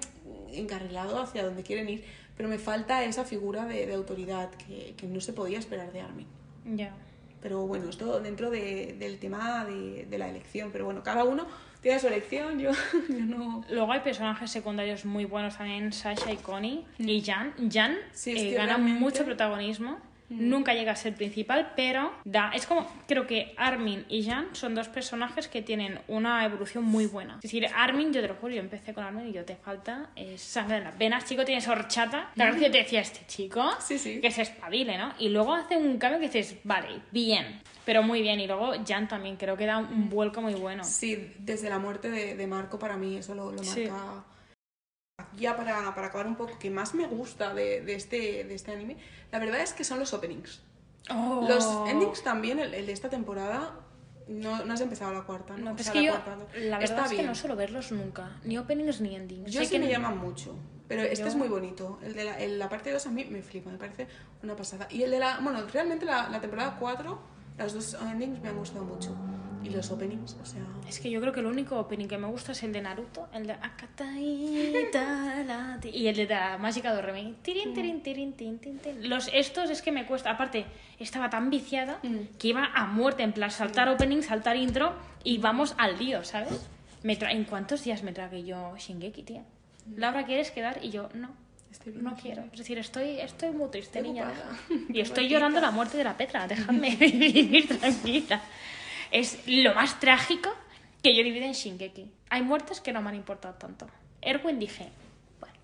encarrilado 0.52 1.20
hacia 1.22 1.44
donde 1.44 1.62
quieren 1.62 1.88
ir, 1.88 2.04
pero 2.36 2.48
me 2.48 2.58
falta 2.58 3.04
esa 3.04 3.24
figura 3.24 3.64
de, 3.66 3.86
de 3.86 3.94
autoridad 3.94 4.50
que, 4.50 4.94
que 4.96 5.06
no 5.06 5.20
se 5.20 5.32
podía 5.32 5.58
esperar 5.58 5.92
de 5.92 6.00
Armin. 6.00 6.26
Ya. 6.76 6.94
Pero 7.40 7.66
bueno, 7.66 7.88
esto 7.88 8.20
dentro 8.20 8.50
de- 8.50 8.96
del 8.98 9.18
tema 9.18 9.64
de, 9.64 10.06
de 10.08 10.18
la 10.18 10.28
elección. 10.28 10.70
Pero 10.72 10.84
bueno, 10.86 11.02
cada 11.02 11.24
uno 11.24 11.46
tiene 11.80 11.98
su 12.00 12.08
elección, 12.08 12.58
yo, 12.58 12.70
yo 13.08 13.20
no... 13.24 13.64
Luego 13.70 13.92
hay 13.92 14.00
personajes 14.00 14.50
secundarios 14.50 15.04
muy 15.04 15.24
buenos 15.24 15.56
también, 15.56 15.92
Sasha 15.92 16.32
y 16.32 16.36
Connie. 16.36 16.84
Y 16.98 17.22
Jan. 17.22 17.52
Jan. 17.72 17.96
Sí, 18.12 18.32
eh, 18.36 18.54
gana 18.54 18.74
realmente- 18.76 19.00
mucho 19.00 19.24
protagonismo. 19.24 19.98
Nunca 20.30 20.74
llega 20.74 20.92
a 20.92 20.96
ser 20.96 21.14
principal, 21.14 21.72
pero 21.74 22.12
da. 22.24 22.50
Es 22.54 22.66
como. 22.66 22.86
Creo 23.06 23.26
que 23.26 23.54
Armin 23.56 24.04
y 24.08 24.24
Jan 24.24 24.48
son 24.52 24.74
dos 24.74 24.88
personajes 24.88 25.48
que 25.48 25.62
tienen 25.62 25.98
una 26.08 26.44
evolución 26.44 26.84
muy 26.84 27.06
buena. 27.06 27.36
Es 27.36 27.42
decir, 27.42 27.66
Armin, 27.74 28.12
yo 28.12 28.20
te 28.20 28.28
lo 28.28 28.34
juro, 28.34 28.52
yo 28.54 28.60
empecé 28.60 28.92
con 28.92 29.04
Armin 29.04 29.28
y 29.28 29.32
yo 29.32 29.44
te 29.44 29.56
falta 29.56 30.10
eh, 30.16 30.36
sangre 30.36 30.78
en 30.78 30.84
las 30.84 30.98
venas, 30.98 31.24
chico, 31.24 31.44
tienes 31.44 31.66
horchata. 31.66 32.30
La 32.34 32.44
verdad 32.46 32.60
que 32.60 32.70
te 32.70 32.78
decía 32.78 33.00
este 33.00 33.26
chico 33.26 33.70
Sí, 33.80 33.98
sí. 33.98 34.20
que 34.20 34.30
se 34.30 34.42
espabile, 34.42 34.98
¿no? 34.98 35.14
Y 35.18 35.30
luego 35.30 35.54
hace 35.54 35.76
un 35.76 35.98
cambio 35.98 36.20
que 36.20 36.26
dices, 36.26 36.56
vale, 36.64 37.00
bien, 37.10 37.62
pero 37.86 38.02
muy 38.02 38.20
bien. 38.20 38.38
Y 38.40 38.46
luego 38.46 38.72
Jan 38.86 39.08
también 39.08 39.36
creo 39.36 39.56
que 39.56 39.64
da 39.64 39.78
un 39.78 40.10
vuelco 40.10 40.42
muy 40.42 40.54
bueno. 40.54 40.84
Sí, 40.84 41.32
desde 41.38 41.70
la 41.70 41.78
muerte 41.78 42.10
de, 42.10 42.36
de 42.36 42.46
Marco 42.46 42.78
para 42.78 42.96
mí 42.98 43.16
eso 43.16 43.34
lo, 43.34 43.50
lo 43.50 43.64
Sí. 43.64 43.88
Ya 45.36 45.56
para, 45.56 45.94
para 45.94 46.08
acabar 46.08 46.26
un 46.26 46.36
poco, 46.36 46.58
que 46.58 46.70
más 46.70 46.94
me 46.94 47.06
gusta 47.06 47.54
de, 47.54 47.80
de 47.82 47.94
este, 47.94 48.44
de 48.44 48.54
este 48.54 48.72
anime, 48.72 48.96
la 49.32 49.38
verdad 49.38 49.60
es 49.60 49.72
que 49.72 49.84
son 49.84 49.98
los 49.98 50.12
openings. 50.12 50.62
Oh. 51.10 51.44
Los 51.48 51.66
endings 51.88 52.22
también, 52.22 52.58
el, 52.58 52.74
el 52.74 52.86
de 52.86 52.92
esta 52.92 53.08
temporada, 53.08 53.74
no, 54.28 54.64
no 54.64 54.74
has 54.74 54.80
empezado 54.80 55.12
la 55.12 55.22
cuarta, 55.22 55.56
¿no? 55.56 55.70
No, 55.70 55.76
pero 55.76 55.82
es 55.82 55.90
que 55.90 56.04
yo, 56.04 56.12
cuarta, 56.12 56.36
¿no? 56.36 56.44
la 56.54 56.78
verdad 56.78 56.82
Está 56.82 57.04
es 57.04 57.08
que 57.10 57.14
bien. 57.16 57.26
no 57.26 57.34
suelo 57.34 57.56
verlos 57.56 57.92
nunca, 57.92 58.36
ni 58.44 58.58
openings 58.58 59.00
ni 59.00 59.16
endings. 59.16 59.50
Yo 59.50 59.60
Sé 59.60 59.66
sí 59.66 59.72
que 59.72 59.78
me 59.80 59.86
no- 59.86 59.92
llaman 59.92 60.18
mucho, 60.18 60.54
pero 60.86 61.02
este 61.02 61.22
Yo- 61.22 61.26
es 61.28 61.34
muy 61.36 61.48
bonito. 61.48 61.98
El 62.02 62.14
de 62.14 62.24
la, 62.24 62.38
el- 62.38 62.58
la 62.58 62.68
parte 62.68 62.92
2 62.92 63.06
a 63.06 63.10
mí 63.10 63.24
me 63.24 63.42
flipa, 63.42 63.70
me 63.70 63.78
parece 63.78 64.06
una 64.42 64.54
pasada. 64.54 64.86
Y 64.90 65.02
el 65.02 65.10
de 65.10 65.18
la, 65.18 65.38
bueno, 65.40 65.60
realmente 65.72 66.04
la, 66.04 66.28
la 66.28 66.40
temporada 66.40 66.76
4, 66.78 67.18
las 67.58 67.72
dos 67.72 67.94
endings 67.94 68.40
me 68.42 68.50
han 68.50 68.56
gustado 68.58 68.84
mucho. 68.84 69.16
Y 69.64 69.70
los 69.70 69.90
openings, 69.90 70.36
o 70.40 70.46
sea... 70.46 70.62
Es 70.88 71.00
que 71.00 71.10
yo 71.10 71.20
creo 71.20 71.32
que 71.32 71.40
el 71.40 71.46
único 71.46 71.78
opening 71.78 72.06
que 72.06 72.16
me 72.16 72.26
gusta 72.28 72.52
es 72.52 72.62
el 72.62 72.72
de 72.72 72.80
Naruto, 72.80 73.28
el 73.32 73.46
de 73.46 73.52
Akatai 73.54 74.88
Tarati, 74.92 75.88
y 75.90 76.06
el 76.08 76.16
de 76.16 76.26
la 76.26 76.58
Mágica 76.58 76.94
de 76.94 77.02
Remy. 77.02 77.36
Tirin, 77.42 77.74
tirin, 77.74 78.02
tirin, 78.02 78.32
tin, 78.34 78.58
tin, 78.58 78.78
tin. 78.78 79.08
Los 79.08 79.28
estos 79.32 79.70
es 79.70 79.82
que 79.82 79.92
me 79.92 80.06
cuesta. 80.06 80.30
Aparte, 80.30 80.64
estaba 80.98 81.28
tan 81.30 81.50
viciada 81.50 81.98
Mm. 82.02 82.36
que 82.38 82.48
iba 82.48 82.64
a 82.74 82.86
muerte, 82.86 83.22
en 83.22 83.32
plan 83.32 83.50
saltar 83.50 83.88
opening, 83.88 84.22
saltar 84.22 84.56
intro 84.56 84.94
y 85.24 85.38
vamos 85.38 85.74
al 85.78 85.98
lío, 85.98 86.24
¿sabes? 86.24 86.66
Me 87.02 87.18
tra- 87.18 87.32
¿En 87.32 87.44
cuántos 87.44 87.84
días 87.84 88.02
me 88.02 88.12
tragué 88.12 88.44
yo 88.44 88.74
Shingeki, 88.76 89.22
tía? 89.22 89.42
Laura, 89.96 90.24
¿quieres 90.24 90.50
quedar? 90.50 90.78
Y 90.82 90.90
yo, 90.90 91.08
no. 91.14 91.30
No 91.94 92.16
quiero. 92.16 92.44
Es 92.52 92.58
decir, 92.58 92.78
estoy, 92.78 93.20
estoy 93.20 93.50
muy 93.50 93.68
triste, 93.70 93.98
Estoy 93.98 94.12
niña. 94.12 94.32
Y 94.92 95.00
estoy 95.00 95.28
llorando 95.28 95.60
la 95.60 95.70
muerte 95.70 95.98
de 95.98 96.04
la 96.04 96.16
Petra. 96.16 96.46
Dejadme 96.48 96.96
vivir 97.00 97.68
tranquila. 97.78 98.40
Es 99.10 99.46
lo 99.46 99.74
más 99.74 100.00
trágico 100.00 100.50
que 101.02 101.14
yo 101.14 101.20
he 101.20 101.24
vivido 101.24 101.46
en 101.46 101.52
Shingeki. 101.52 102.10
Hay 102.30 102.42
muertes 102.42 102.80
que 102.80 102.92
no 102.92 103.00
me 103.00 103.08
han 103.10 103.14
importado 103.14 103.54
tanto. 103.54 103.88
Erwin 104.20 104.58
dije, 104.58 104.88
bueno, 105.40 105.54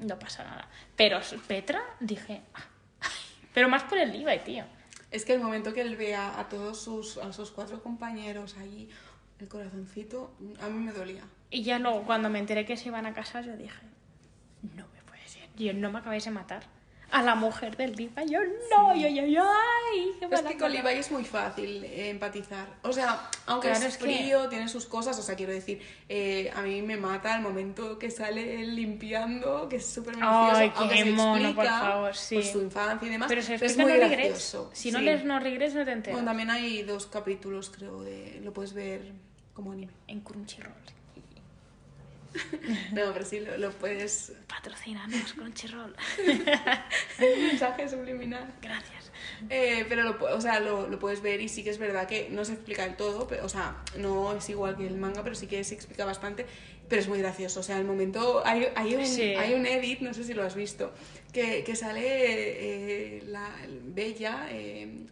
no 0.00 0.18
pasa 0.18 0.44
nada. 0.44 0.68
Pero 0.96 1.20
Petra 1.46 1.82
dije, 2.00 2.42
"Ah". 2.54 2.62
pero 3.54 3.68
más 3.68 3.84
por 3.84 3.98
el 3.98 4.12
Levi, 4.12 4.38
tío. 4.40 4.64
Es 5.10 5.24
que 5.24 5.32
el 5.34 5.40
momento 5.40 5.72
que 5.72 5.80
él 5.80 5.96
ve 5.96 6.14
a, 6.14 6.46
todos 6.50 6.82
sus, 6.82 7.16
a 7.16 7.32
sus 7.32 7.50
cuatro 7.50 7.82
compañeros 7.82 8.56
allí, 8.58 8.90
el 9.40 9.48
corazoncito, 9.48 10.34
a 10.60 10.68
mí 10.68 10.84
me 10.84 10.92
dolía. 10.92 11.22
Y 11.50 11.62
ya 11.62 11.78
luego, 11.78 12.04
cuando 12.04 12.28
me 12.28 12.38
enteré 12.38 12.66
que 12.66 12.76
se 12.76 12.88
iban 12.88 13.06
a 13.06 13.14
casar, 13.14 13.44
yo 13.44 13.56
dije, 13.56 13.80
no 14.76 14.86
me 14.94 15.02
puede 15.02 15.26
ser. 15.26 15.48
Yo 15.56 15.72
no 15.72 15.90
me 15.90 16.00
acabéis 16.00 16.24
de 16.24 16.30
matar. 16.30 16.64
A 17.10 17.22
la 17.22 17.34
mujer 17.34 17.74
del 17.78 17.92
Levi, 17.96 18.10
yo 18.30 18.38
no, 18.70 18.94
yo, 18.94 19.08
yo, 19.08 19.24
yo, 19.24 19.42
ay, 19.42 20.10
qué 20.20 20.26
Es 20.26 20.42
que 20.42 20.46
con 20.58 20.58
cara". 20.58 20.68
Levi 20.68 20.98
es 21.00 21.10
muy 21.10 21.24
fácil 21.24 21.82
eh, 21.84 22.10
empatizar. 22.10 22.66
O 22.82 22.92
sea, 22.92 23.30
aunque 23.46 23.68
Claro, 23.68 23.82
es 23.86 23.94
es 23.94 23.96
que- 23.96 24.04
frío, 24.04 24.48
tiene 24.50 24.68
sus 24.68 24.84
cosas, 24.84 25.18
o 25.18 25.22
sea, 25.22 25.34
quiero 25.34 25.52
decir, 25.52 25.80
eh, 26.08 26.50
a 26.54 26.60
mí 26.60 26.82
me 26.82 26.98
mata 26.98 27.34
el 27.34 27.40
momento 27.42 27.98
que 27.98 28.10
sale 28.10 28.62
limpiando, 28.66 29.68
que 29.70 29.76
es 29.76 29.86
súper 29.86 30.16
minucioso, 30.16 30.56
Ay, 30.56 30.68
qué 30.70 30.76
aunque 30.76 30.96
se 30.98 31.10
mono, 31.12 31.32
por 31.54 31.64
explica 31.64 31.80
favor, 31.80 32.14
sí. 32.14 32.34
pues, 32.34 32.50
su 32.52 32.60
infancia 32.60 33.08
y 33.08 33.10
demás, 33.10 33.28
Pero 33.28 33.42
se 33.42 33.54
es 33.54 33.62
explica 33.62 33.88
muy 33.88 33.92
no 33.98 34.04
regrets. 34.08 34.28
gracioso. 34.28 34.70
Si 34.74 34.90
no 34.92 34.98
sí. 34.98 35.04
lees 35.06 35.24
no 35.24 35.38
regrets, 35.40 35.74
no 35.74 35.84
te 35.86 35.92
enteras. 35.92 36.14
Bueno, 36.14 36.28
también 36.30 36.50
hay 36.50 36.82
dos 36.82 37.06
capítulos, 37.06 37.70
creo, 37.70 38.02
de 38.02 38.40
lo 38.44 38.52
puedes 38.52 38.74
ver 38.74 39.12
como 39.54 39.72
anime. 39.72 39.92
En 40.08 40.20
Crunchyroll. 40.20 40.72
No, 42.92 43.12
pero 43.12 43.24
sí 43.24 43.40
lo, 43.40 43.56
lo 43.56 43.70
puedes... 43.72 44.32
Patrocínanos, 44.46 45.32
Crunchyroll. 45.34 45.94
Un 47.18 47.46
mensaje 47.46 47.88
subliminal. 47.88 48.54
Gracias. 48.62 49.10
Eh, 49.50 49.84
pero 49.88 50.02
lo, 50.02 50.18
o 50.34 50.40
sea, 50.40 50.60
lo, 50.60 50.88
lo 50.88 50.98
puedes 50.98 51.22
ver 51.22 51.40
y 51.40 51.48
sí 51.48 51.62
que 51.62 51.70
es 51.70 51.78
verdad 51.78 52.06
que 52.06 52.28
no 52.30 52.44
se 52.44 52.54
explica 52.54 52.82
del 52.84 52.96
todo, 52.96 53.26
pero, 53.28 53.44
o 53.44 53.48
sea, 53.48 53.76
no 53.96 54.34
es 54.34 54.48
igual 54.48 54.76
que 54.76 54.86
el 54.86 54.96
manga, 54.96 55.22
pero 55.22 55.34
sí 55.34 55.46
que 55.46 55.62
se 55.64 55.74
explica 55.74 56.04
bastante, 56.04 56.46
pero 56.88 57.00
es 57.00 57.08
muy 57.08 57.18
gracioso. 57.18 57.60
O 57.60 57.62
sea, 57.62 57.78
el 57.78 57.84
momento, 57.84 58.42
hay, 58.44 58.68
hay, 58.74 58.94
un, 58.94 59.06
Sí. 59.06 59.34
hay 59.34 59.54
un 59.54 59.66
edit, 59.66 60.00
no 60.00 60.12
sé 60.14 60.24
si 60.24 60.34
lo 60.34 60.42
has 60.44 60.54
visto, 60.54 60.92
que, 61.32 61.62
que 61.64 61.76
sale 61.76 62.02
eh, 62.04 63.22
la 63.26 63.54
Bella, 63.68 64.48
eh, 64.50 65.06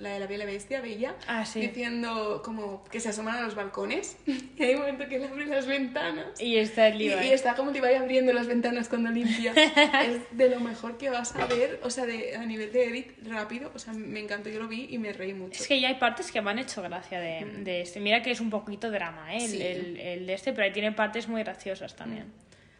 la 0.00 0.10
de 0.14 0.20
la 0.20 0.26
Bella 0.26 0.46
Bestia, 0.46 0.80
Bella, 0.80 1.14
Ah, 1.26 1.44
sí. 1.44 1.60
diciendo 1.60 2.42
como 2.44 2.82
que 2.84 3.00
se 3.00 3.10
asoman 3.10 3.36
a 3.36 3.42
los 3.42 3.54
balcones 3.54 4.16
y 4.26 4.62
hay 4.62 4.74
un 4.74 4.80
momento 4.80 5.06
que 5.08 5.16
él 5.16 5.24
abre 5.24 5.46
las 5.46 5.66
ventanas. 5.66 6.40
Y 6.40 6.56
está 6.56 6.88
el 6.88 7.00
Y, 7.00 7.08
Levi. 7.08 7.26
y 7.26 7.32
está 7.32 7.54
como 7.54 7.70
Levi 7.70 7.94
abriendo 7.94 8.32
las 8.32 8.46
ventanas 8.46 8.88
cuando 8.88 9.10
limpia. 9.10 9.52
es 10.06 10.20
de 10.36 10.48
lo 10.48 10.60
mejor 10.60 10.96
que 10.98 11.10
vas 11.10 11.34
a 11.36 11.46
ver, 11.46 11.80
o 11.82 11.90
sea, 11.90 12.06
de, 12.06 12.36
a 12.36 12.44
nivel 12.46 12.72
de 12.72 12.84
edit 12.84 13.12
rápido. 13.26 13.70
O 13.74 13.78
sea, 13.78 13.92
me 13.92 14.20
encantó, 14.20 14.48
yo 14.48 14.58
lo 14.60 14.68
vi 14.68 14.86
y 14.90 14.98
me 14.98 15.12
reí 15.12 15.34
mucho. 15.34 15.60
Es 15.62 15.68
que 15.68 15.80
ya 15.80 15.88
hay 15.88 15.96
partes 15.96 16.32
que 16.32 16.40
me 16.40 16.50
han 16.50 16.58
hecho 16.58 16.82
gracia 16.82 17.20
de, 17.20 17.44
de 17.62 17.82
este. 17.82 18.00
Mira 18.00 18.22
que 18.22 18.30
es 18.30 18.40
un 18.40 18.50
poquito 18.50 18.90
drama, 18.90 19.34
¿eh? 19.34 19.44
El, 19.44 19.50
Sí. 19.50 19.62
el- 19.62 20.00
el 20.00 20.26
de 20.26 20.32
este, 20.34 20.52
pero 20.52 20.64
ahí 20.64 20.72
tiene 20.72 20.92
partes 20.92 21.28
muy 21.28 21.42
graciosas 21.42 21.94
también. 21.94 22.26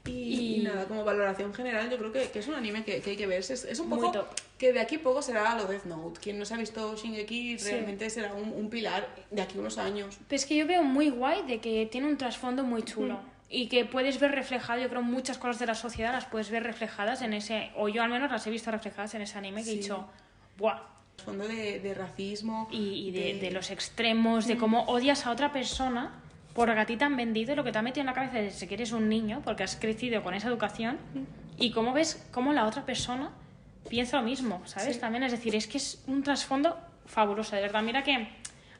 Y, 0.06 0.10
Y- 0.10 0.54
y 0.56 0.62
nada, 0.62 0.86
como 0.86 1.04
valoración 1.04 1.52
general, 1.52 1.90
yo 1.90 1.98
creo 1.98 2.10
que, 2.12 2.30
que 2.30 2.38
es 2.38 2.48
un 2.48 2.54
anime 2.54 2.84
que, 2.84 3.00
que 3.00 3.10
hay 3.10 3.16
que 3.16 3.26
ver. 3.26 3.38
Es, 3.40 3.50
es 3.50 3.78
un 3.80 3.90
poco 3.90 4.12
que 4.58 4.72
de 4.72 4.80
aquí 4.80 4.98
poco 4.98 5.20
será 5.22 5.56
lo 5.56 5.66
Death 5.66 5.84
Note. 5.84 6.20
Quien 6.20 6.38
no 6.38 6.44
se 6.44 6.54
ha 6.54 6.56
visto 6.56 6.96
Shingeki 6.96 7.58
Sí. 7.58 7.70
realmente 7.70 8.08
será 8.10 8.32
un, 8.34 8.50
un 8.52 8.70
pilar 8.70 9.08
de 9.30 9.42
aquí 9.42 9.58
unos 9.58 9.78
años. 9.78 10.18
Pero 10.28 10.36
es 10.36 10.46
que 10.46 10.56
yo 10.56 10.66
veo 10.66 10.82
muy 10.82 11.10
guay 11.10 11.42
de 11.46 11.60
que 11.60 11.86
tiene 11.90 12.06
un 12.08 12.16
trasfondo 12.16 12.62
muy 12.64 12.82
chulo. 12.82 13.20
Y 13.52 13.66
que 13.68 13.84
puedes 13.84 14.20
ver 14.20 14.30
reflejado, 14.30 14.80
yo 14.80 14.88
creo, 14.88 15.02
muchas 15.02 15.36
cosas 15.36 15.58
de 15.58 15.66
la 15.66 15.74
sociedad 15.74 16.12
las 16.12 16.24
puedes 16.24 16.50
ver 16.50 16.62
reflejadas 16.62 17.20
en 17.20 17.32
ese, 17.34 17.70
o 17.76 17.88
yo 17.88 18.00
al 18.02 18.08
menos 18.08 18.30
las 18.30 18.46
he 18.46 18.50
visto 18.50 18.70
reflejadas 18.70 19.14
en 19.16 19.22
ese 19.22 19.36
anime 19.38 19.64
que 19.64 19.70
he 19.70 19.74
Sí. 19.74 19.80
dicho, 19.80 20.08
¡buah! 20.56 20.78
Fondo 21.24 21.48
de, 21.48 21.80
de 21.80 21.92
racismo. 21.94 22.68
Y, 22.70 23.08
y 23.08 23.10
de, 23.10 23.40
de 23.40 23.50
los 23.50 23.70
extremos, 23.72 24.46
de 24.46 24.56
cómo 24.56 24.84
odias 24.84 25.26
a 25.26 25.32
otra 25.32 25.52
persona 25.52 26.19
porque 26.54 26.72
a 26.72 26.86
ti 26.86 26.96
te 26.96 27.04
han 27.04 27.16
vendido 27.16 27.54
lo 27.54 27.64
que 27.64 27.72
te 27.72 27.78
ha 27.78 27.82
metido 27.82 28.02
en 28.02 28.06
la 28.06 28.14
cabeza 28.14 28.38
desde 28.38 28.66
que 28.66 28.74
eres 28.74 28.92
un 28.92 29.08
niño, 29.08 29.42
porque 29.44 29.62
has 29.62 29.76
crecido 29.76 30.22
con 30.22 30.34
esa 30.34 30.48
educación, 30.48 30.98
y 31.58 31.72
cómo 31.72 31.92
ves 31.92 32.26
cómo 32.30 32.52
la 32.52 32.66
otra 32.66 32.84
persona 32.84 33.30
piensa 33.88 34.18
lo 34.18 34.22
mismo, 34.22 34.62
¿sabes? 34.66 34.94
Sí. 34.94 35.00
También, 35.00 35.24
es 35.24 35.32
decir, 35.32 35.54
es 35.54 35.66
que 35.66 35.78
es 35.78 36.02
un 36.06 36.22
trasfondo 36.22 36.78
fabuloso, 37.06 37.56
de 37.56 37.62
verdad. 37.62 37.82
Mira 37.82 38.02
que 38.02 38.28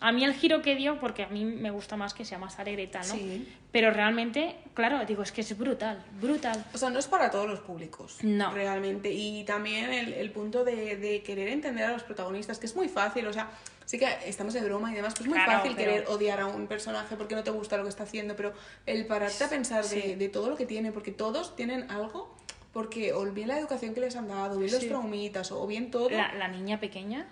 a 0.01 0.13
mí 0.13 0.25
el 0.25 0.33
giro 0.35 0.63
que 0.63 0.75
dio, 0.77 0.99
porque 0.99 1.25
a 1.25 1.29
mí 1.29 1.45
me 1.45 1.71
gusta 1.71 1.97
más 1.97 2.15
que 2.15 2.25
sea 2.25 2.39
más 2.39 2.59
alegre 2.59 2.85
y 2.85 2.87
tal, 2.87 3.07
¿no? 3.07 3.15
Sí. 3.15 3.47
Pero 3.71 3.91
realmente, 3.91 4.57
claro, 4.75 5.05
digo, 5.07 5.23
es 5.23 5.31
que 5.31 5.43
es 5.43 5.57
brutal, 5.59 6.03
brutal. 6.21 6.65
O 6.75 6.79
sea, 6.79 6.91
no 6.91 6.99
es 6.99 7.07
para 7.07 7.31
todos 7.31 7.47
los 7.49 7.61
públicos. 7.61 8.19
No. 8.23 8.51
Realmente. 8.53 9.13
Y 9.13 9.45
también 9.45 9.93
el, 9.93 10.13
el 10.15 10.31
punto 10.33 10.65
de, 10.65 10.97
de 10.97 11.23
querer 11.23 11.49
entender 11.49 11.85
a 11.85 11.93
los 11.93 12.03
protagonistas, 12.03 12.59
que 12.59 12.67
es 12.67 12.75
muy 12.75 12.89
fácil. 12.89 13.27
O 13.27 13.33
sea, 13.33 13.51
sí 13.85 13.99
que 13.99 14.09
estamos 14.27 14.55
de 14.55 14.63
broma 14.63 14.91
y 14.91 14.95
demás, 14.97 15.13
pues 15.15 15.23
es 15.23 15.27
muy 15.29 15.37
Claro, 15.39 15.53
fácil 15.61 15.75
pero- 15.77 15.93
querer 15.93 16.09
odiar 16.09 16.41
a 16.41 16.47
un 16.47 16.67
personaje 16.67 17.15
porque 17.17 17.35
no 17.35 17.45
te 17.45 17.51
gusta 17.51 17.77
lo 17.77 17.83
que 17.85 17.91
está 17.91 18.05
haciendo. 18.05 18.35
Pero 18.37 18.55
el 18.87 19.07
pararte 19.07 19.45
a 19.45 19.49
pensar 19.49 19.85
de, 19.85 20.03
Sí. 20.03 20.15
de 20.15 20.29
todo 20.29 20.49
lo 20.51 20.57
que 20.57 20.67
tiene, 20.67 20.91
porque 20.93 21.13
todos 21.13 21.55
tienen 21.55 21.91
algo, 21.91 22.35
porque 22.73 23.13
o 23.13 23.25
bien 23.33 23.49
la 23.49 23.59
educación 23.59 23.95
que 23.95 24.01
les 24.01 24.17
han 24.17 24.29
dado, 24.29 24.57
o 24.57 24.59
bien 24.59 24.73
los 24.73 24.81
Sí. 24.81 24.89
traumitas, 24.89 25.53
o 25.53 25.67
bien 25.67 25.91
todo. 25.91 26.09
La, 26.11 26.33
la 26.35 26.49
niña 26.49 26.81
pequeña. 26.81 27.27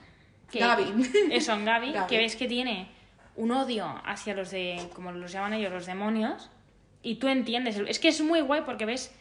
Que, 0.50 0.60
Gaby. 0.60 0.92
Eso, 1.32 1.52
Gaby, 1.62 1.92
Gaby. 1.92 2.06
que 2.08 2.18
ves 2.18 2.36
que 2.36 2.48
tiene 2.48 2.88
un 3.36 3.50
odio 3.52 4.00
hacia 4.04 4.34
los 4.34 4.50
de, 4.50 4.88
como 4.94 5.12
los 5.12 5.30
llaman 5.32 5.52
ellos, 5.54 5.72
los 5.72 5.86
demonios. 5.86 6.50
Y 7.02 7.16
tú 7.16 7.28
entiendes. 7.28 7.76
Es 7.86 7.98
que 7.98 8.08
es 8.08 8.20
muy 8.20 8.40
guay 8.40 8.62
porque 8.62 8.84
ves. 8.86 9.14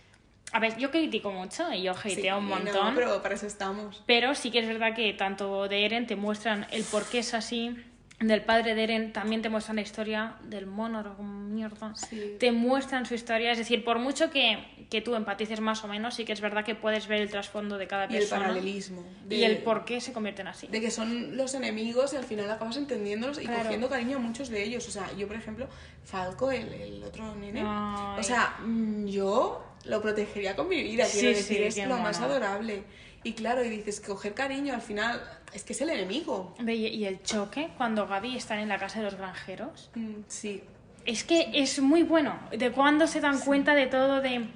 A 0.54 0.60
ver, 0.60 0.78
yo 0.78 0.92
critico 0.92 1.30
mucho 1.32 1.72
y 1.74 1.82
yo 1.84 1.92
hateo 1.92 2.10
Sí, 2.16 2.22
un 2.30 2.50
no, 2.50 2.56
montón. 2.56 2.96
pero 2.96 3.22
para 3.22 3.36
eso 3.36 3.46
estamos. 3.46 4.02
Pero 4.06 4.34
sí 4.34 4.50
que 4.50 4.60
es 4.60 4.68
verdad 4.68 4.96
que 4.96 5.12
tanto 5.14 5.68
de 5.68 5.84
Eren 5.86 6.08
te 6.08 6.16
muestran 6.16 6.66
el 6.72 6.84
por 6.86 7.04
qué 7.06 7.20
es 7.20 7.34
así, 7.34 7.76
del 8.20 8.42
padre 8.44 8.74
de 8.74 8.84
Eren 8.84 9.14
también 9.14 9.44
te 9.44 9.50
muestran 9.50 9.76
la 9.76 9.84
historia 9.84 10.38
del 10.44 10.66
monólogo, 10.66 11.22
mierda. 11.22 11.94
Sí. 11.96 12.36
Te 12.40 12.52
muestran 12.52 13.06
su 13.06 13.14
historia, 13.14 13.52
es 13.52 13.60
decir, 13.60 13.84
por 13.84 14.00
mucho 14.00 14.32
que, 14.32 14.58
que 14.90 15.02
tú 15.02 15.14
empatices 15.14 15.62
más 15.62 15.84
o 15.84 15.88
menos, 15.88 16.16
sí 16.16 16.26
que 16.26 16.34
es 16.34 16.42
verdad 16.42 16.66
que 16.66 16.74
puedes 16.74 17.08
ver 17.08 17.22
el 17.22 17.30
trasfondo 17.30 17.78
de 17.78 17.86
cada 17.86 18.06
Y 18.06 18.16
el 18.16 18.20
persona. 18.22 18.42
paralelismo. 18.48 19.04
y 19.30 19.44
el 19.44 19.60
por 19.60 19.86
qué 19.86 20.02
se 20.02 20.14
convierten 20.14 20.48
así. 20.48 20.66
de 20.66 20.82
que 20.82 20.90
son 20.90 21.38
los 21.38 21.54
enemigos 21.54 22.14
y 22.14 22.18
al 22.18 22.24
final 22.24 22.50
acabas 22.50 22.78
entendiéndolos 22.78 23.38
y 23.40 23.46
Claro. 23.46 23.64
cogiendo 23.64 23.88
cariño 23.88 24.18
a 24.18 24.20
muchos 24.20 24.50
de 24.50 24.64
ellos. 24.64 24.88
O 24.88 24.92
sea, 24.92 25.12
yo, 25.16 25.28
por 25.28 25.36
ejemplo, 25.36 25.68
Falco, 26.04 26.52
el, 26.52 26.74
el 26.74 27.04
otro 27.04 27.36
nene, 27.36 27.62
Ay. 27.64 28.20
o 28.20 28.24
sea, 28.24 28.58
mm, 28.66 29.06
yo 29.06 29.64
lo 29.86 30.02
protegería 30.02 30.56
con 30.56 30.68
mi 30.68 30.82
vida, 30.82 31.06
Sí, 31.06 31.20
quiero 31.20 31.38
decir, 31.38 31.72
sí, 31.72 31.82
es 31.82 31.88
lo 31.88 31.98
más 32.00 32.20
mono. 32.20 32.32
adorable. 32.34 32.84
Y 33.28 33.34
claro, 33.34 33.62
y 33.64 33.70
dices, 33.70 34.00
coger 34.00 34.34
cariño 34.34 34.74
al 34.74 34.82
final 34.82 35.22
es 35.54 35.64
que 35.64 35.74
es 35.74 35.82
el 35.82 35.90
enemigo. 35.90 36.56
Y 36.66 37.04
el 37.04 37.22
choque 37.24 37.72
cuando 37.76 38.08
Gaby 38.08 38.38
está 38.38 38.60
en 38.62 38.70
la 38.70 38.78
casa 38.78 39.00
de 39.00 39.06
los 39.06 39.16
granjeros. 39.16 39.90
Mm, 39.96 40.22
sí, 40.28 40.64
Es 41.06 41.24
que 41.26 41.50
es 41.54 41.80
muy 41.82 42.04
bueno. 42.04 42.40
De 42.58 42.72
cuando 42.72 43.06
se 43.06 43.20
dan 43.20 43.40
cuenta 43.40 43.76
de 43.76 43.88
todo, 43.88 44.22
de 44.22 44.48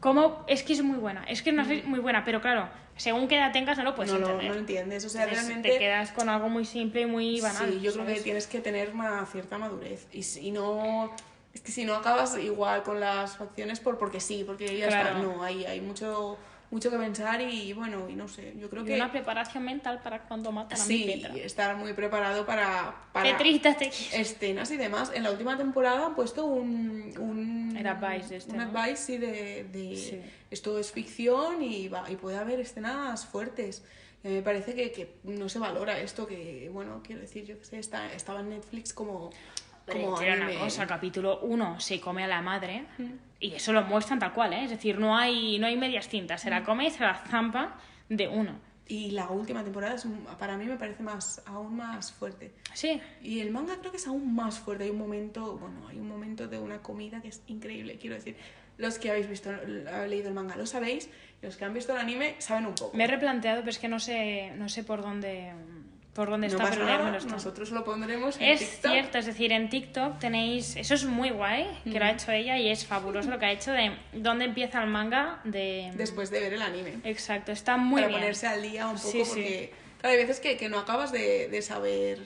cómo. 0.00 0.44
Es 0.46 0.62
que 0.62 0.74
es 0.74 0.82
muy 0.82 0.98
buena. 0.98 1.24
Es 1.24 1.42
que 1.42 1.52
no 1.52 1.62
es 1.62 1.84
muy 1.86 2.00
buena, 2.00 2.22
pero 2.24 2.40
claro, 2.42 2.68
según 2.96 3.28
qué 3.28 3.36
edad 3.36 3.50
tengas, 3.52 3.78
no 3.78 3.84
lo 3.84 3.94
puedes 3.94 4.12
no, 4.12 4.18
entender. 4.18 4.46
no 4.48 4.52
lo 4.54 4.60
entiendes. 4.60 5.04
O 5.06 5.08
sea, 5.08 5.22
Entonces, 5.24 5.46
realmente... 5.46 5.70
Te 5.70 5.78
quedas 5.78 6.12
con 6.12 6.28
algo 6.28 6.50
muy 6.50 6.66
simple 6.66 7.02
y 7.02 7.06
muy 7.06 7.40
banal. 7.40 7.70
Sí, 7.72 7.80
yo 7.80 7.92
creo 7.94 8.04
que 8.06 8.20
tienes 8.20 8.46
que 8.46 8.60
tener 8.60 8.90
una 8.90 9.24
cierta 9.24 9.56
madurez. 9.56 10.06
Y 10.12 10.22
si 10.22 10.50
no. 10.50 11.10
Es 11.54 11.62
que 11.62 11.72
si 11.72 11.86
no 11.86 11.94
acabas 11.94 12.36
igual 12.38 12.82
con 12.82 13.00
las 13.00 13.36
facciones 13.38 13.80
por 13.80 13.96
porque 13.96 14.20
sí, 14.20 14.44
porque 14.46 14.76
ya 14.76 14.88
Claro. 14.88 15.08
está. 15.08 15.22
No, 15.22 15.42
hay, 15.42 15.64
hay 15.64 15.80
mucho, 15.80 16.36
mucho 16.70 16.90
que 16.90 16.98
pensar 16.98 17.40
y 17.40 17.72
bueno, 17.72 18.08
y 18.08 18.14
no 18.14 18.28
sé. 18.28 18.54
Yo 18.58 18.68
creo 18.68 18.82
Y 18.82 18.86
que. 18.86 18.94
una 18.94 19.10
preparación 19.10 19.64
mental 19.64 20.00
para 20.02 20.22
cuando 20.22 20.52
matan 20.52 20.80
a 20.80 20.84
mi 20.84 20.98
Sí, 20.98 21.04
Petra. 21.04 21.34
estar 21.36 21.76
muy 21.76 21.92
preparado 21.94 22.44
para, 22.44 22.94
para 23.12 23.30
Petrita, 23.36 23.74
te 23.76 23.88
escenas 23.88 24.70
y 24.70 24.76
demás. 24.76 25.10
En 25.14 25.22
la 25.22 25.30
última 25.30 25.56
temporada 25.56 26.06
han 26.06 26.14
puesto 26.14 26.44
un. 26.46 27.14
un 27.18 27.76
El 27.76 27.86
advice 27.86 28.28
de 28.28 28.36
este, 28.36 28.52
Un 28.52 28.58
¿no? 28.58 28.62
advice, 28.78 28.96
sí, 28.96 29.18
de. 29.18 29.64
de 29.64 29.96
Sí. 29.96 30.20
Esto 30.50 30.78
es 30.78 30.92
ficción 30.92 31.62
y, 31.62 31.88
va, 31.88 32.10
y 32.10 32.16
puede 32.16 32.36
haber 32.38 32.60
escenas 32.60 33.26
fuertes. 33.26 33.84
Y 34.24 34.28
me 34.28 34.42
parece 34.42 34.74
que, 34.74 34.90
que 34.92 35.14
no 35.24 35.48
se 35.48 35.58
valora 35.58 35.98
esto, 36.00 36.26
que, 36.26 36.68
bueno, 36.72 37.02
quiero 37.04 37.20
decir, 37.20 37.44
yo 37.44 37.58
que 37.58 37.64
sé, 37.64 37.78
está, 37.78 38.12
estaba 38.12 38.40
en 38.40 38.50
Netflix 38.50 38.92
como. 38.92 39.30
como 39.86 40.16
Pero 40.18 40.34
una 40.34 40.46
anime. 40.46 40.58
cosa, 40.58 40.86
capítulo 40.86 41.40
1 41.40 41.80
se 41.80 41.98
come 42.00 42.24
a 42.24 42.26
la 42.28 42.42
madre 42.42 42.84
y 43.40 43.54
eso 43.54 43.72
lo 43.72 43.82
muestran 43.82 44.18
tal 44.18 44.32
cual, 44.32 44.52
¿eh? 44.52 44.64
Es 44.64 44.70
decir, 44.70 44.98
no 44.98 45.16
hay, 45.16 45.58
no 45.58 45.66
hay 45.66 45.76
medias 45.76 46.08
tintas, 46.08 46.40
se 46.42 46.50
la 46.50 46.64
come 46.64 46.86
y 46.86 46.90
se 46.90 47.04
la 47.04 47.14
zampa 47.14 47.78
de 48.08 48.28
uno. 48.28 48.58
Y 48.88 49.10
la 49.10 49.28
última 49.28 49.62
temporada 49.62 49.94
es, 49.96 50.06
para 50.38 50.56
mí 50.56 50.64
me 50.64 50.76
parece 50.76 51.02
más, 51.02 51.42
aún 51.44 51.76
más 51.76 52.10
fuerte. 52.10 52.52
Sí, 52.72 53.00
Y 53.22 53.40
el 53.40 53.50
manga 53.50 53.76
creo 53.76 53.90
que 53.90 53.98
es 53.98 54.06
aún 54.06 54.34
más 54.34 54.58
fuerte. 54.58 54.84
Hay 54.84 54.90
un 54.90 54.98
momento, 54.98 55.58
bueno, 55.58 55.86
hay 55.88 55.98
un 55.98 56.08
momento 56.08 56.48
de 56.48 56.58
una 56.58 56.80
comida 56.80 57.20
que 57.20 57.28
es 57.28 57.42
increíble. 57.48 57.98
Quiero 58.00 58.16
decir, 58.16 58.36
los 58.78 58.98
que 58.98 59.10
habéis 59.10 59.28
visto, 59.28 59.50
habéis 59.50 60.10
leído 60.10 60.28
el 60.28 60.34
manga 60.34 60.56
lo 60.56 60.64
sabéis, 60.64 61.10
los 61.42 61.56
que 61.56 61.66
han 61.66 61.74
visto 61.74 61.92
el 61.92 61.98
anime 61.98 62.36
saben 62.38 62.64
un 62.64 62.74
poco. 62.74 62.96
me 62.96 63.04
he 63.04 63.06
replanteado, 63.06 63.60
pero 63.60 63.70
es 63.70 63.78
que 63.78 63.88
no 63.88 64.00
sé, 64.00 64.52
no 64.56 64.70
sé 64.70 64.84
por 64.84 65.02
dónde, 65.02 65.52
por 66.18 66.30
dónde 66.30 66.48
no 66.48 66.56
está, 66.56 66.70
pero 66.70 66.84
nada, 66.84 67.16
está. 67.16 67.30
nosotros 67.30 67.70
lo 67.70 67.84
pondremos 67.84 68.36
en 68.38 68.42
Es 68.42 68.58
TikTok. 68.58 68.90
cierto, 68.90 69.18
es 69.18 69.26
decir, 69.26 69.52
en 69.52 69.70
TikTok 69.70 70.18
tenéis, 70.18 70.74
eso 70.74 70.94
es 70.94 71.04
muy 71.04 71.30
guay, 71.30 71.64
que 71.84 71.96
lo 71.96 72.04
ha 72.04 72.10
hecho 72.10 72.32
ella 72.32 72.58
y 72.58 72.68
es 72.70 72.84
fabuloso 72.84 73.30
lo 73.30 73.38
que 73.38 73.46
ha 73.46 73.52
hecho 73.52 73.70
de 73.70 73.92
dónde 74.14 74.46
empieza 74.46 74.82
el 74.82 74.90
manga 74.90 75.40
de... 75.44 75.92
Después 75.94 76.32
de 76.32 76.40
ver 76.40 76.54
el 76.54 76.62
anime. 76.62 76.98
Exacto, 77.04 77.52
está 77.52 77.76
muy 77.76 78.00
para 78.00 78.08
bien. 78.08 78.18
ponerse 78.20 78.48
al 78.48 78.60
día 78.62 78.88
un 78.88 78.96
poco, 78.96 79.08
Sí, 79.12 79.18
sí. 79.24 79.28
porque 79.28 79.72
claro, 80.00 80.12
hay 80.12 80.20
veces 80.20 80.40
que, 80.40 80.56
que 80.56 80.68
no 80.68 80.80
acabas 80.80 81.12
de, 81.12 81.46
de 81.46 81.62
saber 81.62 82.18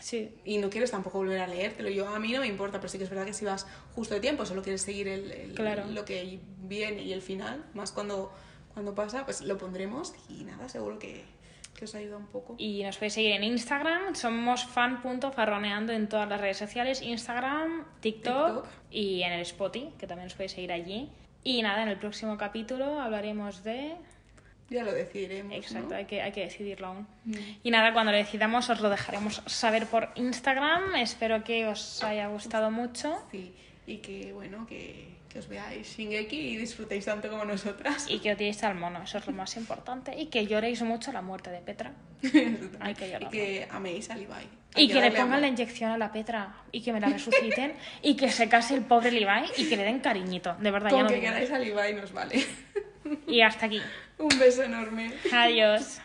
Sí, 0.00 0.30
y 0.46 0.56
no 0.56 0.70
quieres 0.70 0.90
tampoco 0.90 1.18
volver 1.18 1.40
a 1.42 1.46
leértelo. 1.46 1.90
Yo 1.90 2.08
a 2.08 2.18
mí 2.18 2.32
no 2.32 2.40
me 2.40 2.46
importa, 2.46 2.78
pero 2.80 2.88
sí 2.88 2.96
que 2.96 3.04
es 3.04 3.10
verdad 3.10 3.26
que 3.26 3.34
si 3.34 3.44
vas 3.44 3.66
justo 3.94 4.14
de 4.14 4.20
tiempo, 4.20 4.46
solo 4.46 4.62
quieres 4.62 4.80
seguir 4.80 5.06
el, 5.06 5.30
el- 5.30 5.54
Claro. 5.54 5.84
lo 5.90 6.06
que 6.06 6.40
viene 6.62 7.02
y 7.02 7.12
el 7.12 7.20
final, 7.20 7.62
más 7.74 7.92
cuando, 7.92 8.32
cuando 8.72 8.94
pasa, 8.94 9.26
pues 9.26 9.42
lo 9.42 9.58
pondremos 9.58 10.14
y 10.30 10.44
nada, 10.44 10.68
seguro 10.70 10.98
que, 10.98 11.24
que 11.74 11.84
os 11.84 11.94
ayuda 11.94 12.16
un 12.16 12.26
poco. 12.26 12.54
Y 12.58 12.82
nos 12.82 12.96
podéis 12.96 13.14
seguir 13.14 13.32
en 13.32 13.44
Instagram, 13.44 14.14
somos 14.14 14.64
fan.farroneando 14.64 15.92
en 15.92 16.08
todas 16.08 16.28
las 16.28 16.40
redes 16.40 16.56
sociales, 16.56 17.02
Instagram, 17.02 17.84
TikTok, 18.00 18.62
TikTok. 18.62 18.66
y 18.90 19.22
en 19.22 19.32
el 19.32 19.40
Spotify, 19.40 19.92
que 19.98 20.06
también 20.06 20.26
os 20.26 20.34
podéis 20.34 20.52
seguir 20.52 20.72
allí. 20.72 21.10
Y 21.42 21.62
nada, 21.62 21.82
en 21.82 21.88
el 21.88 21.98
próximo 21.98 22.38
capítulo 22.38 23.00
hablaremos 23.00 23.62
de... 23.64 23.96
Ya 24.70 24.82
lo 24.82 24.92
decidiremos. 24.92 25.54
Exacto, 25.54 25.90
¿no? 25.90 25.96
hay, 25.96 26.06
que, 26.06 26.22
hay 26.22 26.32
que 26.32 26.40
decidirlo 26.40 26.86
aún. 26.86 27.06
Mm. 27.26 27.34
Y 27.62 27.70
nada, 27.70 27.92
cuando 27.92 28.12
lo 28.12 28.18
decidamos 28.18 28.70
os 28.70 28.80
lo 28.80 28.88
dejaremos 28.88 29.42
saber 29.44 29.86
por 29.86 30.08
Instagram. 30.14 30.94
Espero 30.96 31.44
que 31.44 31.66
os 31.66 32.02
haya 32.02 32.28
gustado 32.28 32.70
mucho 32.70 33.14
Sí, 33.30 33.54
y 33.86 33.98
que 33.98 34.32
bueno, 34.32 34.66
que, 34.66 35.13
que 35.34 35.40
os 35.40 35.48
veáis 35.48 35.96
Shingeki 35.96 36.38
y 36.52 36.56
disfrutéis 36.56 37.04
tanto 37.04 37.28
como 37.28 37.44
nosotras. 37.44 38.06
y 38.08 38.20
que 38.20 38.32
odiéis 38.34 38.62
al 38.62 38.76
mono, 38.76 39.02
eso 39.02 39.18
es 39.18 39.26
lo 39.26 39.32
más 39.32 39.56
importante. 39.56 40.14
Y 40.16 40.26
que 40.26 40.46
lloréis 40.46 40.80
mucho 40.82 41.10
la 41.10 41.22
muerte 41.22 41.50
de 41.50 41.58
Petra. 41.58 41.92
Hay 42.80 42.94
que 42.94 43.08
y 43.08 43.10
llorar. 43.10 43.30
que 43.32 43.66
améis 43.68 44.08
a 44.10 44.14
Levi. 44.14 44.32
Hay 44.32 44.84
Y 44.84 44.88
que 44.88 45.00
le 45.00 45.10
pongan 45.10 45.40
la 45.40 45.48
inyección 45.48 45.90
a 45.90 45.98
la 45.98 46.12
Petra 46.12 46.54
y 46.70 46.82
que 46.82 46.92
me 46.92 47.00
la 47.00 47.08
resuciten 47.08 47.74
y 48.00 48.14
que 48.14 48.30
se 48.30 48.48
case 48.48 48.74
el 48.76 48.82
pobre 48.82 49.10
Levi 49.10 49.50
y 49.56 49.68
que 49.68 49.76
le 49.76 49.82
den 49.82 49.98
cariñito, 49.98 50.54
de 50.54 50.70
verdad. 50.70 50.90
ya 50.90 50.96
Con 50.98 51.02
no 51.02 51.08
que 51.08 51.20
queráis 51.20 51.50
a 51.50 51.58
Levi 51.58 51.94
nos 52.00 52.12
vale. 52.12 52.46
Y 53.26 53.42
hasta 53.42 53.66
aquí. 53.66 53.82
Un 54.18 54.38
beso 54.38 54.62
enorme. 54.62 55.12
Adiós. 55.32 56.00